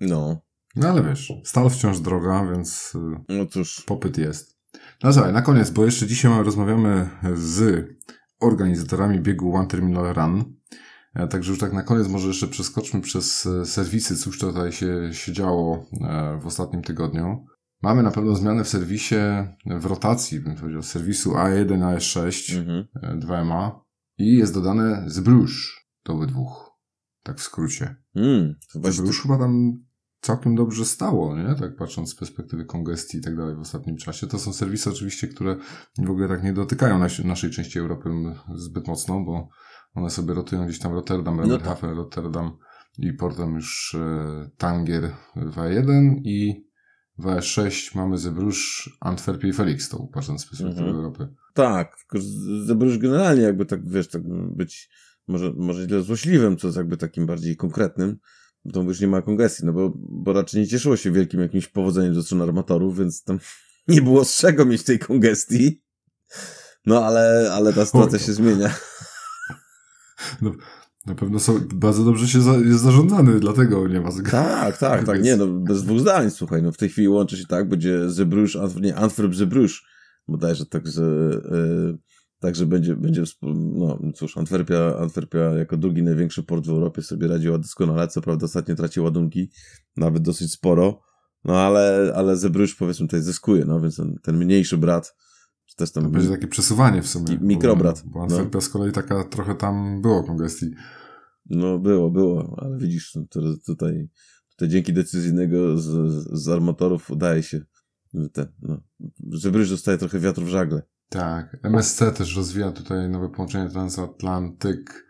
No. 0.00 0.40
No 0.76 0.88
ale 0.88 1.02
wiesz, 1.02 1.32
stal 1.44 1.70
wciąż 1.70 2.00
droga, 2.00 2.46
więc 2.52 2.92
y, 2.94 2.98
no 3.28 3.46
cóż. 3.46 3.84
popyt 3.86 4.18
jest. 4.18 4.60
No 5.02 5.12
słuchaj, 5.12 5.32
na 5.32 5.42
koniec, 5.42 5.70
bo 5.70 5.84
jeszcze 5.84 6.06
dzisiaj 6.06 6.44
rozmawiamy 6.44 7.08
z 7.34 7.86
organizatorami 8.40 9.20
biegu 9.20 9.54
One 9.54 9.68
Terminal 9.68 10.14
Run. 10.14 10.60
E, 11.14 11.28
także 11.28 11.50
już 11.50 11.60
tak 11.60 11.72
na 11.72 11.82
koniec 11.82 12.08
może 12.08 12.28
jeszcze 12.28 12.48
przeskoczmy 12.48 13.00
przez 13.00 13.46
e, 13.46 13.66
serwisy, 13.66 14.16
cóż 14.16 14.38
tutaj 14.38 14.72
się, 14.72 15.08
się 15.12 15.32
działo 15.32 15.86
e, 16.00 16.38
w 16.42 16.46
ostatnim 16.46 16.82
tygodniu. 16.82 17.46
Mamy 17.82 18.02
na 18.02 18.10
pewno 18.10 18.34
zmianę 18.34 18.64
w 18.64 18.68
serwisie, 18.68 19.14
w 19.66 19.86
rotacji, 19.86 20.40
bym 20.40 20.56
powiedział, 20.56 20.82
serwisu 20.82 21.32
A1, 21.32 21.96
A6, 21.96 22.58
mhm. 22.58 22.86
2MA 23.20 23.70
i 24.18 24.36
jest 24.36 24.54
dodane 24.54 25.04
Zbruż 25.06 25.86
do 26.04 26.12
obydwóch. 26.12 26.69
Tak 27.22 27.38
w 27.38 27.42
skrócie. 27.42 27.96
Mm, 28.14 28.54
Zbruż 28.90 29.22
chyba 29.22 29.38
tam 29.38 29.72
całkiem 30.20 30.54
dobrze 30.54 30.84
stało, 30.84 31.36
nie? 31.36 31.54
Tak 31.54 31.76
patrząc 31.76 32.10
z 32.10 32.14
perspektywy 32.14 32.64
kongestii 32.64 33.18
i 33.18 33.20
tak 33.20 33.36
dalej 33.36 33.56
w 33.56 33.60
ostatnim 33.60 33.96
czasie. 33.96 34.26
To 34.26 34.38
są 34.38 34.52
serwisy 34.52 34.90
oczywiście, 34.90 35.28
które 35.28 35.56
w 35.98 36.10
ogóle 36.10 36.28
tak 36.28 36.42
nie 36.42 36.52
dotykają 36.52 36.98
nas, 36.98 37.18
naszej 37.18 37.50
części 37.50 37.78
Europy 37.78 38.10
zbyt 38.54 38.88
mocno, 38.88 39.20
bo 39.20 39.48
one 39.94 40.10
sobie 40.10 40.34
rotują 40.34 40.66
gdzieś 40.66 40.78
tam 40.78 40.92
Rotterdam, 40.92 41.36
Bremerhaven, 41.36 41.90
no 41.90 41.96
Rotterdam 41.96 42.56
i 42.98 43.12
portem 43.12 43.54
już 43.54 43.96
e, 44.00 44.50
Tanger 44.56 45.12
W1 45.36 46.14
i 46.24 46.66
W6 47.18 47.96
mamy 47.96 48.18
Zebrugge, 48.18 48.90
Antwerpie 49.00 49.48
i 49.48 49.52
Felixstowe, 49.52 50.08
patrząc 50.12 50.40
z 50.40 50.46
perspektywy 50.46 50.88
mhm. 50.88 50.96
Europy. 50.96 51.28
Tak, 51.54 51.96
tylko 51.96 52.26
Zebrugge 52.66 52.98
generalnie 52.98 53.42
jakby 53.42 53.66
tak, 53.66 53.88
wiesz, 53.88 54.08
tak 54.08 54.22
być 54.56 54.90
może, 55.30 55.52
może 55.56 55.86
źle 55.86 56.02
złośliwym, 56.02 56.56
co 56.56 56.68
jest 56.68 56.76
jakby 56.76 56.96
takim 56.96 57.26
bardziej 57.26 57.56
konkretnym, 57.56 58.18
to 58.72 58.82
już 58.82 59.00
nie 59.00 59.06
ma 59.06 59.22
kongestii, 59.22 59.66
no 59.66 59.72
bo, 59.72 59.92
bo 59.96 60.32
raczej 60.32 60.60
nie 60.60 60.66
cieszyło 60.66 60.96
się 60.96 61.12
wielkim 61.12 61.40
jakimś 61.40 61.68
powodzeniem 61.68 62.14
ze 62.14 62.22
strony 62.22 62.44
armatorów, 62.44 62.98
więc 62.98 63.24
tam 63.24 63.38
nie 63.88 64.02
było 64.02 64.24
z 64.24 64.36
czego 64.36 64.64
mieć 64.64 64.82
tej 64.82 64.98
kongestii. 64.98 65.82
No 66.86 67.04
ale, 67.04 67.52
ale 67.52 67.72
ta 67.72 67.86
sytuacja 67.86 68.18
się 68.18 68.32
zmienia. 68.32 68.74
No, 70.42 70.52
na 71.06 71.14
pewno 71.14 71.38
są, 71.38 71.60
bardzo 71.74 72.04
dobrze 72.04 72.28
się 72.28 72.40
za, 72.40 72.52
jest 72.52 72.80
zarządzany, 72.80 73.40
dlatego 73.40 73.88
nie 73.88 74.00
ma 74.00 74.10
Tak, 74.30 74.78
tak, 74.78 75.06
tak, 75.06 75.22
nie, 75.22 75.36
no 75.36 75.46
bez 75.46 75.82
dwóch 75.82 76.00
zdań, 76.00 76.30
słuchaj, 76.30 76.62
no 76.62 76.72
w 76.72 76.76
tej 76.76 76.88
chwili 76.88 77.08
łączy 77.08 77.36
się 77.36 77.46
tak, 77.46 77.68
będzie 77.68 78.10
Zebrugge, 78.10 78.50
nie, 78.80 78.96
Antwerp 78.96 79.34
Zebrugge, 79.34 79.74
bodajże 80.28 80.66
tak, 80.66 80.86
że 80.86 81.02
yy, 81.50 81.98
Także 82.40 82.66
będzie, 82.66 82.96
będzie, 82.96 83.24
no 83.42 83.98
cóż, 84.14 84.38
Antwerpia, 84.38 84.96
Antwerpia 84.98 85.38
jako 85.38 85.76
drugi 85.76 86.02
największy 86.02 86.42
port 86.42 86.66
w 86.66 86.70
Europie 86.70 87.02
sobie 87.02 87.28
radziła 87.28 87.58
doskonale, 87.58 88.08
co 88.08 88.20
prawda 88.20 88.44
ostatnio 88.44 88.74
traci 88.74 89.00
ładunki, 89.00 89.50
nawet 89.96 90.22
dosyć 90.22 90.52
sporo, 90.52 91.02
no 91.44 91.58
ale, 91.58 92.12
ale 92.16 92.36
Zebrugge 92.36 92.74
powiedzmy 92.78 93.06
tutaj 93.06 93.22
zyskuje, 93.22 93.64
no 93.64 93.80
więc 93.80 93.96
ten, 93.96 94.18
ten 94.22 94.36
mniejszy 94.36 94.78
brat, 94.78 95.16
czy 95.66 95.76
też 95.76 95.92
tam... 95.92 96.04
To 96.04 96.10
będzie 96.10 96.28
takie 96.28 96.46
przesuwanie 96.46 97.02
w 97.02 97.08
sumie. 97.08 97.38
Mikrobrat. 97.40 98.02
Bo, 98.04 98.10
bo 98.10 98.22
Antwerpia 98.22 98.56
no. 98.56 98.60
z 98.60 98.68
kolei 98.68 98.92
taka 98.92 99.24
trochę 99.24 99.54
tam 99.54 100.02
było 100.02 100.24
kongestii. 100.24 100.70
No 101.46 101.78
było, 101.78 102.10
było, 102.10 102.56
ale 102.58 102.78
widzisz, 102.78 103.14
no, 103.14 103.24
tutaj, 103.66 104.08
tutaj 104.50 104.68
dzięki 104.68 104.92
decyzyjnego 104.92 105.78
z, 105.78 106.12
z 106.32 106.48
armatorów 106.48 107.10
udaje 107.10 107.42
się 107.42 107.60
ten, 108.32 108.46
no, 108.62 108.80
dostaje 109.68 109.98
trochę 109.98 110.18
wiatru 110.18 110.44
w 110.44 110.48
żagle. 110.48 110.82
Tak, 111.10 111.56
MSC 111.62 112.02
też 112.16 112.36
rozwija 112.36 112.72
tutaj 112.72 113.08
nowe 113.08 113.28
połączenie 113.28 113.70
transatlantyk 113.70 115.06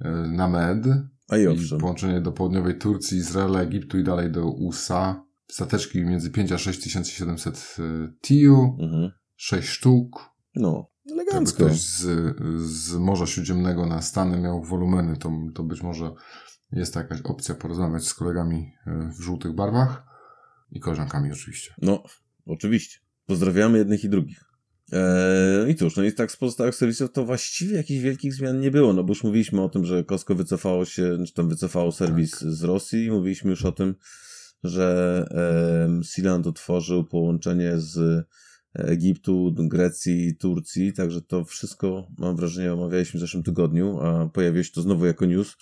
e, 0.00 0.10
na 0.10 0.48
Med. 0.48 0.84
A 1.28 1.36
i 1.36 1.46
owszem. 1.46 1.78
połączenie 1.78 2.20
do 2.20 2.32
południowej 2.32 2.78
Turcji, 2.78 3.18
Izraela, 3.18 3.60
Egiptu 3.60 3.98
i 3.98 4.04
dalej 4.04 4.30
do 4.30 4.50
USA. 4.50 5.24
Stateczki 5.48 6.04
między 6.04 6.30
5 6.30 6.52
a 6.52 6.58
6700 6.58 7.76
e, 7.78 7.82
TIU, 8.22 8.76
mhm. 8.80 9.10
6 9.36 9.68
sztuk. 9.68 10.30
No, 10.54 10.90
elegancko. 11.12 11.62
Jakby 11.62 11.76
ktoś 11.76 11.82
z, 11.82 12.36
z 12.60 12.94
Morza 12.94 13.26
Śródziemnego 13.26 13.86
na 13.86 14.02
Stany 14.02 14.38
miał 14.38 14.62
wolumeny, 14.64 15.16
to, 15.16 15.32
to 15.54 15.64
być 15.64 15.82
może 15.82 16.12
jest 16.72 16.94
to 16.94 17.00
jakaś 17.00 17.20
opcja 17.20 17.54
porozmawiać 17.54 18.04
z 18.04 18.14
kolegami 18.14 18.72
e, 18.86 19.10
w 19.18 19.20
żółtych 19.20 19.54
barwach 19.54 20.04
i 20.70 20.80
koleżankami 20.80 21.32
oczywiście. 21.32 21.74
No, 21.82 22.02
oczywiście. 22.46 22.98
Pozdrawiamy 23.26 23.78
jednych 23.78 24.04
i 24.04 24.08
drugich. 24.08 24.45
Eee, 24.92 25.70
I 25.70 25.74
cóż, 25.74 25.96
no 25.96 26.04
i 26.04 26.12
tak 26.12 26.32
z 26.32 26.36
pozostałych 26.36 26.74
serwisów 26.74 27.12
to 27.12 27.24
właściwie 27.24 27.76
jakichś 27.76 28.00
wielkich 28.00 28.34
zmian 28.34 28.60
nie 28.60 28.70
było, 28.70 28.92
no 28.92 29.04
bo 29.04 29.10
już 29.10 29.24
mówiliśmy 29.24 29.62
o 29.62 29.68
tym, 29.68 29.84
że 29.84 30.04
Costco 30.04 30.34
wycofało 30.34 30.84
się, 30.84 31.18
czy 31.26 31.34
tam 31.34 31.48
wycofało 31.48 31.92
serwis 31.92 32.30
tak. 32.30 32.50
z 32.50 32.62
Rosji, 32.62 33.10
mówiliśmy 33.10 33.50
już 33.50 33.64
o 33.64 33.72
tym, 33.72 33.94
że 34.64 35.26
e, 35.30 36.04
Sealand 36.04 36.46
otworzył 36.46 37.04
połączenie 37.04 37.72
z 37.76 38.26
Egiptu, 38.74 39.54
Grecji, 39.56 40.36
Turcji, 40.36 40.92
także 40.92 41.22
to 41.22 41.44
wszystko, 41.44 42.08
mam 42.18 42.36
wrażenie, 42.36 42.72
omawialiśmy 42.72 43.18
w 43.18 43.20
zeszłym 43.20 43.42
tygodniu, 43.42 44.00
a 44.00 44.28
pojawiło 44.28 44.62
się 44.62 44.72
to 44.72 44.82
znowu 44.82 45.06
jako 45.06 45.26
news, 45.26 45.56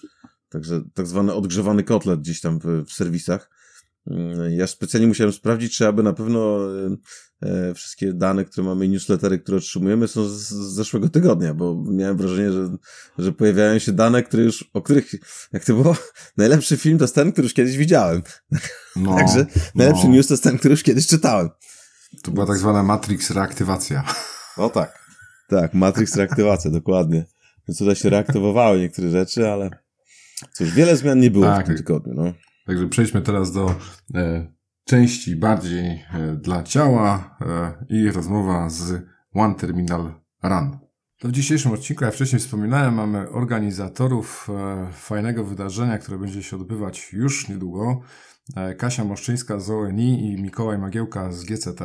także 0.49 0.83
tak 0.95 1.07
zwany 1.07 1.35
odgrzewany 1.35 1.83
kotlet 1.83 2.21
gdzieś 2.21 2.41
tam 2.41 2.59
w, 2.59 2.85
w 2.87 2.93
serwisach. 2.93 3.51
Mm, 4.11 4.53
ja 4.53 4.67
specjalnie 4.67 5.09
musiałem 5.09 5.33
sprawdzić, 5.33 5.77
czy 5.77 5.87
aby 5.87 6.03
na 6.03 6.13
pewno 6.13 6.59
e, 6.71 6.97
e, 7.43 7.75
wszystkie 7.75 8.13
dane, 8.13 8.45
które 8.45 8.67
mamy, 8.67 8.89
newslettery, 8.89 9.39
które 9.39 9.57
otrzymujemy, 9.57 10.09
są 10.09 10.25
z, 10.25 10.49
zeszłego 10.51 11.09
tygodnia, 11.09 11.55
bo 11.55 11.85
miałem 11.91 12.17
wrażenie, 12.17 12.53
że, 12.53 12.77
że 13.19 13.33
pojawiają 13.33 13.79
się 13.79 13.93
dane, 13.93 14.23
które 14.23 14.43
już, 14.43 14.71
o 14.73 14.83
których, 14.83 15.11
jak 15.53 15.65
to 15.65 15.75
było, 15.75 15.97
najlepszy 16.37 16.77
film 16.77 16.99
to 16.99 17.05
jest 17.05 17.15
ten, 17.15 17.33
który 17.33 17.47
już 17.47 17.55
kiedyś 17.55 17.77
widziałem. 17.77 18.23
No, 18.97 19.17
Także 19.17 19.47
najlepszy 19.75 20.05
no. 20.05 20.13
news 20.13 20.27
to 20.27 20.35
jest 20.35 20.43
ten, 20.43 20.59
który 20.59 20.73
już 20.73 20.83
kiedyś 20.83 21.07
czytałem. 21.07 21.49
To 22.23 22.31
była 22.31 22.47
tak 22.47 22.59
zwana 22.59 22.83
Matrix 22.83 23.31
reaktywacja. 23.31 24.05
O 24.57 24.71
tak. 24.71 24.99
Tak, 25.49 25.75
Matrix 25.75 26.17
reaktywacja, 26.17 26.71
dokładnie. 26.71 27.25
Więc 27.69 27.79
tutaj 27.79 27.97
się 27.97 28.11
reaktywowały 28.11 28.81
niektóre 28.81 29.11
rzeczy, 29.11 29.49
ale 29.49 29.71
cóż, 30.53 30.71
wiele 30.71 30.97
zmian 30.97 31.21
nie 31.21 31.31
było 31.31 31.45
tak, 31.45 31.65
w 31.65 31.69
tym 31.69 31.77
tygodniu. 31.77 32.15
No. 32.15 32.33
Także 32.65 32.89
przejdźmy 32.89 33.23
teraz 33.23 33.53
do 33.53 33.75
e, 34.15 34.53
części 34.85 35.37
bardziej 35.37 35.87
e, 35.87 36.37
dla 36.41 36.63
ciała 36.63 37.37
e, 37.41 37.85
i 37.89 38.11
rozmowa 38.11 38.71
z 38.71 39.03
One 39.35 39.55
Terminal 39.55 40.15
Run. 40.43 40.79
To 41.19 41.29
w 41.29 41.33
dzisiejszym 41.33 41.73
odcinku, 41.73 42.05
jak 42.05 42.15
wcześniej 42.15 42.41
wspominałem, 42.41 42.95
mamy 42.95 43.31
organizatorów 43.31 44.49
e, 44.51 44.93
fajnego 44.93 45.45
wydarzenia, 45.45 45.99
które 45.99 46.19
będzie 46.19 46.43
się 46.43 46.57
odbywać 46.57 47.13
już 47.13 47.49
niedługo. 47.49 48.01
E, 48.57 48.75
Kasia 48.75 49.05
Moszczyńska 49.05 49.59
z 49.59 49.71
ONI 49.71 50.33
i 50.33 50.43
Mikołaj 50.43 50.79
Magiełka 50.79 51.33
z 51.33 51.45
GCT. 51.45 51.81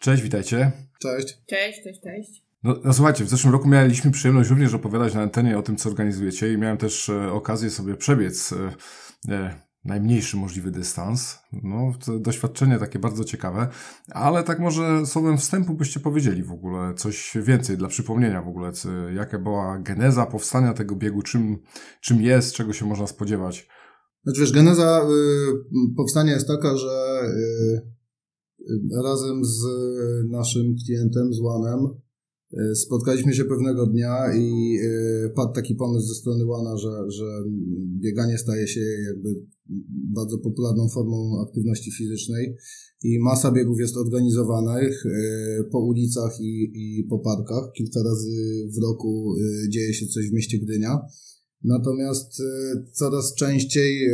Cześć, 0.00 0.22
witajcie. 0.22 0.72
Cześć. 1.02 1.38
Cześć, 1.46 1.82
cześć, 1.84 2.00
cześć. 2.00 2.42
No, 2.62 2.76
no, 2.84 2.92
słuchajcie, 2.92 3.24
w 3.24 3.28
zeszłym 3.28 3.52
roku 3.52 3.68
mieliśmy 3.68 4.10
przyjemność 4.10 4.50
również 4.50 4.74
opowiadać 4.74 5.14
na 5.14 5.22
antenie 5.22 5.58
o 5.58 5.62
tym, 5.62 5.76
co 5.76 5.88
organizujecie 5.88 6.52
i 6.52 6.58
miałem 6.58 6.76
też 6.76 7.08
e, 7.08 7.32
okazję 7.32 7.70
sobie 7.70 7.96
przebiec 7.96 8.54
najmniejszy 9.84 10.36
możliwy 10.36 10.70
dystans. 10.70 11.38
No, 11.52 11.92
doświadczenie 12.20 12.78
takie 12.78 12.98
bardzo 12.98 13.24
ciekawe, 13.24 13.68
ale 14.10 14.42
tak 14.42 14.58
może 14.58 15.06
słowem 15.06 15.38
wstępu 15.38 15.74
byście 15.74 16.00
powiedzieli 16.00 16.42
w 16.42 16.52
ogóle 16.52 16.94
coś 16.94 17.36
więcej 17.42 17.76
dla 17.76 17.88
przypomnienia 17.88 18.42
w 18.42 18.48
ogóle, 18.48 18.72
jaka 19.14 19.38
była 19.38 19.78
geneza 19.78 20.26
powstania 20.26 20.72
tego 20.74 20.96
biegu, 20.96 21.22
czym, 21.22 21.58
czym 22.00 22.22
jest, 22.22 22.54
czego 22.54 22.72
się 22.72 22.86
można 22.86 23.06
spodziewać. 23.06 23.68
Znaczy 24.24 24.40
wiesz, 24.40 24.52
geneza 24.52 25.02
y, 25.02 25.94
powstania 25.96 26.32
jest 26.32 26.46
taka, 26.46 26.76
że 26.76 27.22
y, 27.24 27.82
razem 29.04 29.44
z 29.44 29.64
naszym 30.30 30.74
klientem, 30.86 31.32
z 31.32 31.40
Łanem, 31.40 31.80
y, 31.84 32.09
spotkaliśmy 32.74 33.34
się 33.34 33.44
pewnego 33.44 33.86
dnia 33.86 34.34
i 34.36 34.76
y, 34.78 35.30
padł 35.36 35.52
taki 35.52 35.74
pomysł 35.74 36.06
ze 36.06 36.14
strony 36.14 36.46
Łana, 36.46 36.76
że, 36.76 37.10
że 37.10 37.24
bieganie 38.00 38.38
staje 38.38 38.68
się 38.68 38.80
jakby 38.80 39.28
bardzo 40.14 40.38
popularną 40.38 40.88
formą 40.88 41.42
aktywności 41.48 41.90
fizycznej 41.92 42.56
i 43.02 43.18
masa 43.18 43.52
biegów 43.52 43.80
jest 43.80 43.96
organizowanych 43.96 45.06
y, 45.06 45.10
po 45.72 45.78
ulicach 45.78 46.40
i, 46.40 46.72
i 46.74 47.04
po 47.04 47.18
parkach. 47.18 47.72
Kilka 47.76 48.02
razy 48.02 48.68
w 48.78 48.82
roku 48.82 49.34
dzieje 49.68 49.94
się 49.94 50.06
coś 50.06 50.30
w 50.30 50.32
mieście 50.32 50.58
Gdynia. 50.58 50.98
Natomiast 51.64 52.40
e, 52.40 52.44
coraz 52.92 53.34
częściej 53.34 54.04
e, 54.04 54.12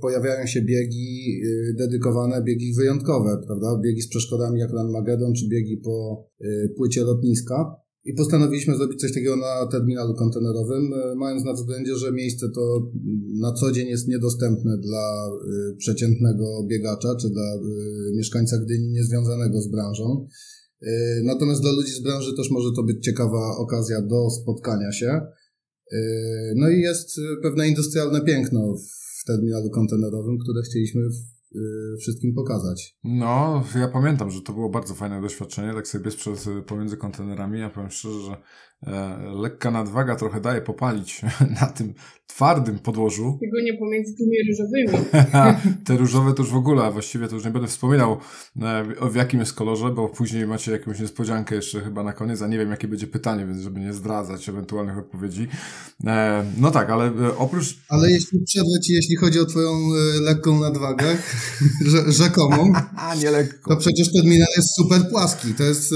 pojawiają 0.00 0.46
się 0.46 0.62
biegi 0.62 1.40
e, 1.42 1.74
dedykowane, 1.74 2.42
biegi 2.42 2.74
wyjątkowe, 2.74 3.40
prawda? 3.46 3.80
Biegi 3.84 4.02
z 4.02 4.08
przeszkodami 4.08 4.60
jak 4.60 4.70
Magedon, 4.92 5.34
czy 5.34 5.48
biegi 5.48 5.76
po 5.76 6.24
płycie 6.76 7.04
lotniska. 7.04 7.76
I 8.04 8.14
postanowiliśmy 8.14 8.76
zrobić 8.76 9.00
coś 9.00 9.12
takiego 9.12 9.36
na 9.36 9.66
terminalu 9.66 10.14
kontenerowym, 10.14 10.92
mając 11.16 11.44
na 11.44 11.52
względzie, 11.52 11.96
że 11.96 12.12
miejsce 12.12 12.46
to 12.54 12.90
na 13.40 13.52
co 13.52 13.72
dzień 13.72 13.88
jest 13.88 14.08
niedostępne 14.08 14.78
dla 14.78 15.30
przeciętnego 15.78 16.66
biegacza, 16.70 17.16
czy 17.20 17.30
dla 17.30 17.58
mieszkańca 18.16 18.58
Gdyni 18.58 18.88
niezwiązanego 18.88 19.60
z 19.60 19.70
branżą. 19.70 20.26
Natomiast 21.24 21.60
dla 21.62 21.72
ludzi 21.72 21.92
z 21.92 22.02
branży 22.02 22.36
też 22.36 22.50
może 22.50 22.68
to 22.76 22.82
być 22.82 23.04
ciekawa 23.04 23.56
okazja 23.58 24.02
do 24.02 24.30
spotkania 24.30 24.92
się. 24.92 25.20
Yy, 25.92 26.54
no 26.56 26.68
i 26.68 26.80
jest 26.80 27.18
y, 27.18 27.22
pewne 27.42 27.68
industrialne 27.68 28.20
piękno 28.20 28.74
w 28.76 29.24
terminalu 29.24 29.70
kontenerowym, 29.70 30.38
które 30.38 30.62
chcieliśmy 30.62 31.00
y, 31.02 31.96
wszystkim 32.00 32.34
pokazać. 32.34 32.96
No, 33.04 33.64
ja 33.80 33.88
pamiętam, 33.88 34.30
że 34.30 34.42
to 34.42 34.52
było 34.52 34.70
bardzo 34.70 34.94
fajne 34.94 35.22
doświadczenie, 35.22 35.72
tak 35.74 35.88
sobie 35.88 36.04
biec 36.04 36.16
przez, 36.16 36.46
y, 36.46 36.62
pomiędzy 36.66 36.96
kontenerami. 36.96 37.60
Ja 37.60 37.70
powiem 37.70 37.90
szczerze, 37.90 38.20
że 38.20 38.36
lekka 39.34 39.70
nadwaga 39.70 40.16
trochę 40.16 40.40
daje 40.40 40.60
popalić 40.60 41.22
na 41.60 41.66
tym 41.66 41.94
twardym 42.28 42.78
podłożu. 42.78 43.38
nie 43.64 43.78
pomiędzy 43.78 44.14
tymi 44.14 44.36
różowymi. 44.48 45.08
Te 45.86 45.96
różowe 45.96 46.34
to 46.34 46.42
już 46.42 46.52
w 46.52 46.56
ogóle, 46.56 46.82
a 46.82 46.90
właściwie 46.90 47.28
to 47.28 47.34
już 47.34 47.44
nie 47.44 47.50
będę 47.50 47.68
wspominał 47.68 48.16
e, 48.62 48.84
w 49.10 49.14
jakim 49.14 49.40
jest 49.40 49.52
kolorze, 49.52 49.90
bo 49.90 50.08
później 50.08 50.46
macie 50.46 50.72
jakąś 50.72 51.00
niespodziankę 51.00 51.54
jeszcze 51.54 51.80
chyba 51.80 52.02
na 52.02 52.12
koniec, 52.12 52.42
a 52.42 52.46
nie 52.46 52.58
wiem 52.58 52.70
jakie 52.70 52.88
będzie 52.88 53.06
pytanie, 53.06 53.46
więc 53.46 53.60
żeby 53.60 53.80
nie 53.80 53.92
zdradzać 53.92 54.48
ewentualnych 54.48 54.98
odpowiedzi. 54.98 55.48
E, 56.06 56.44
no 56.58 56.70
tak, 56.70 56.90
ale 56.90 57.04
e, 57.04 57.36
oprócz... 57.36 57.76
Ale 57.88 58.10
jeśli 58.10 58.40
przerwę 58.44 58.80
Ci, 58.84 58.92
jeśli 58.92 59.16
chodzi 59.16 59.40
o 59.40 59.46
Twoją 59.46 59.72
lekką 60.20 60.60
nadwagę, 60.60 61.16
rzekomą, 62.22 62.72
a 62.96 63.14
nie 63.14 63.30
lekko. 63.30 63.70
to 63.70 63.76
przecież 63.80 64.12
terminal 64.12 64.48
jest 64.56 64.76
super 64.76 65.10
płaski. 65.10 65.54
To 65.54 65.62
jest, 65.62 65.94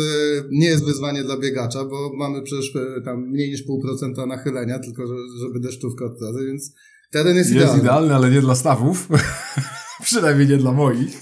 nie 0.50 0.66
jest 0.66 0.84
wyzwanie 0.84 1.24
dla 1.24 1.36
biegacza, 1.36 1.84
bo 1.84 2.10
mamy 2.16 2.42
przecież 2.42 2.71
tam 3.04 3.28
mniej 3.28 3.50
niż 3.50 3.62
pół 3.62 3.82
procenta 3.82 4.26
nachylenia, 4.26 4.78
tylko 4.78 5.02
żeby 5.40 5.60
deszczówka 5.60 6.04
razy, 6.04 6.46
więc 6.46 6.74
teren 7.10 7.36
jest, 7.36 7.50
jest 7.50 7.62
idealny. 7.62 7.82
idealny, 7.82 8.14
ale 8.14 8.30
nie 8.30 8.40
dla 8.40 8.54
stawów. 8.54 9.08
Przynajmniej 10.02 10.48
nie 10.48 10.56
dla 10.56 10.72
moich. 10.72 11.20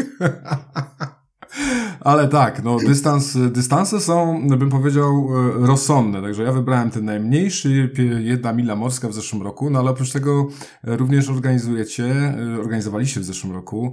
Ale 2.00 2.28
tak, 2.28 2.64
no 2.64 2.78
dystans, 2.86 3.38
dystanse 3.52 4.00
są, 4.00 4.48
bym 4.48 4.70
powiedział, 4.70 5.28
e, 5.62 5.66
rozsądne. 5.66 6.22
Także 6.22 6.42
ja 6.42 6.52
wybrałem 6.52 6.90
ten 6.90 7.04
najmniejszy, 7.04 7.90
jedna 8.18 8.52
mila 8.52 8.76
morska 8.76 9.08
w 9.08 9.14
zeszłym 9.14 9.42
roku, 9.42 9.70
no 9.70 9.78
ale 9.78 9.90
oprócz 9.90 10.12
tego 10.12 10.48
e, 10.84 10.96
również 10.96 11.30
organizujecie, 11.30 12.04
e, 12.04 12.60
organizowaliście 12.60 13.20
w 13.20 13.24
zeszłym 13.24 13.52
roku 13.52 13.92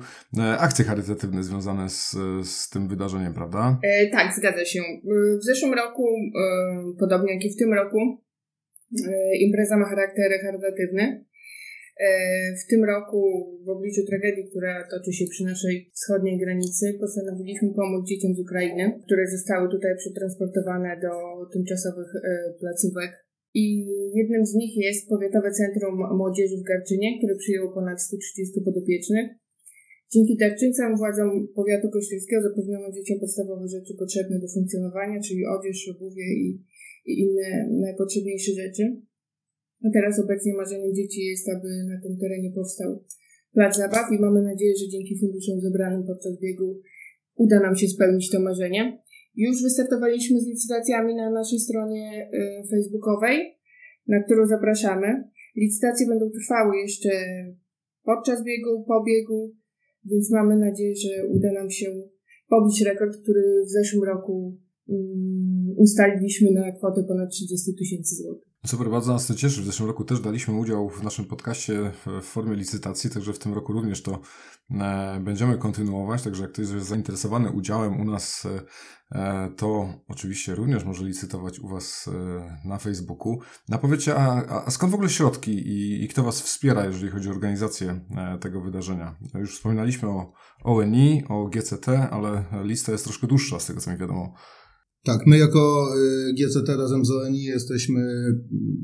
akcje 0.60 0.86
charytatywne 0.86 1.44
związane 1.44 1.90
z, 1.90 2.16
z 2.44 2.70
tym 2.70 2.88
wydarzeniem, 2.88 3.34
prawda? 3.34 3.80
E, 3.84 4.08
tak, 4.08 4.34
zgadza 4.36 4.66
się. 4.66 4.80
W 5.40 5.44
zeszłym 5.44 5.74
roku, 5.74 6.08
e, 6.42 6.84
podobnie 7.00 7.34
jak 7.34 7.46
i 7.46 7.54
w 7.54 7.58
tym 7.58 7.74
roku, 7.74 7.98
E, 9.08 9.38
impreza 9.38 9.78
ma 9.78 9.86
charakter 9.86 10.32
charytatywny. 10.42 11.26
E, 12.00 12.10
w 12.62 12.64
tym 12.70 12.84
roku, 12.84 13.22
w 13.66 13.70
obliczu 13.70 14.02
tragedii, 14.06 14.50
która 14.50 14.88
toczy 14.92 15.14
się 15.14 15.26
przy 15.34 15.44
naszej 15.44 15.92
wschodniej 15.94 16.40
granicy, 16.40 16.86
postanowiliśmy 17.00 17.74
pomóc 17.74 18.08
dzieciom 18.10 18.36
z 18.36 18.40
Ukrainy, 18.40 18.84
które 19.06 19.24
zostały 19.28 19.70
tutaj 19.70 19.92
przetransportowane 19.98 21.00
do 21.02 21.14
tymczasowych 21.54 22.12
e, 22.16 22.54
placówek. 22.60 23.12
I 23.54 23.66
jednym 24.14 24.46
z 24.46 24.54
nich 24.54 24.78
jest 24.78 25.10
Powiatowe 25.10 25.52
Centrum 25.52 25.96
Młodzieży 26.18 26.58
w 26.58 26.68
Garczynie, 26.72 27.18
które 27.18 27.36
przyjęło 27.36 27.74
ponad 27.74 28.02
130 28.02 28.62
podopiecznych. 28.62 29.28
Dzięki 30.14 30.38
darczyńcom 30.38 30.98
władzom 30.98 31.48
powiatu 31.56 31.90
kościelskiego 31.90 32.42
zapewniono 32.42 32.92
dzieciom 32.92 33.20
podstawowe 33.20 33.68
rzeczy 33.68 33.94
potrzebne 34.00 34.40
do 34.40 34.48
funkcjonowania, 34.48 35.20
czyli 35.28 35.46
odzież, 35.46 35.90
obuwie 35.96 36.26
i 36.44 36.64
i 37.08 37.20
inne 37.20 37.68
najpotrzebniejsze 37.70 38.52
rzeczy. 38.52 38.84
A 39.86 39.88
teraz 39.94 40.20
obecnie 40.20 40.54
marzeniem 40.54 40.94
dzieci 40.96 41.22
jest, 41.22 41.50
aby 41.50 41.68
na 41.90 42.02
tym 42.02 42.18
terenie 42.18 42.52
powstał 42.52 43.04
plac 43.54 43.78
zabaw 43.78 44.12
i 44.12 44.22
mamy 44.22 44.42
nadzieję, 44.42 44.74
że 44.80 44.90
dzięki 44.90 45.20
funduszom 45.20 45.62
zebranym 45.62 46.04
podczas 46.08 46.40
biegu 46.40 46.82
uda 47.36 47.60
nam 47.60 47.76
się 47.76 47.88
spełnić 47.88 48.32
to 48.32 48.40
marzenie. 48.40 49.02
Już 49.36 49.64
wystartowaliśmy 49.64 50.40
z 50.42 50.48
licytacjami 50.48 51.16
na 51.16 51.30
naszej 51.30 51.60
stronie 51.60 52.30
y, 52.34 52.68
facebookowej, 52.70 53.38
na 54.08 54.24
którą 54.24 54.48
zapraszamy. 54.48 55.08
Licytacje 55.56 56.08
będą 56.08 56.30
trwały 56.30 56.78
jeszcze 56.78 57.10
podczas 58.04 58.44
biegu, 58.44 58.86
po 58.88 59.04
biegu, 59.04 59.56
więc 60.06 60.32
mamy 60.32 60.58
nadzieję, 60.58 60.96
że 60.96 61.28
uda 61.28 61.52
nam 61.52 61.70
się 61.70 61.86
pobić 62.50 62.82
rekord, 62.82 63.18
który 63.22 63.64
w 63.66 63.70
zeszłym 63.70 64.04
roku 64.04 64.58
Mm, 64.90 65.67
ustaliliśmy 65.78 66.52
na 66.52 66.72
kwotę 66.72 67.04
ponad 67.04 67.32
30 67.32 67.76
tysięcy 67.76 68.16
złotych. 68.16 68.48
Super, 68.66 68.90
bardzo 68.90 69.14
nas 69.14 69.28
to 69.28 69.36
cieszy. 69.36 69.62
W 69.62 69.66
zeszłym 69.66 69.88
roku 69.88 70.04
też 70.04 70.20
daliśmy 70.20 70.54
udział 70.54 70.90
w 70.90 71.04
naszym 71.04 71.26
podcaście 71.26 71.92
w 72.06 72.24
formie 72.24 72.56
licytacji, 72.56 73.10
także 73.10 73.34
w 73.34 73.40
tym 73.40 73.54
roku 73.54 73.74
również 73.74 74.02
to 74.02 74.20
e, 74.72 75.20
będziemy 75.20 75.58
kontynuować. 75.58 76.24
Także 76.24 76.42
jak 76.42 76.52
ktoś 76.52 76.70
jest 76.70 76.88
zainteresowany 76.88 77.52
udziałem 77.52 78.02
u 78.02 78.06
nas, 78.06 78.48
e, 79.12 79.50
to 79.58 79.94
oczywiście 80.08 80.56
również 80.56 80.84
może 80.84 81.06
licytować 81.06 81.60
u 81.60 81.68
Was 81.68 82.10
e, 82.14 82.68
na 82.68 82.78
Facebooku. 82.78 83.40
Na 83.70 83.78
powiecie, 83.78 84.16
a, 84.16 84.46
a 84.66 84.72
skąd 84.72 84.92
w 84.92 84.96
ogóle 84.96 85.10
środki 85.10 85.52
i, 85.52 86.04
i 86.04 86.08
kto 86.08 86.24
Was 86.24 86.42
wspiera, 86.42 86.86
jeżeli 86.86 87.12
chodzi 87.12 87.30
o 87.30 87.32
organizację 87.32 88.00
e, 88.18 88.38
tego 88.38 88.62
wydarzenia? 88.62 89.16
Już 89.34 89.56
wspominaliśmy 89.56 90.10
o 90.10 90.34
ONI, 90.64 91.24
o 91.30 91.48
GCT, 91.48 91.88
ale 92.12 92.44
lista 92.64 92.92
jest 92.92 93.04
troszkę 93.04 93.28
dłuższa 93.28 93.60
z 93.60 93.66
tego, 93.66 93.82
co 93.82 93.92
mi 93.92 93.98
wiadomo. 93.98 94.34
Tak, 95.08 95.28
my 95.28 95.38
jako 95.38 95.90
y, 96.30 96.34
GCT 96.34 96.68
razem 96.78 97.06
z 97.06 97.12
ONI 97.12 97.44
jesteśmy 97.44 98.02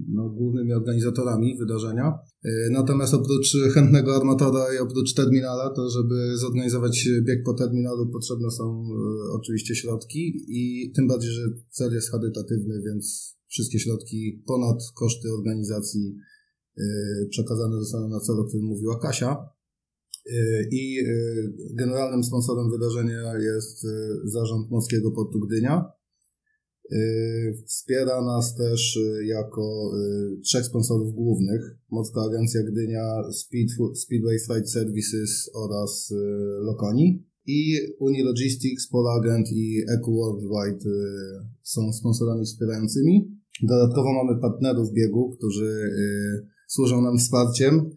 no, 0.10 0.30
głównymi 0.30 0.74
organizatorami 0.74 1.58
wydarzenia. 1.58 2.14
Y, 2.46 2.50
natomiast 2.72 3.14
oprócz 3.14 3.58
chętnego 3.74 4.16
armatora 4.16 4.66
i 4.76 4.78
oprócz 4.78 5.14
terminala, 5.14 5.70
to 5.70 5.90
żeby 5.90 6.38
zorganizować 6.38 7.10
bieg 7.28 7.44
po 7.46 7.54
terminalu 7.54 8.12
potrzebne 8.12 8.52
są 8.52 8.84
y, 8.84 9.32
oczywiście 9.32 9.76
środki 9.76 10.46
i 10.48 10.92
tym 10.96 11.08
bardziej, 11.08 11.32
że 11.32 11.42
cel 11.70 11.94
jest 11.94 12.12
charytatywny, 12.12 12.82
więc 12.86 13.36
wszystkie 13.48 13.80
środki 13.80 14.44
ponad 14.48 14.78
koszty 14.96 15.28
organizacji 15.38 16.16
przekazane 17.30 17.80
zostaną 17.80 18.10
na 18.10 18.20
cel, 18.20 18.40
o 18.40 18.46
którym 18.46 18.66
mówiła 18.66 19.00
Kasia. 19.00 19.38
I 20.72 20.98
generalnym 21.74 22.24
sponsorem 22.24 22.72
wydarzenia 22.72 23.34
jest 23.38 23.88
Zarząd 24.24 24.72
Morskiego 24.72 25.12
Portu 25.12 25.40
Gdynia. 25.40 25.94
Y, 26.92 27.64
wspiera 27.68 28.22
nas 28.22 28.56
też 28.56 28.98
y, 28.98 29.26
jako 29.26 29.92
y, 30.38 30.42
trzech 30.42 30.66
sponsorów 30.66 31.14
głównych. 31.14 31.78
Morska 31.92 32.22
Agencja 32.22 32.62
Gdynia, 32.64 33.32
Speed, 33.34 33.74
Speedway 33.96 34.40
Flight 34.40 34.70
Services 34.70 35.50
oraz 35.56 36.14
Lokoni. 36.62 37.26
I 37.48 37.80
Uni 38.00 38.24
Logistics, 38.24 38.88
Polagent 38.88 39.48
i 39.52 39.82
Eco 39.98 40.12
Worldwide 40.12 40.90
są 41.64 41.94
sponsorami 41.94 42.46
wspierającymi. 42.46 43.38
Dodatkowo 43.64 44.14
mamy 44.14 44.42
partnerów 44.42 44.94
biegu, 44.94 45.36
którzy 45.38 45.90
służą 46.68 47.02
nam 47.02 47.18
wsparciem 47.18 47.90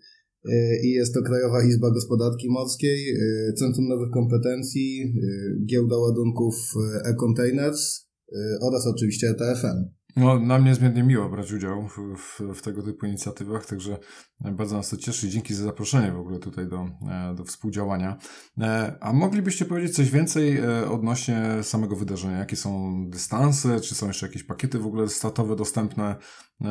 i 0.84 0.91
jest 0.91 1.14
to 1.14 1.22
Krajowa 1.22 1.64
Izba 1.64 1.91
Gospodarki 1.91 2.51
Morskiej, 2.51 3.16
Centrum 3.59 3.89
Nowych 3.89 4.11
Kompetencji, 4.11 5.14
Giełda 5.66 5.97
Ładunków 5.97 6.55
E-Containers, 7.05 8.05
oraz 8.60 8.86
oczywiście 8.86 9.28
ETFM. 9.28 9.96
No, 10.16 10.38
nam 10.38 10.64
niezmiernie 10.64 11.02
miło 11.02 11.28
brać 11.28 11.52
udział 11.52 11.88
w, 11.88 12.16
w, 12.16 12.54
w, 12.54 12.62
tego 12.62 12.82
typu 12.82 13.06
inicjatywach, 13.06 13.66
także 13.66 13.98
bardzo 14.40 14.76
nas 14.76 14.88
to 14.88 14.96
cieszy. 14.96 15.28
Dzięki 15.28 15.54
za 15.54 15.64
zaproszenie 15.64 16.12
w 16.12 16.18
ogóle 16.18 16.38
tutaj 16.38 16.68
do, 16.68 16.88
e, 17.10 17.34
do 17.34 17.44
współdziałania. 17.44 18.18
E, 18.60 18.96
a 19.00 19.12
moglibyście 19.12 19.64
powiedzieć 19.64 19.96
coś 19.96 20.10
więcej 20.10 20.58
e, 20.58 20.90
odnośnie 20.90 21.42
samego 21.62 21.96
wydarzenia? 21.96 22.38
Jakie 22.38 22.56
są 22.56 22.94
dystanse? 23.10 23.80
Czy 23.80 23.94
są 23.94 24.06
jeszcze 24.06 24.26
jakieś 24.26 24.42
pakiety 24.42 24.78
w 24.78 24.86
ogóle 24.86 25.08
startowe 25.08 25.56
dostępne, 25.56 26.16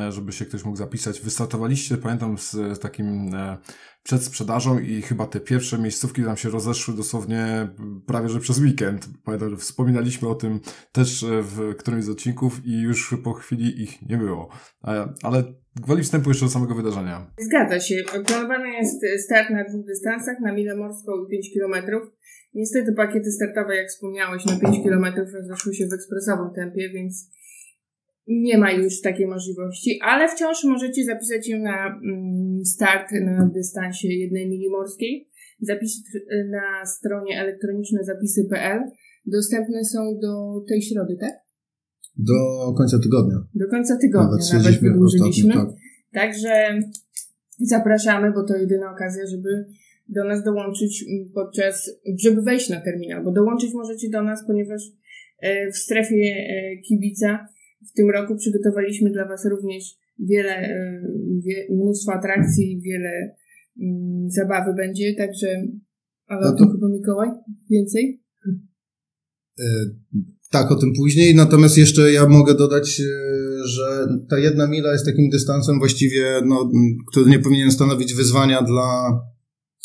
żeby 0.08 0.32
się 0.32 0.44
ktoś 0.46 0.64
mógł 0.64 0.76
zapisać? 0.76 1.20
Wystartowaliście, 1.20 1.96
pamiętam, 1.96 2.38
z 2.38 2.80
takim 2.80 3.30
przed 4.06 4.22
sprzedażą 4.22 4.78
i 4.78 5.02
chyba 5.02 5.26
te 5.26 5.40
pierwsze 5.40 5.78
miejscówki 5.78 6.22
tam 6.22 6.36
się 6.36 6.50
rozeszły 6.50 6.94
dosłownie 6.94 7.68
prawie 8.06 8.28
że 8.28 8.40
przez 8.40 8.58
weekend. 8.58 9.08
Pamiętam, 9.24 9.50
że 9.50 9.56
wspominaliśmy 9.56 10.28
o 10.28 10.34
tym 10.34 10.60
też 10.92 11.24
w 11.42 11.74
którymś 11.74 12.04
z 12.04 12.08
odcinków 12.08 12.66
i 12.66 12.80
już 12.80 13.16
po 13.24 13.32
chwili 13.32 13.82
ich 13.82 14.02
nie 14.02 14.16
było. 14.16 14.48
Ale 15.22 15.44
gwoli 15.76 16.02
wstępu 16.02 16.30
jeszcze 16.30 16.44
do 16.44 16.50
samego 16.50 16.74
wydarzenia. 16.74 17.30
Zgadza 17.38 17.80
się. 17.80 17.94
Planowany 18.26 18.68
jest 18.68 19.24
start 19.24 19.50
na 19.50 19.64
dwóch 19.64 19.86
dystansach, 19.86 20.40
na 20.40 20.52
Milę 20.52 20.76
Morską 20.76 21.12
i 21.26 21.30
5 21.30 21.50
km. 21.54 22.00
Niestety 22.54 22.92
pakiety 22.92 23.32
startowe, 23.32 23.76
jak 23.76 23.88
wspomniałeś, 23.88 24.44
na 24.44 24.58
5 24.60 24.76
km 24.84 25.04
rozeszły 25.34 25.74
się 25.74 25.86
w 25.86 25.92
ekspresowym 25.92 26.50
tempie, 26.54 26.90
więc 26.90 27.30
nie 28.26 28.58
ma 28.58 28.72
już 28.72 29.00
takiej 29.00 29.26
możliwości, 29.26 29.98
ale 30.02 30.28
wciąż 30.28 30.64
możecie 30.64 31.04
zapisać 31.04 31.46
się 31.46 31.58
na 31.58 31.86
mm, 31.86 32.64
start 32.64 33.12
na 33.12 33.50
dystansie 33.54 34.08
jednej 34.08 34.48
mili 34.48 34.70
morskiej. 34.70 35.28
Zapisy 35.60 36.00
na 36.50 36.86
stronie 36.86 37.40
elektroniczne 37.40 38.04
zapisy.pl 38.04 38.80
dostępne 39.26 39.84
są 39.84 40.18
do 40.22 40.64
tej 40.68 40.82
środy, 40.82 41.16
tak? 41.20 41.34
Do 42.16 42.34
końca 42.76 42.98
tygodnia. 42.98 43.36
Do 43.54 43.68
końca 43.68 43.96
tygodnia 43.96 44.36
nawet, 44.52 44.64
nawet 44.64 44.80
wydłużyliśmy. 44.80 45.54
Tak. 45.54 45.68
Także 46.12 46.80
zapraszamy, 47.58 48.32
bo 48.32 48.44
to 48.44 48.56
jedyna 48.56 48.92
okazja, 48.92 49.26
żeby 49.26 49.66
do 50.08 50.24
nas 50.24 50.44
dołączyć 50.44 51.04
podczas, 51.34 51.90
żeby 52.24 52.42
wejść 52.42 52.68
na 52.70 52.80
terminal, 52.80 53.24
bo 53.24 53.32
dołączyć 53.32 53.74
możecie 53.74 54.10
do 54.10 54.22
nas, 54.22 54.46
ponieważ 54.46 54.82
e, 55.40 55.70
w 55.70 55.76
strefie 55.76 56.16
e, 56.16 56.76
kibica 56.76 57.48
w 57.90 57.92
tym 57.92 58.10
roku 58.10 58.36
przygotowaliśmy 58.36 59.10
dla 59.10 59.28
Was 59.28 59.44
również 59.50 59.84
wiele, 60.18 60.52
e, 60.52 61.02
wie, 61.44 61.66
mnóstwo 61.70 62.12
atrakcji, 62.12 62.80
wiele 62.84 63.34
mm, 63.80 64.30
zabawy 64.30 64.74
będzie, 64.74 65.14
także 65.14 65.46
ale 66.26 66.40
no 66.40 66.48
to... 66.48 66.54
o 66.54 66.58
tym 66.58 66.72
chyba 66.72 66.88
Mikołaj 66.88 67.28
więcej? 67.70 68.22
E, 69.60 69.64
tak, 70.50 70.72
o 70.72 70.76
tym 70.76 70.92
później. 70.96 71.34
Natomiast 71.34 71.78
jeszcze 71.78 72.12
ja 72.12 72.28
mogę 72.28 72.54
dodać, 72.54 73.00
e, 73.00 73.04
że 73.64 74.06
ta 74.30 74.38
jedna 74.38 74.66
mila 74.66 74.92
jest 74.92 75.06
takim 75.06 75.30
dystansem 75.30 75.78
właściwie, 75.78 76.40
no, 76.44 76.70
który 77.10 77.30
nie 77.30 77.38
powinien 77.38 77.70
stanowić 77.70 78.14
wyzwania 78.14 78.62
dla, 78.62 79.20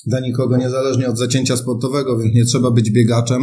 dla 0.08 0.20
nikogo, 0.20 0.58
niezależnie 0.58 1.08
od 1.08 1.18
zacięcia 1.18 1.58
sportowego, 1.58 2.20
więc 2.20 2.36
nie 2.36 2.46
trzeba 2.46 2.72
być 2.72 2.92
biegaczem 2.92 3.42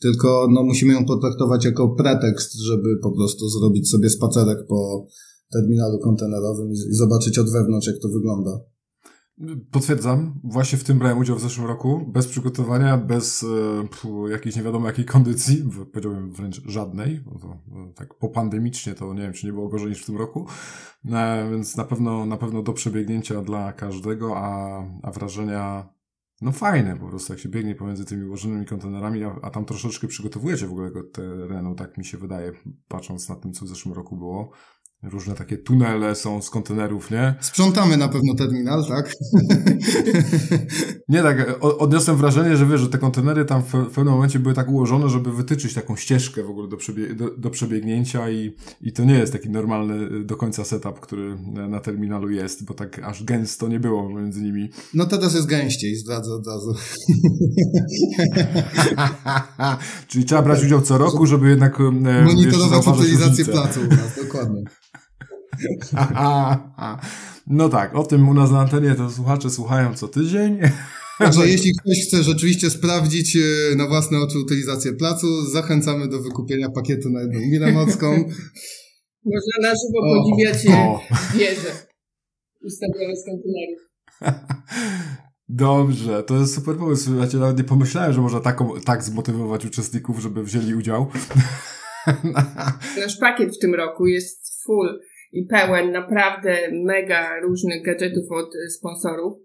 tylko 0.00 0.48
no, 0.50 0.62
musimy 0.62 0.92
ją 0.92 1.04
potraktować 1.04 1.64
jako 1.64 1.88
pretekst, 1.88 2.54
żeby 2.54 2.96
po 3.02 3.12
prostu 3.12 3.48
zrobić 3.48 3.90
sobie 3.90 4.10
spacerek 4.10 4.66
po 4.68 5.06
terminalu 5.52 5.98
kontenerowym 5.98 6.72
i 6.72 6.94
zobaczyć 6.94 7.38
od 7.38 7.52
wewnątrz, 7.52 7.86
jak 7.86 7.98
to 7.98 8.08
wygląda. 8.08 8.60
Potwierdzam, 9.70 10.40
właśnie 10.44 10.78
w 10.78 10.84
tym 10.84 10.98
brałem 10.98 11.18
udział 11.18 11.36
w 11.36 11.40
zeszłym 11.40 11.66
roku, 11.66 12.06
bez 12.12 12.26
przygotowania, 12.26 12.98
bez 12.98 13.42
e, 13.42 14.30
jakiejś 14.30 14.56
nie 14.56 14.62
wiadomo 14.62 14.86
jakiej 14.86 15.04
kondycji, 15.04 15.64
powiedziałbym 15.92 16.32
wręcz 16.32 16.62
żadnej, 16.66 17.20
bo 17.20 17.38
to 17.38 17.48
e, 17.48 17.92
tak 17.94 18.14
popandemicznie 18.14 18.94
to 18.94 19.14
nie 19.14 19.22
wiem, 19.22 19.32
czy 19.32 19.46
nie 19.46 19.52
było 19.52 19.68
gorzej 19.68 19.88
niż 19.88 20.02
w 20.02 20.06
tym 20.06 20.16
roku, 20.16 20.46
e, 21.12 21.50
więc 21.50 21.76
na 21.76 21.84
pewno, 21.84 22.26
na 22.26 22.36
pewno 22.36 22.62
do 22.62 22.72
przebiegnięcia 22.72 23.42
dla 23.42 23.72
każdego, 23.72 24.36
a, 24.36 24.82
a 25.02 25.10
wrażenia 25.10 25.88
no 26.40 26.52
fajne 26.52 26.96
po 26.96 27.08
prostu, 27.08 27.32
jak 27.32 27.40
się 27.40 27.48
biegnie 27.48 27.74
pomiędzy 27.74 28.04
tymi 28.04 28.24
ułożonymi 28.24 28.66
kontenerami, 28.66 29.24
a, 29.24 29.36
a 29.42 29.50
tam 29.50 29.64
troszeczkę 29.64 30.08
przygotowujecie 30.08 30.66
w 30.66 30.70
ogóle 30.70 30.90
terenu, 31.12 31.74
tak 31.74 31.98
mi 31.98 32.04
się 32.04 32.18
wydaje, 32.18 32.52
patrząc 32.88 33.28
na 33.28 33.36
tym, 33.36 33.52
co 33.52 33.64
w 33.64 33.68
zeszłym 33.68 33.94
roku 33.94 34.16
było. 34.16 34.50
Różne 35.02 35.34
takie 35.34 35.58
tunele 35.58 36.14
są 36.14 36.42
z 36.42 36.50
kontenerów, 36.50 37.10
nie? 37.10 37.34
Sprzątamy 37.40 37.96
na 37.96 38.08
pewno 38.08 38.34
terminal, 38.34 38.84
tak? 38.88 39.14
nie 41.08 41.22
tak, 41.22 41.58
odniosłem 41.60 42.16
wrażenie, 42.16 42.56
że 42.56 42.66
wiesz, 42.66 42.80
że 42.80 42.88
te 42.88 42.98
kontenery 42.98 43.44
tam 43.44 43.62
w, 43.62 43.66
w 43.66 43.90
pewnym 43.90 44.14
momencie 44.14 44.38
były 44.38 44.54
tak 44.54 44.68
ułożone, 44.68 45.08
żeby 45.08 45.32
wytyczyć 45.32 45.74
taką 45.74 45.96
ścieżkę 45.96 46.42
w 46.42 46.50
ogóle 46.50 46.68
do, 46.68 46.76
przebie 46.76 47.14
do, 47.14 47.36
do, 47.36 47.50
przebiegnięcia 47.50 48.30
i, 48.30 48.56
i 48.80 48.92
to 48.92 49.04
nie 49.04 49.14
jest 49.14 49.32
taki 49.32 49.50
normalny 49.50 50.16
y, 50.16 50.24
do 50.24 50.36
końca 50.36 50.64
setup, 50.64 51.00
który 51.00 51.36
na 51.68 51.80
terminalu 51.80 52.30
jest, 52.30 52.64
bo 52.64 52.74
tak 52.74 52.98
aż 52.98 53.24
gęsto 53.24 53.68
nie 53.68 53.80
było 53.80 54.08
między 54.08 54.42
nimi. 54.42 54.70
No 54.94 55.06
teraz 55.06 55.34
jest 55.34 55.46
gęściej, 55.46 55.96
zdradzę 55.96 56.32
od 56.32 56.46
razu. 56.46 56.74
Czyli 60.08 60.24
trzeba 60.24 60.42
brać 60.42 60.64
udział 60.64 60.80
co 60.80 60.98
roku, 60.98 61.26
żeby 61.26 61.50
jednak 61.50 61.78
monitorować 62.24 62.86
utylizację 62.86 63.44
placu 63.44 63.80
u 63.80 63.88
nas, 63.88 64.16
dokładnie. 64.22 64.62
no 67.46 67.68
tak, 67.68 67.94
o 67.94 68.04
tym 68.04 68.28
u 68.28 68.34
nas 68.34 68.50
na 68.50 68.60
antenie 68.60 68.94
to 68.94 69.10
słuchacze 69.10 69.50
słuchają 69.50 69.94
co 69.94 70.08
tydzień. 70.08 70.58
Także 71.18 71.48
jeśli 71.48 71.72
ktoś 71.74 71.98
chce 72.06 72.22
rzeczywiście 72.22 72.70
sprawdzić 72.70 73.36
e, 73.36 73.76
na 73.76 73.86
własne 73.86 74.18
oczy 74.18 74.38
utylizację 74.38 74.92
placu, 74.92 75.42
zachęcamy 75.42 76.08
do 76.08 76.22
wykupienia 76.22 76.70
pakietu 76.70 77.10
na 77.10 77.20
jedną 77.20 77.40
milę 77.40 77.72
mocką. 77.80 78.10
Można 79.24 79.54
na 79.62 79.68
żywo 79.68 79.98
o, 80.02 80.16
podziwiać 80.16 80.66
o. 80.66 81.00
wieże 81.38 81.90
ustawione 82.64 83.16
z 83.16 83.24
kontenerów. 83.24 83.80
Dobrze, 85.48 86.22
to 86.22 86.36
jest 86.36 86.54
super 86.54 86.76
pomysł. 86.76 87.10
Ja 87.14 87.38
nawet 87.40 87.58
nie 87.58 87.64
pomyślałem, 87.64 88.12
że 88.12 88.20
można 88.20 88.40
taką, 88.40 88.80
tak 88.80 89.04
zmotywować 89.04 89.66
uczestników, 89.66 90.18
żeby 90.18 90.44
wzięli 90.44 90.74
udział. 90.74 91.06
Nasz 93.00 93.16
pakiet 93.16 93.56
w 93.56 93.58
tym 93.58 93.74
roku 93.74 94.06
jest 94.06 94.62
full 94.64 95.00
i 95.32 95.46
pełen 95.46 95.92
naprawdę 95.92 96.56
mega 96.72 97.40
różnych 97.40 97.84
gadżetów 97.84 98.32
od 98.32 98.54
sponsorów. 98.78 99.38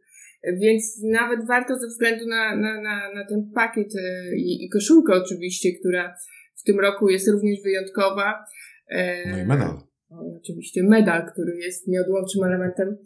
Więc 0.53 1.01
nawet 1.03 1.47
warto 1.47 1.79
ze 1.79 1.87
względu 1.87 2.27
na, 2.27 2.55
na, 2.55 2.81
na, 2.81 3.13
na 3.13 3.25
ten 3.25 3.51
pakiet 3.55 3.95
e, 3.95 4.35
i, 4.35 4.65
i 4.65 4.69
koszulkę 4.69 5.13
oczywiście, 5.13 5.69
która 5.79 6.15
w 6.55 6.63
tym 6.63 6.79
roku 6.79 7.09
jest 7.09 7.27
również 7.27 7.61
wyjątkowa. 7.63 8.45
E, 8.87 9.31
no 9.31 9.37
i 9.37 9.45
medal. 9.45 9.77
oczywiście 10.41 10.83
medal, 10.83 11.31
który 11.31 11.57
jest 11.57 11.87
nieodłącznym 11.87 12.43
elementem. 12.43 12.97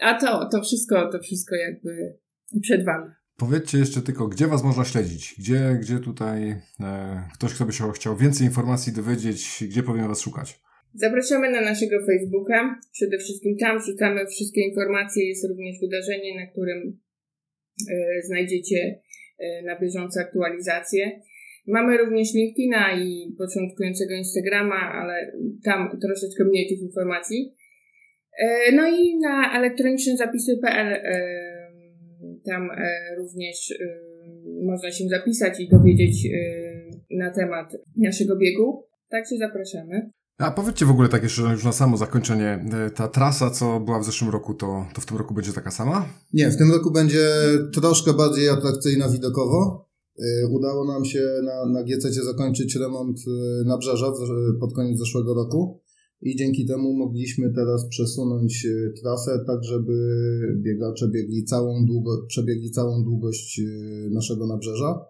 A 0.00 0.20
to, 0.20 0.48
to 0.48 0.62
wszystko, 0.62 1.10
to 1.12 1.18
wszystko 1.18 1.56
jakby 1.56 2.18
przed 2.62 2.84
Wami. 2.84 3.10
Powiedzcie 3.36 3.78
jeszcze 3.78 4.02
tylko, 4.02 4.28
gdzie 4.28 4.46
Was 4.46 4.64
można 4.64 4.84
śledzić? 4.84 5.34
Gdzie, 5.38 5.78
gdzie 5.80 5.98
tutaj 5.98 6.56
e, 6.80 7.22
ktoś, 7.34 7.54
kto 7.54 7.64
by 7.64 7.72
się 7.72 7.92
chciał 7.92 8.16
więcej 8.16 8.46
informacji 8.46 8.92
dowiedzieć, 8.92 9.64
gdzie 9.68 9.82
powinien 9.82 10.08
Was 10.08 10.20
szukać? 10.20 10.60
Zapraszamy 11.00 11.50
na 11.50 11.60
naszego 11.60 11.96
Facebooka. 12.06 12.80
Przede 12.92 13.18
wszystkim 13.18 13.56
tam 13.56 13.78
wrzucamy 13.78 14.26
wszystkie 14.26 14.60
informacje. 14.60 15.28
Jest 15.28 15.48
również 15.48 15.80
wydarzenie, 15.80 16.34
na 16.40 16.46
którym 16.46 16.98
e, 17.90 18.22
znajdziecie 18.22 19.00
e, 19.38 19.62
na 19.62 19.80
bieżąco 19.80 20.20
aktualizacje. 20.20 21.20
Mamy 21.66 21.98
również 21.98 22.34
LinkedIna 22.34 23.02
i 23.02 23.34
początkującego 23.38 24.14
Instagrama, 24.14 24.92
ale 24.92 25.32
tam 25.64 25.98
troszeczkę 26.00 26.44
mniej 26.44 26.68
tych 26.68 26.80
informacji. 26.80 27.54
E, 28.38 28.72
no 28.72 28.88
i 28.88 29.18
na 29.18 29.58
elektronicznezapisy.pl 29.58 31.02
tam 32.44 32.70
również 33.18 33.74
można 34.62 34.90
się 34.90 35.08
zapisać 35.08 35.60
i 35.60 35.68
dowiedzieć 35.68 36.28
na 37.10 37.30
temat 37.30 37.72
naszego 37.96 38.36
biegu. 38.36 38.84
Także 39.10 39.36
zapraszamy. 39.36 40.10
A 40.38 40.50
powiedzcie 40.50 40.86
w 40.86 40.90
ogóle 40.90 41.08
tak 41.08 41.22
jeszcze 41.22 41.42
już 41.42 41.64
na 41.64 41.72
samo 41.72 41.96
zakończenie, 41.96 42.64
ta 42.94 43.08
trasa, 43.08 43.50
co 43.50 43.80
była 43.80 44.00
w 44.00 44.04
zeszłym 44.04 44.30
roku, 44.30 44.54
to, 44.54 44.86
to 44.94 45.00
w 45.00 45.06
tym 45.06 45.16
roku 45.16 45.34
będzie 45.34 45.52
taka 45.52 45.70
sama? 45.70 46.08
Nie, 46.32 46.50
w 46.50 46.56
tym 46.56 46.72
roku 46.72 46.90
będzie 46.90 47.30
troszkę 47.72 48.12
bardziej 48.12 48.48
atrakcyjna 48.48 49.08
widokowo. 49.08 49.88
Udało 50.50 50.84
nam 50.84 51.04
się 51.04 51.20
na, 51.44 51.66
na 51.66 51.84
GCC 51.84 52.24
zakończyć 52.24 52.76
remont 52.76 53.18
nabrzeża 53.64 54.12
pod 54.60 54.74
koniec 54.74 54.98
zeszłego 54.98 55.34
roku 55.34 55.80
i 56.22 56.36
dzięki 56.36 56.66
temu 56.66 56.92
mogliśmy 56.92 57.52
teraz 57.54 57.88
przesunąć 57.88 58.66
e, 58.66 58.90
trasę 59.00 59.44
tak, 59.46 59.64
żeby 59.64 59.92
biegacze 60.56 61.08
biegli 61.08 61.44
całą 61.44 61.86
długo, 61.86 62.26
przebiegli 62.28 62.70
całą 62.70 63.04
długość 63.04 63.60
e, 63.60 64.10
naszego 64.10 64.46
nabrzeża, 64.46 65.04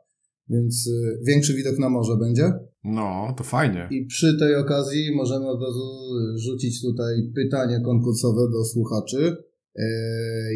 więc 0.49 0.89
e, 0.89 1.25
większy 1.25 1.55
widok 1.55 1.79
na 1.79 1.89
morze 1.89 2.17
będzie. 2.17 2.53
No, 2.89 3.35
to 3.37 3.45
fajnie. 3.45 3.89
I 3.91 4.07
przy 4.07 4.39
tej 4.39 4.57
okazji 4.57 5.17
możemy 5.17 5.47
od 5.47 5.63
razu 5.63 5.91
rzucić 6.37 6.83
tutaj 6.83 7.15
pytanie 7.35 7.81
konkursowe 7.85 8.51
do 8.53 8.65
słuchaczy. 8.65 9.37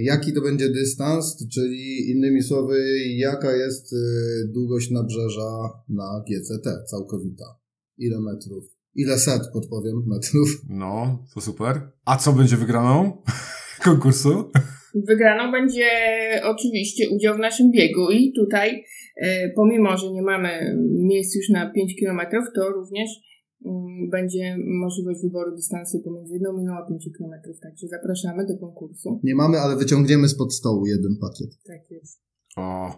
Jaki 0.02 0.32
to 0.32 0.40
będzie 0.40 0.68
dystans, 0.68 1.46
czyli 1.54 2.10
innymi 2.10 2.42
słowy, 2.42 2.78
jaka 3.16 3.56
jest 3.56 3.94
długość 4.54 4.90
nabrzeża 4.90 5.70
na 5.88 6.24
GCT 6.28 6.84
całkowita? 6.86 7.44
Ile 7.98 8.20
metrów? 8.20 8.64
Ile 8.94 9.18
set, 9.18 9.42
podpowiem, 9.52 10.02
metrów. 10.06 10.62
No, 10.68 11.24
to 11.34 11.40
super. 11.40 11.80
A 12.04 12.16
co 12.16 12.32
będzie 12.32 12.56
wygraną 12.56 13.22
konkursu? 13.84 14.50
Wygraną 14.94 15.52
będzie 15.52 15.90
oczywiście 16.44 17.10
udział 17.10 17.36
w 17.36 17.38
naszym 17.38 17.70
biegu 17.70 18.10
i 18.10 18.32
tutaj, 18.32 18.70
e, 18.70 18.84
pomimo, 19.54 19.96
że 19.96 20.12
nie 20.12 20.22
mamy 20.22 20.76
miejsc 20.90 21.36
już 21.36 21.48
na 21.48 21.70
5 21.70 21.94
km, 22.00 22.20
to 22.54 22.70
również 22.70 23.10
mm, 23.66 24.10
będzie 24.10 24.56
możliwość 24.80 25.20
wyboru 25.22 25.56
dystansu 25.56 26.02
pomiędzy 26.04 26.34
1 26.34 26.56
minutą 26.56 26.76
a 26.84 26.88
5 26.88 27.08
km. 27.18 27.30
Także 27.62 27.88
zapraszamy 27.88 28.46
do 28.46 28.58
konkursu. 28.58 29.20
Nie 29.24 29.34
mamy, 29.34 29.58
ale 29.58 29.76
wyciągniemy 29.76 30.28
spod 30.28 30.54
stołu 30.54 30.86
jeden 30.86 31.16
pakiet. 31.20 31.50
Tak 31.66 31.90
jest. 31.90 32.22
O, 32.56 32.90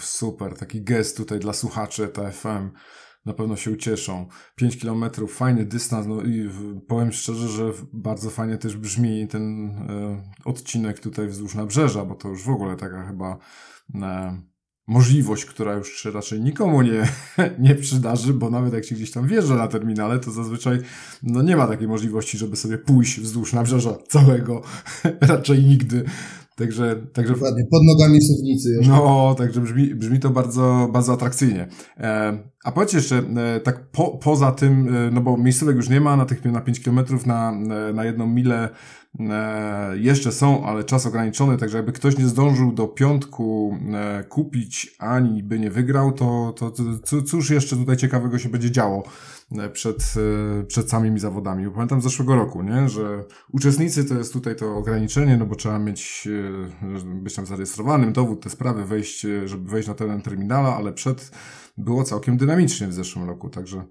super. 0.00 0.54
Taki 0.58 0.82
gest 0.82 1.16
tutaj 1.16 1.40
dla 1.40 1.52
słuchaczy 1.52 2.08
TFM 2.08 2.70
na 3.26 3.32
pewno 3.32 3.56
się 3.56 3.70
ucieszą. 3.70 4.26
5 4.56 4.78
kilometrów, 4.78 5.36
fajny 5.36 5.64
dystans, 5.64 6.06
no 6.06 6.22
i 6.22 6.50
powiem 6.88 7.12
szczerze, 7.12 7.48
że 7.48 7.72
bardzo 7.92 8.30
fajnie 8.30 8.58
też 8.58 8.76
brzmi 8.76 9.28
ten 9.28 9.68
e, 9.68 10.22
odcinek 10.44 11.00
tutaj 11.00 11.28
wzdłuż 11.28 11.54
nabrzeża, 11.54 12.04
bo 12.04 12.14
to 12.14 12.28
już 12.28 12.42
w 12.42 12.48
ogóle 12.48 12.76
taka 12.76 13.06
chyba 13.06 13.38
e, 13.94 14.42
możliwość, 14.86 15.44
która 15.44 15.74
już 15.74 16.02
się 16.02 16.10
raczej 16.10 16.40
nikomu 16.40 16.82
nie, 16.82 17.08
nie 17.66 17.74
przydarzy, 17.74 18.34
bo 18.34 18.50
nawet 18.50 18.74
jak 18.74 18.84
się 18.84 18.94
gdzieś 18.94 19.10
tam 19.10 19.26
wjeżdża 19.26 19.54
na 19.54 19.68
terminale, 19.68 20.18
to 20.18 20.30
zazwyczaj 20.30 20.78
no 21.22 21.42
nie 21.42 21.56
ma 21.56 21.66
takiej 21.66 21.88
możliwości, 21.88 22.38
żeby 22.38 22.56
sobie 22.56 22.78
pójść 22.78 23.20
wzdłuż 23.20 23.52
nabrzeża 23.52 23.96
całego, 24.08 24.62
raczej 25.20 25.64
nigdy. 25.64 26.04
Także, 26.56 26.96
także... 27.12 27.32
Dokładnie, 27.32 27.64
pod 27.70 27.82
nogami 27.82 28.22
suwnicy. 28.22 28.80
No, 28.88 29.34
także 29.38 29.60
brzmi, 29.60 29.94
brzmi 29.94 30.20
to 30.20 30.30
bardzo, 30.30 30.88
bardzo 30.92 31.12
atrakcyjnie. 31.12 31.68
E, 31.98 32.38
a 32.64 32.72
powiedzcie 32.72 32.96
jeszcze, 32.96 33.18
e, 33.18 33.60
tak 33.60 33.90
po, 33.90 34.08
poza 34.08 34.52
tym, 34.52 34.96
e, 34.96 35.10
no 35.10 35.20
bo 35.20 35.36
miejscówek 35.36 35.76
już 35.76 35.88
nie 35.88 36.00
ma 36.00 36.16
na 36.16 36.24
tych 36.24 36.44
na 36.44 36.60
5 36.60 36.80
km 36.80 37.00
na, 37.26 37.52
na 37.94 38.04
jedną 38.04 38.26
milę 38.26 38.68
jeszcze 39.94 40.32
są, 40.32 40.66
ale 40.66 40.84
czas 40.84 41.06
ograniczony, 41.06 41.56
także 41.56 41.76
jakby 41.76 41.92
ktoś 41.92 42.18
nie 42.18 42.28
zdążył 42.28 42.72
do 42.72 42.88
piątku 42.88 43.78
e, 43.92 44.24
kupić 44.24 44.96
ani 44.98 45.42
by 45.42 45.58
nie 45.58 45.70
wygrał, 45.70 46.12
to, 46.12 46.54
to, 46.56 46.70
to 46.70 47.22
cóż 47.22 47.50
jeszcze 47.50 47.76
tutaj 47.76 47.96
ciekawego 47.96 48.38
się 48.38 48.48
będzie 48.48 48.70
działo 48.70 49.02
e, 49.52 49.70
przed, 49.70 50.14
e, 50.60 50.64
przed 50.64 50.90
samymi 50.90 51.20
zawodami. 51.20 51.64
Bo 51.64 51.70
pamiętam 51.70 52.00
z 52.00 52.04
zeszłego 52.04 52.34
roku, 52.34 52.62
nie? 52.62 52.88
że 52.88 53.24
uczestnicy 53.52 54.04
to 54.04 54.14
jest 54.14 54.32
tutaj 54.32 54.56
to 54.56 54.76
ograniczenie, 54.76 55.36
no 55.36 55.46
bo 55.46 55.54
trzeba 55.54 55.78
mieć, 55.78 56.28
e, 56.82 57.14
być 57.22 57.34
tam 57.34 57.46
zarejestrowanym, 57.46 58.12
dowód, 58.12 58.42
te 58.42 58.50
sprawy, 58.50 58.84
wejść, 58.84 59.26
żeby 59.44 59.70
wejść 59.70 59.88
na 59.88 59.94
teren 59.94 60.22
terminala, 60.22 60.76
ale 60.76 60.92
przed 60.92 61.30
było 61.78 62.04
całkiem 62.04 62.36
dynamicznie 62.36 62.88
w 62.88 62.94
zeszłym 62.94 63.28
roku, 63.28 63.50
także 63.50 63.84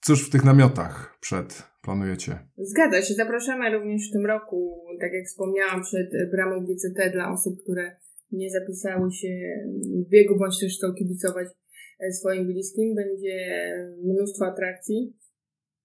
cóż 0.00 0.26
w 0.26 0.30
tych 0.30 0.44
namiotach 0.44 1.18
przed 1.20 1.73
planujecie? 1.84 2.38
Zgadza 2.58 3.02
się, 3.02 3.14
zapraszamy 3.14 3.70
również 3.70 4.08
w 4.08 4.12
tym 4.12 4.26
roku, 4.26 4.86
tak 5.00 5.12
jak 5.12 5.26
wspomniałam, 5.26 5.82
przed 5.82 6.30
bramą 6.30 6.66
GCT 6.66 7.10
dla 7.12 7.32
osób, 7.32 7.62
które 7.62 7.96
nie 8.32 8.50
zapisały 8.50 9.12
się 9.12 9.28
w 10.06 10.08
biegu, 10.08 10.38
bądź 10.38 10.60
też 10.60 10.76
chcą 10.76 10.94
kibicować 10.94 11.48
e, 12.00 12.12
swoim 12.12 12.46
bliskim. 12.46 12.94
Będzie 12.94 13.36
mnóstwo 14.04 14.46
atrakcji. 14.46 15.16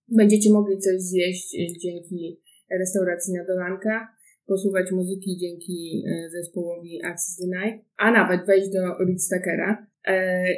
Będziecie 0.07 0.53
mogli 0.53 0.79
coś 0.79 1.01
zjeść 1.01 1.49
dzięki 1.83 2.41
restauracji 2.79 3.33
na 3.33 3.45
Dolanka, 3.45 4.07
posłuchać 4.45 4.91
muzyki 4.91 5.37
dzięki 5.37 6.03
e, 6.07 6.29
zespołowi 6.29 7.05
Axis 7.05 7.37
the 7.37 7.45
Night, 7.45 7.85
a 7.97 8.11
nawet 8.11 8.45
wejść 8.45 8.69
do 8.69 9.05
Ritztakera. 9.05 9.87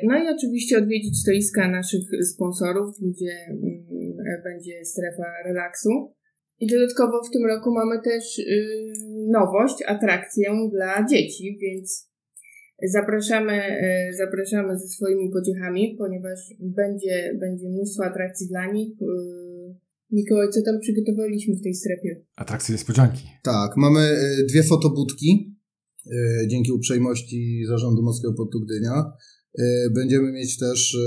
No 0.04 0.24
i 0.24 0.28
oczywiście 0.36 0.78
odwiedzić 0.78 1.20
stoiska 1.22 1.72
naszych 1.72 2.02
sponsorów, 2.34 2.96
gdzie 3.02 3.34
mm, 3.50 4.42
będzie 4.44 4.86
strefa 4.86 5.24
relaksu. 5.46 5.90
I 6.60 6.68
dodatkowo 6.68 7.24
w 7.24 7.32
tym 7.32 7.46
roku 7.46 7.72
mamy 7.74 8.02
też 8.02 8.38
yy, 8.38 8.94
nowość, 9.30 9.76
atrakcję 9.88 10.52
dla 10.72 11.06
dzieci, 11.10 11.58
więc 11.62 12.10
zapraszamy, 12.84 13.54
yy, 13.54 14.14
zapraszamy 14.14 14.80
ze 14.80 14.88
swoimi 14.88 15.32
pociechami, 15.34 15.96
ponieważ 15.98 16.40
będzie, 16.60 17.38
będzie 17.40 17.70
mnóstwo 17.70 18.06
atrakcji 18.06 18.48
dla 18.48 18.72
nich. 18.72 19.02
Yy, 19.02 19.52
Mikołaj, 20.12 20.50
co 20.50 20.62
tam 20.62 20.80
przygotowaliśmy 20.80 21.56
w 21.56 21.62
tej 21.62 21.76
strefie? 21.76 22.22
Atrakcje 22.36 22.74
niespodzianki. 22.74 23.24
Tak, 23.44 23.78
mamy 23.78 24.00
y, 24.00 24.46
dwie 24.46 24.64
fotobudki 24.64 25.56
y, 26.08 26.48
dzięki 26.48 26.72
uprzejmości 26.72 27.66
Zarządu 27.68 28.04
Morskiego 28.04 28.34
Portu 28.34 28.60
Gdynia. 28.60 29.12
Y, 29.60 29.90
będziemy 29.96 30.32
mieć 30.32 30.58
też 30.58 30.98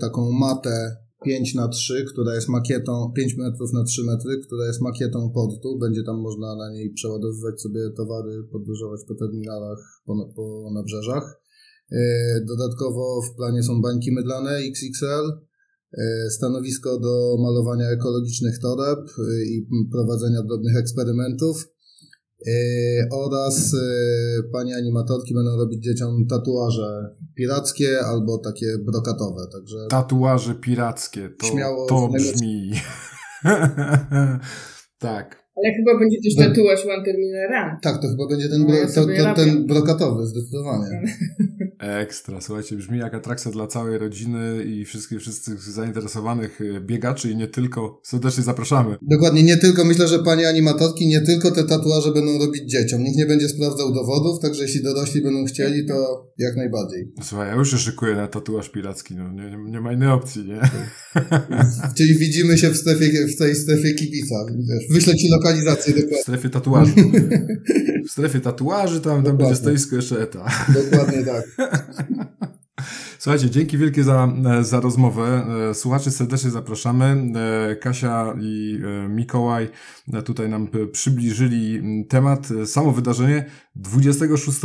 taką 0.00 0.30
matę 0.30 0.96
5 1.24 1.54
na 1.54 1.68
3, 1.68 2.04
która 2.12 2.34
jest 2.34 2.48
makietą, 2.48 3.12
5 3.16 3.36
metrów 3.36 3.72
na 3.72 3.84
3 3.84 4.04
metry, 4.04 4.40
która 4.46 4.66
jest 4.66 4.80
makietą 4.80 5.30
portu. 5.34 5.78
Będzie 5.78 6.02
tam 6.02 6.16
można 6.20 6.56
na 6.56 6.70
niej 6.72 6.92
przeładowywać 6.92 7.60
sobie 7.60 7.80
towary, 7.96 8.42
podróżować 8.52 9.00
po 9.08 9.14
terminalach, 9.14 9.78
po, 10.04 10.32
po 10.36 10.70
nabrzeżach. 10.74 11.40
E, 11.92 12.40
dodatkowo 12.48 13.22
w 13.22 13.36
planie 13.36 13.62
są 13.62 13.80
bańki 13.80 14.12
mydlane 14.12 14.50
XXL, 14.56 15.26
e, 15.92 16.30
stanowisko 16.30 17.00
do 17.00 17.36
malowania 17.42 17.88
ekologicznych 17.90 18.58
toreb 18.58 18.98
e, 18.98 19.44
i 19.44 19.66
prowadzenia 19.92 20.42
drobnych 20.42 20.76
eksperymentów. 20.76 21.68
Yy, 22.46 22.52
oraz 23.10 23.72
yy, 23.72 24.50
pani 24.52 24.74
animatorki 24.74 25.34
będą 25.34 25.56
robić 25.56 25.84
dzieciom 25.84 26.26
tatuaże 26.26 27.14
pirackie 27.34 28.00
albo 28.04 28.38
takie 28.38 28.66
brokatowe. 28.78 29.42
Także 29.52 29.76
tatuaże 29.90 30.54
pirackie, 30.54 31.30
to, 31.38 31.46
śmiało 31.46 31.86
to 31.86 32.08
brzmi. 32.08 32.72
tak. 34.98 35.44
Ale 35.56 35.74
chyba 35.74 35.98
będzie 35.98 36.18
też 36.24 36.46
tatuaż 36.46 36.86
One 36.86 37.04
Terminal 37.04 37.48
Run. 37.48 37.80
Tak, 37.82 38.02
to 38.02 38.08
chyba 38.08 38.28
będzie 38.28 38.48
ten, 38.48 38.66
bro, 38.66 38.74
no, 38.74 38.94
to, 38.94 39.06
to, 39.24 39.34
ten 39.34 39.66
brokatowy, 39.66 40.26
zdecydowanie. 40.26 40.90
Ekstra, 41.78 42.40
słuchajcie, 42.40 42.76
brzmi 42.76 42.98
jak 42.98 43.14
atrakcja 43.14 43.50
dla 43.50 43.66
całej 43.66 43.98
rodziny 43.98 44.64
i 44.64 44.84
wszystkich, 44.84 45.20
wszystkich 45.20 45.60
zainteresowanych 45.60 46.60
e, 46.60 46.80
biegaczy 46.80 47.30
i 47.30 47.36
nie 47.36 47.48
tylko. 47.48 48.00
Serdecznie 48.02 48.42
zapraszamy. 48.42 48.96
Dokładnie, 49.02 49.42
nie 49.42 49.56
tylko, 49.56 49.84
myślę, 49.84 50.08
że 50.08 50.18
panie 50.18 50.48
animatorki, 50.48 51.06
nie 51.06 51.20
tylko 51.20 51.50
te 51.50 51.64
tatuaże 51.64 52.12
będą 52.12 52.38
robić 52.38 52.70
dzieciom. 52.70 53.02
Nikt 53.02 53.18
nie 53.18 53.26
będzie 53.26 53.48
sprawdzał 53.48 53.92
dowodów, 53.92 54.40
także 54.40 54.62
jeśli 54.62 54.82
dorośli 54.82 55.22
będą 55.22 55.44
chcieli, 55.44 55.86
to 55.86 56.26
jak 56.38 56.56
najbardziej. 56.56 57.12
Słuchaj, 57.22 57.48
ja 57.48 57.54
już 57.54 57.70
się 57.70 57.78
szykuję 57.78 58.14
na 58.14 58.28
tatuaż 58.28 58.68
piracki, 58.68 59.14
no 59.14 59.32
nie, 59.32 59.70
nie, 59.70 59.80
ma 59.80 59.92
innej 59.92 60.08
opcji, 60.08 60.44
nie? 60.44 60.60
Czyli 61.96 62.18
widzimy 62.18 62.58
się 62.58 62.70
w 62.70 62.76
strefie, 62.76 63.26
w 63.26 63.36
tej 63.36 63.54
strefie 63.54 63.94
kibica. 63.94 64.34
Wiesz, 64.70 64.88
wyślę 64.90 65.14
ci 65.16 65.28
lokalizację 65.28 65.94
dokładnie. 65.94 66.18
W 66.18 66.22
strefie 66.22 66.50
tatuażu. 66.50 66.94
W 68.08 68.10
strefie 68.10 68.40
tatuaży 68.40 69.00
tam, 69.00 69.24
tam 69.24 69.36
będzie 69.36 69.56
stoisko 69.56 69.96
jeszcze 69.96 70.20
eta. 70.22 70.46
Dokładnie 70.74 71.24
tak. 71.24 71.44
Słuchajcie, 73.18 73.50
dzięki 73.50 73.78
wielkie 73.78 74.04
za, 74.04 74.28
za 74.60 74.80
rozmowę. 74.80 75.46
E, 75.70 75.74
słuchaczy 75.74 76.10
serdecznie 76.10 76.50
zapraszamy. 76.50 77.32
Kasia 77.80 78.34
i 78.40 78.80
e, 78.84 79.08
Mikołaj 79.08 79.68
tutaj 80.24 80.48
nam 80.48 80.68
przybliżyli 80.92 81.82
temat. 82.08 82.48
Samo 82.64 82.92
wydarzenie 82.92 83.44
26 83.76 84.60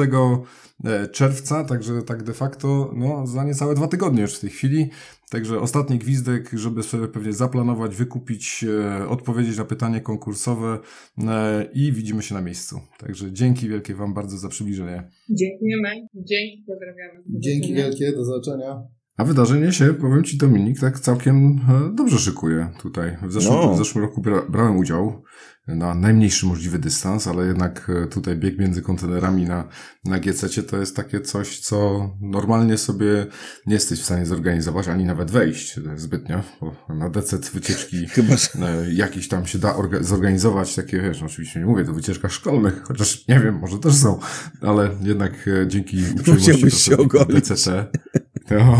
czerwca, 1.12 1.64
także 1.64 2.02
tak 2.02 2.24
de 2.24 2.34
facto 2.34 2.94
no, 2.96 3.28
za 3.28 3.44
niecałe 3.44 3.76
dwa 3.76 3.88
tygodnie 3.88 4.22
już 4.22 4.36
w 4.36 4.40
tej 4.40 4.50
chwili. 4.50 4.90
Także 5.30 5.60
ostatni 5.60 6.00
gwizdek, 6.00 6.52
żeby 6.54 6.84
sobie 6.84 7.08
pewnie 7.08 7.34
zaplanować, 7.34 7.96
wykupić, 7.96 8.66
e, 9.02 9.08
odpowiedzieć 9.08 9.58
na 9.58 9.66
pytanie 9.66 10.02
konkursowe 10.02 10.80
e, 11.18 11.66
i 11.74 11.92
widzimy 11.92 12.22
się 12.22 12.36
na 12.36 12.42
miejscu. 12.42 12.80
Także 13.00 13.32
dzięki 13.32 13.70
wielkie 13.70 13.96
Wam 13.96 14.14
bardzo 14.14 14.38
za 14.38 14.50
przybliżenie. 14.50 15.10
Dziękujemy. 15.30 15.90
Dzięki, 16.14 16.64
pozdrawiamy. 16.68 17.24
Dzięki 17.28 17.74
wielkie, 17.74 18.12
do 18.12 18.26
zobaczenia. 18.26 18.84
A 19.18 19.24
wydarzenie 19.24 19.72
się, 19.72 19.94
powiem 19.94 20.24
Ci 20.24 20.38
Dominik, 20.38 20.80
tak 20.80 21.00
całkiem 21.00 21.60
e, 21.70 21.96
dobrze 21.96 22.18
szykuje 22.18 22.70
tutaj. 22.82 23.18
W 23.24 23.32
zeszłym, 23.32 23.56
no. 23.56 23.74
w 23.74 23.78
zeszłym 23.78 24.04
roku 24.04 24.22
bra 24.22 24.42
brałem 24.50 24.78
udział 24.78 25.24
na 25.76 25.96
najmniejszy 25.96 26.46
możliwy 26.46 26.80
dystans, 26.80 27.28
ale 27.28 27.46
jednak 27.46 27.92
e, 28.04 28.08
tutaj 28.08 28.36
bieg 28.36 28.60
między 28.60 28.82
kontenerami 28.82 29.46
na, 29.46 29.68
na 30.06 30.20
GC 30.20 30.64
to 30.64 30.78
jest 30.78 30.96
takie 30.96 31.22
coś, 31.22 31.60
co 31.60 32.10
normalnie 32.22 32.78
sobie 32.78 33.28
nie 33.66 33.74
jesteś 33.74 34.02
w 34.02 34.06
stanie 34.06 34.26
zorganizować, 34.26 34.88
ani 34.88 35.06
nawet 35.06 35.32
wejść 35.32 35.80
zbytnio, 35.96 36.44
bo 36.62 36.96
na 36.96 37.10
DC 37.10 37.38
wycieczki 37.38 38.08
Chyba. 38.16 38.34
E, 38.34 38.94
jakieś 38.94 39.28
tam 39.28 39.46
się 39.46 39.60
da 39.60 39.76
zorganizować, 40.02 40.76
takie 40.76 41.02
wiesz, 41.02 41.24
oczywiście 41.24 41.60
nie 41.60 41.66
mówię 41.66 41.86
to 41.86 41.94
wycieczkach 41.94 42.32
szkolnych, 42.32 42.84
chociaż 42.84 43.28
nie 43.28 43.40
wiem, 43.40 43.60
może 43.60 43.80
też 43.80 43.96
są, 43.96 44.20
ale 44.62 44.90
jednak 45.02 45.50
dzięki 45.68 45.98
uprzejmości 46.20 46.72
się 46.72 46.98
DCT 47.30 47.68
no. 48.52 48.78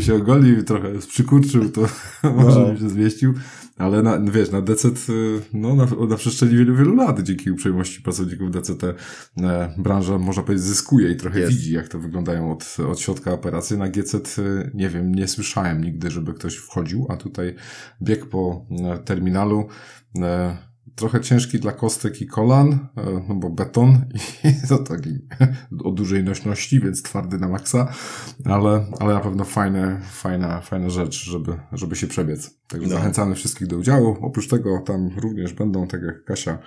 Się 0.00 0.14
ogolił 0.14 0.64
trochę 0.64 0.98
przykurczył, 1.08 1.70
to 1.70 1.80
no. 2.22 2.30
może 2.30 2.72
by 2.72 2.78
się 2.78 2.90
zmieścił. 2.90 3.34
Ale 3.76 4.02
na, 4.02 4.20
wiesz, 4.20 4.50
na 4.50 4.62
DCT, 4.62 5.12
no 5.52 5.74
na, 5.74 5.86
na 6.08 6.16
przestrzeni 6.16 6.56
wielu, 6.56 6.76
wielu 6.76 6.94
lat, 6.94 7.20
dzięki 7.20 7.50
uprzejmości 7.50 8.02
pracowników 8.02 8.50
DCT, 8.50 8.84
e, 9.42 9.74
branża, 9.78 10.18
można 10.18 10.42
powiedzieć, 10.42 10.66
zyskuje 10.66 11.10
i 11.10 11.16
trochę 11.16 11.46
widzi, 11.46 11.72
jak 11.72 11.88
to 11.88 11.98
wyglądają 11.98 12.52
od, 12.52 12.76
od 12.90 13.00
środka 13.00 13.32
operacji. 13.32 13.78
Na 13.78 13.88
GC, 13.88 14.14
e, 14.14 14.70
nie 14.74 14.88
wiem, 14.88 15.14
nie 15.14 15.28
słyszałem 15.28 15.84
nigdy, 15.84 16.10
żeby 16.10 16.34
ktoś 16.34 16.56
wchodził, 16.56 17.06
a 17.08 17.16
tutaj 17.16 17.54
bieg 18.02 18.26
po 18.26 18.66
e, 18.70 18.98
terminalu, 18.98 19.68
e, 20.18 20.56
trochę 20.96 21.20
ciężki 21.20 21.58
dla 21.58 21.72
kostek 21.72 22.22
i 22.22 22.26
kolan, 22.26 22.72
e, 22.72 23.24
no 23.28 23.34
bo 23.34 23.50
beton 23.50 24.04
i 24.44 24.66
to 24.68 24.78
taki 24.78 25.10
o 25.84 25.90
dużej 25.90 26.24
nośności, 26.24 26.80
więc 26.80 27.02
twardy 27.02 27.38
na 27.38 27.48
maksa, 27.48 27.92
ale, 28.44 28.86
ale 29.00 29.14
na 29.14 29.20
pewno 29.20 29.44
fajne, 29.44 30.00
fajna, 30.10 30.60
fajna 30.60 30.90
rzecz, 30.90 31.24
żeby, 31.24 31.58
żeby 31.72 31.96
się 31.96 32.06
przebiec. 32.06 32.60
Także 32.68 32.88
no. 32.88 32.94
zachęcamy 32.94 33.34
wszystkich 33.34 33.66
do 33.66 33.76
udziału. 33.76 34.16
Oprócz 34.20 34.48
tego 34.48 34.82
tam 34.86 35.10
również 35.18 35.52
będą, 35.52 35.86
tak 35.86 36.02
jak 36.02 36.24
Kasia 36.24 36.58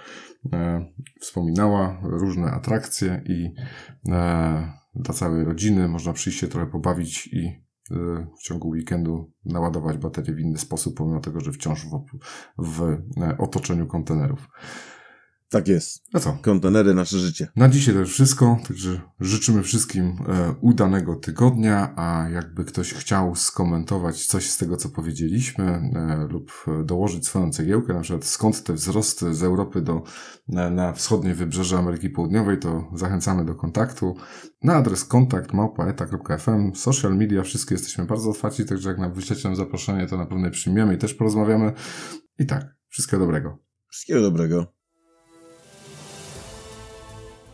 e, 0.53 0.85
wspominała, 1.21 1.99
różne 2.03 2.51
atrakcje 2.51 3.23
i 3.25 3.53
e, 4.11 4.73
dla 4.95 5.13
całej 5.13 5.43
rodziny 5.43 5.87
można 5.87 6.13
przyjść 6.13 6.39
się 6.39 6.47
trochę 6.47 6.71
pobawić 6.71 7.27
i 7.27 7.68
w 8.39 8.43
ciągu 8.43 8.69
weekendu 8.69 9.31
naładować 9.45 9.97
baterię 9.97 10.33
w 10.33 10.39
inny 10.39 10.57
sposób, 10.57 10.97
pomimo 10.97 11.19
tego, 11.19 11.39
że 11.39 11.51
wciąż 11.51 11.85
w, 11.85 12.05
w 12.57 12.81
e, 13.21 13.37
otoczeniu 13.37 13.87
kontenerów. 13.87 14.47
Tak 15.49 15.67
jest. 15.67 16.03
A 16.13 16.19
co? 16.19 16.37
Kontenery, 16.41 16.93
nasze 16.93 17.19
życie. 17.19 17.47
Na 17.55 17.69
dzisiaj 17.69 17.93
to 17.93 17.99
już 17.99 18.13
wszystko, 18.13 18.57
także 18.67 19.01
życzymy 19.19 19.63
wszystkim 19.63 20.05
e, 20.05 20.55
udanego 20.61 21.15
tygodnia, 21.15 21.93
a 21.95 22.29
jakby 22.29 22.65
ktoś 22.65 22.93
chciał 22.93 23.35
skomentować 23.35 24.25
coś 24.25 24.49
z 24.49 24.57
tego, 24.57 24.77
co 24.77 24.89
powiedzieliśmy 24.89 25.65
e, 25.65 26.27
lub 26.29 26.51
dołożyć 26.85 27.27
swoją 27.27 27.51
cegiełkę, 27.51 27.93
na 27.93 28.01
przykład 28.01 28.25
skąd 28.25 28.63
te 28.63 28.73
wzrosty 28.73 29.33
z 29.33 29.43
Europy 29.43 29.81
do, 29.81 30.03
na, 30.47 30.69
na 30.69 30.93
wschodnie 30.93 31.35
wybrzeże 31.35 31.77
Ameryki 31.77 32.09
Południowej, 32.09 32.59
to 32.59 32.91
zachęcamy 32.95 33.45
do 33.45 33.55
kontaktu 33.55 34.15
na 34.63 34.75
adres 34.75 35.05
kontakt 35.05 35.53
małpaeta.fm, 35.53 36.75
social 36.75 37.17
media, 37.17 37.43
wszystkie 37.43 37.75
jesteśmy 37.75 38.05
bardzo 38.05 38.29
otwarci, 38.29 38.65
także 38.65 38.89
jak 38.89 38.97
nam 38.97 39.13
wyślecie 39.13 39.47
nam 39.47 39.55
zaproszenie, 39.55 40.07
to 40.07 40.17
na 40.17 40.25
pewno 40.25 40.51
przyjmiemy 40.51 40.95
i 40.95 40.97
też 40.97 41.13
porozmawiamy. 41.13 41.73
I 42.39 42.45
tak, 42.45 42.75
wszystkiego 42.89 43.19
dobrego. 43.19 43.57
Wszystkiego 43.87 44.21
dobrego. 44.21 44.78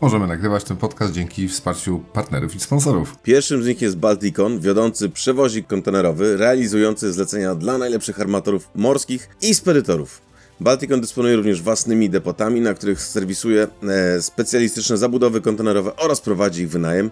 Możemy 0.00 0.26
nagrywać 0.26 0.64
ten 0.64 0.76
podcast 0.76 1.12
dzięki 1.12 1.48
wsparciu 1.48 1.98
partnerów 2.12 2.54
i 2.54 2.60
sponsorów. 2.60 3.16
Pierwszym 3.22 3.62
z 3.62 3.66
nich 3.66 3.82
jest 3.82 3.96
Balticon, 3.96 4.60
wiodący 4.60 5.08
przewozik 5.08 5.66
kontenerowy, 5.66 6.36
realizujący 6.36 7.12
zlecenia 7.12 7.54
dla 7.54 7.78
najlepszych 7.78 8.20
armatorów 8.20 8.68
morskich 8.74 9.28
i 9.42 9.54
spedytorów. 9.54 10.22
Balticon 10.60 11.00
dysponuje 11.00 11.36
również 11.36 11.62
własnymi 11.62 12.10
depotami, 12.10 12.60
na 12.60 12.74
których 12.74 13.02
serwisuje 13.02 13.66
e, 13.82 14.22
specjalistyczne 14.22 14.96
zabudowy 14.96 15.40
kontenerowe 15.40 15.96
oraz 15.96 16.20
prowadzi 16.20 16.62
ich 16.62 16.70
wynajem, 16.70 17.10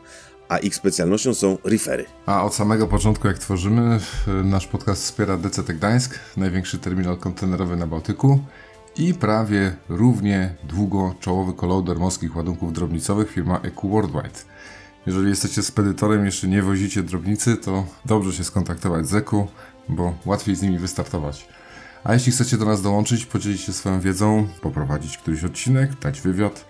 a 0.49 0.59
ich 0.59 0.75
specjalnością 0.75 1.35
są 1.35 1.59
refery. 1.65 2.05
A 2.27 2.45
od 2.45 2.55
samego 2.55 2.87
początku, 2.87 3.27
jak 3.27 3.39
tworzymy, 3.39 3.99
nasz 4.45 4.67
podcast 4.67 5.03
wspiera 5.03 5.37
DCT 5.37 5.73
Gdańsk, 5.73 6.19
największy 6.37 6.79
terminal 6.79 7.17
kontenerowy 7.17 7.77
na 7.77 7.87
Bałtyku 7.87 8.41
i 8.97 9.15
prawie 9.15 9.77
równie 9.89 10.55
długo 10.65 11.15
czołowy 11.21 11.53
kolauder 11.53 11.99
morskich 11.99 12.37
ładunków 12.37 12.73
drobnicowych 12.73 13.31
firma 13.31 13.59
EQ 13.59 13.91
Worldwide. 13.91 14.39
Jeżeli 15.07 15.29
jesteście 15.29 15.63
spedytorem 15.63 16.25
jeszcze 16.25 16.49
nie 16.49 16.63
wozicie 16.63 17.03
drobnicy, 17.03 17.57
to 17.57 17.87
dobrze 18.05 18.33
się 18.33 18.45
skontaktować 18.45 19.09
z 19.09 19.15
EQ, 19.15 19.47
bo 19.89 20.15
łatwiej 20.27 20.57
z 20.57 20.63
nimi 20.63 20.79
wystartować. 20.79 21.49
A 22.05 22.15
jeśli 22.15 22.33
chcecie 22.33 22.57
do 22.57 22.65
nas 22.65 22.83
dołączyć, 22.83 23.27
podzielić 23.27 23.61
się 23.61 23.73
swoją 23.73 24.01
wiedzą, 24.01 24.49
poprowadzić 24.61 25.19
któryś 25.19 25.45
odcinek, 25.45 26.01
dać 26.01 26.21
wywiad, 26.21 26.65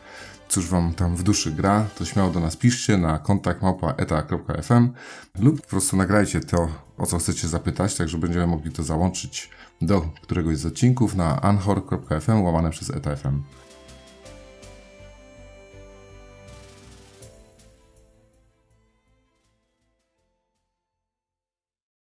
cóż 0.48 0.68
wam 0.68 0.94
tam 0.94 1.16
w 1.16 1.22
duszy 1.22 1.50
gra, 1.50 1.86
to 1.98 2.04
śmiało 2.04 2.30
do 2.30 2.40
nas 2.40 2.56
piszcie 2.56 2.98
na 2.98 3.18
kontakt 3.18 3.62
małpa.eta.fm 3.62 4.92
lub 5.38 5.60
po 5.62 5.68
prostu 5.68 5.96
nagrajcie 5.96 6.40
to, 6.40 6.68
o 6.98 7.06
co 7.06 7.18
chcecie 7.18 7.48
zapytać, 7.48 7.94
tak 7.94 8.08
że 8.08 8.18
będziemy 8.18 8.46
mogli 8.46 8.72
to 8.72 8.82
załączyć 8.82 9.50
do 9.86 10.00
któregoś 10.22 10.56
z 10.56 10.66
odcinków 10.66 11.14
na 11.14 11.40
anchor.fm 11.42 12.42
łamane 12.42 12.70
przez 12.70 12.90
eta.fm. 12.90 13.42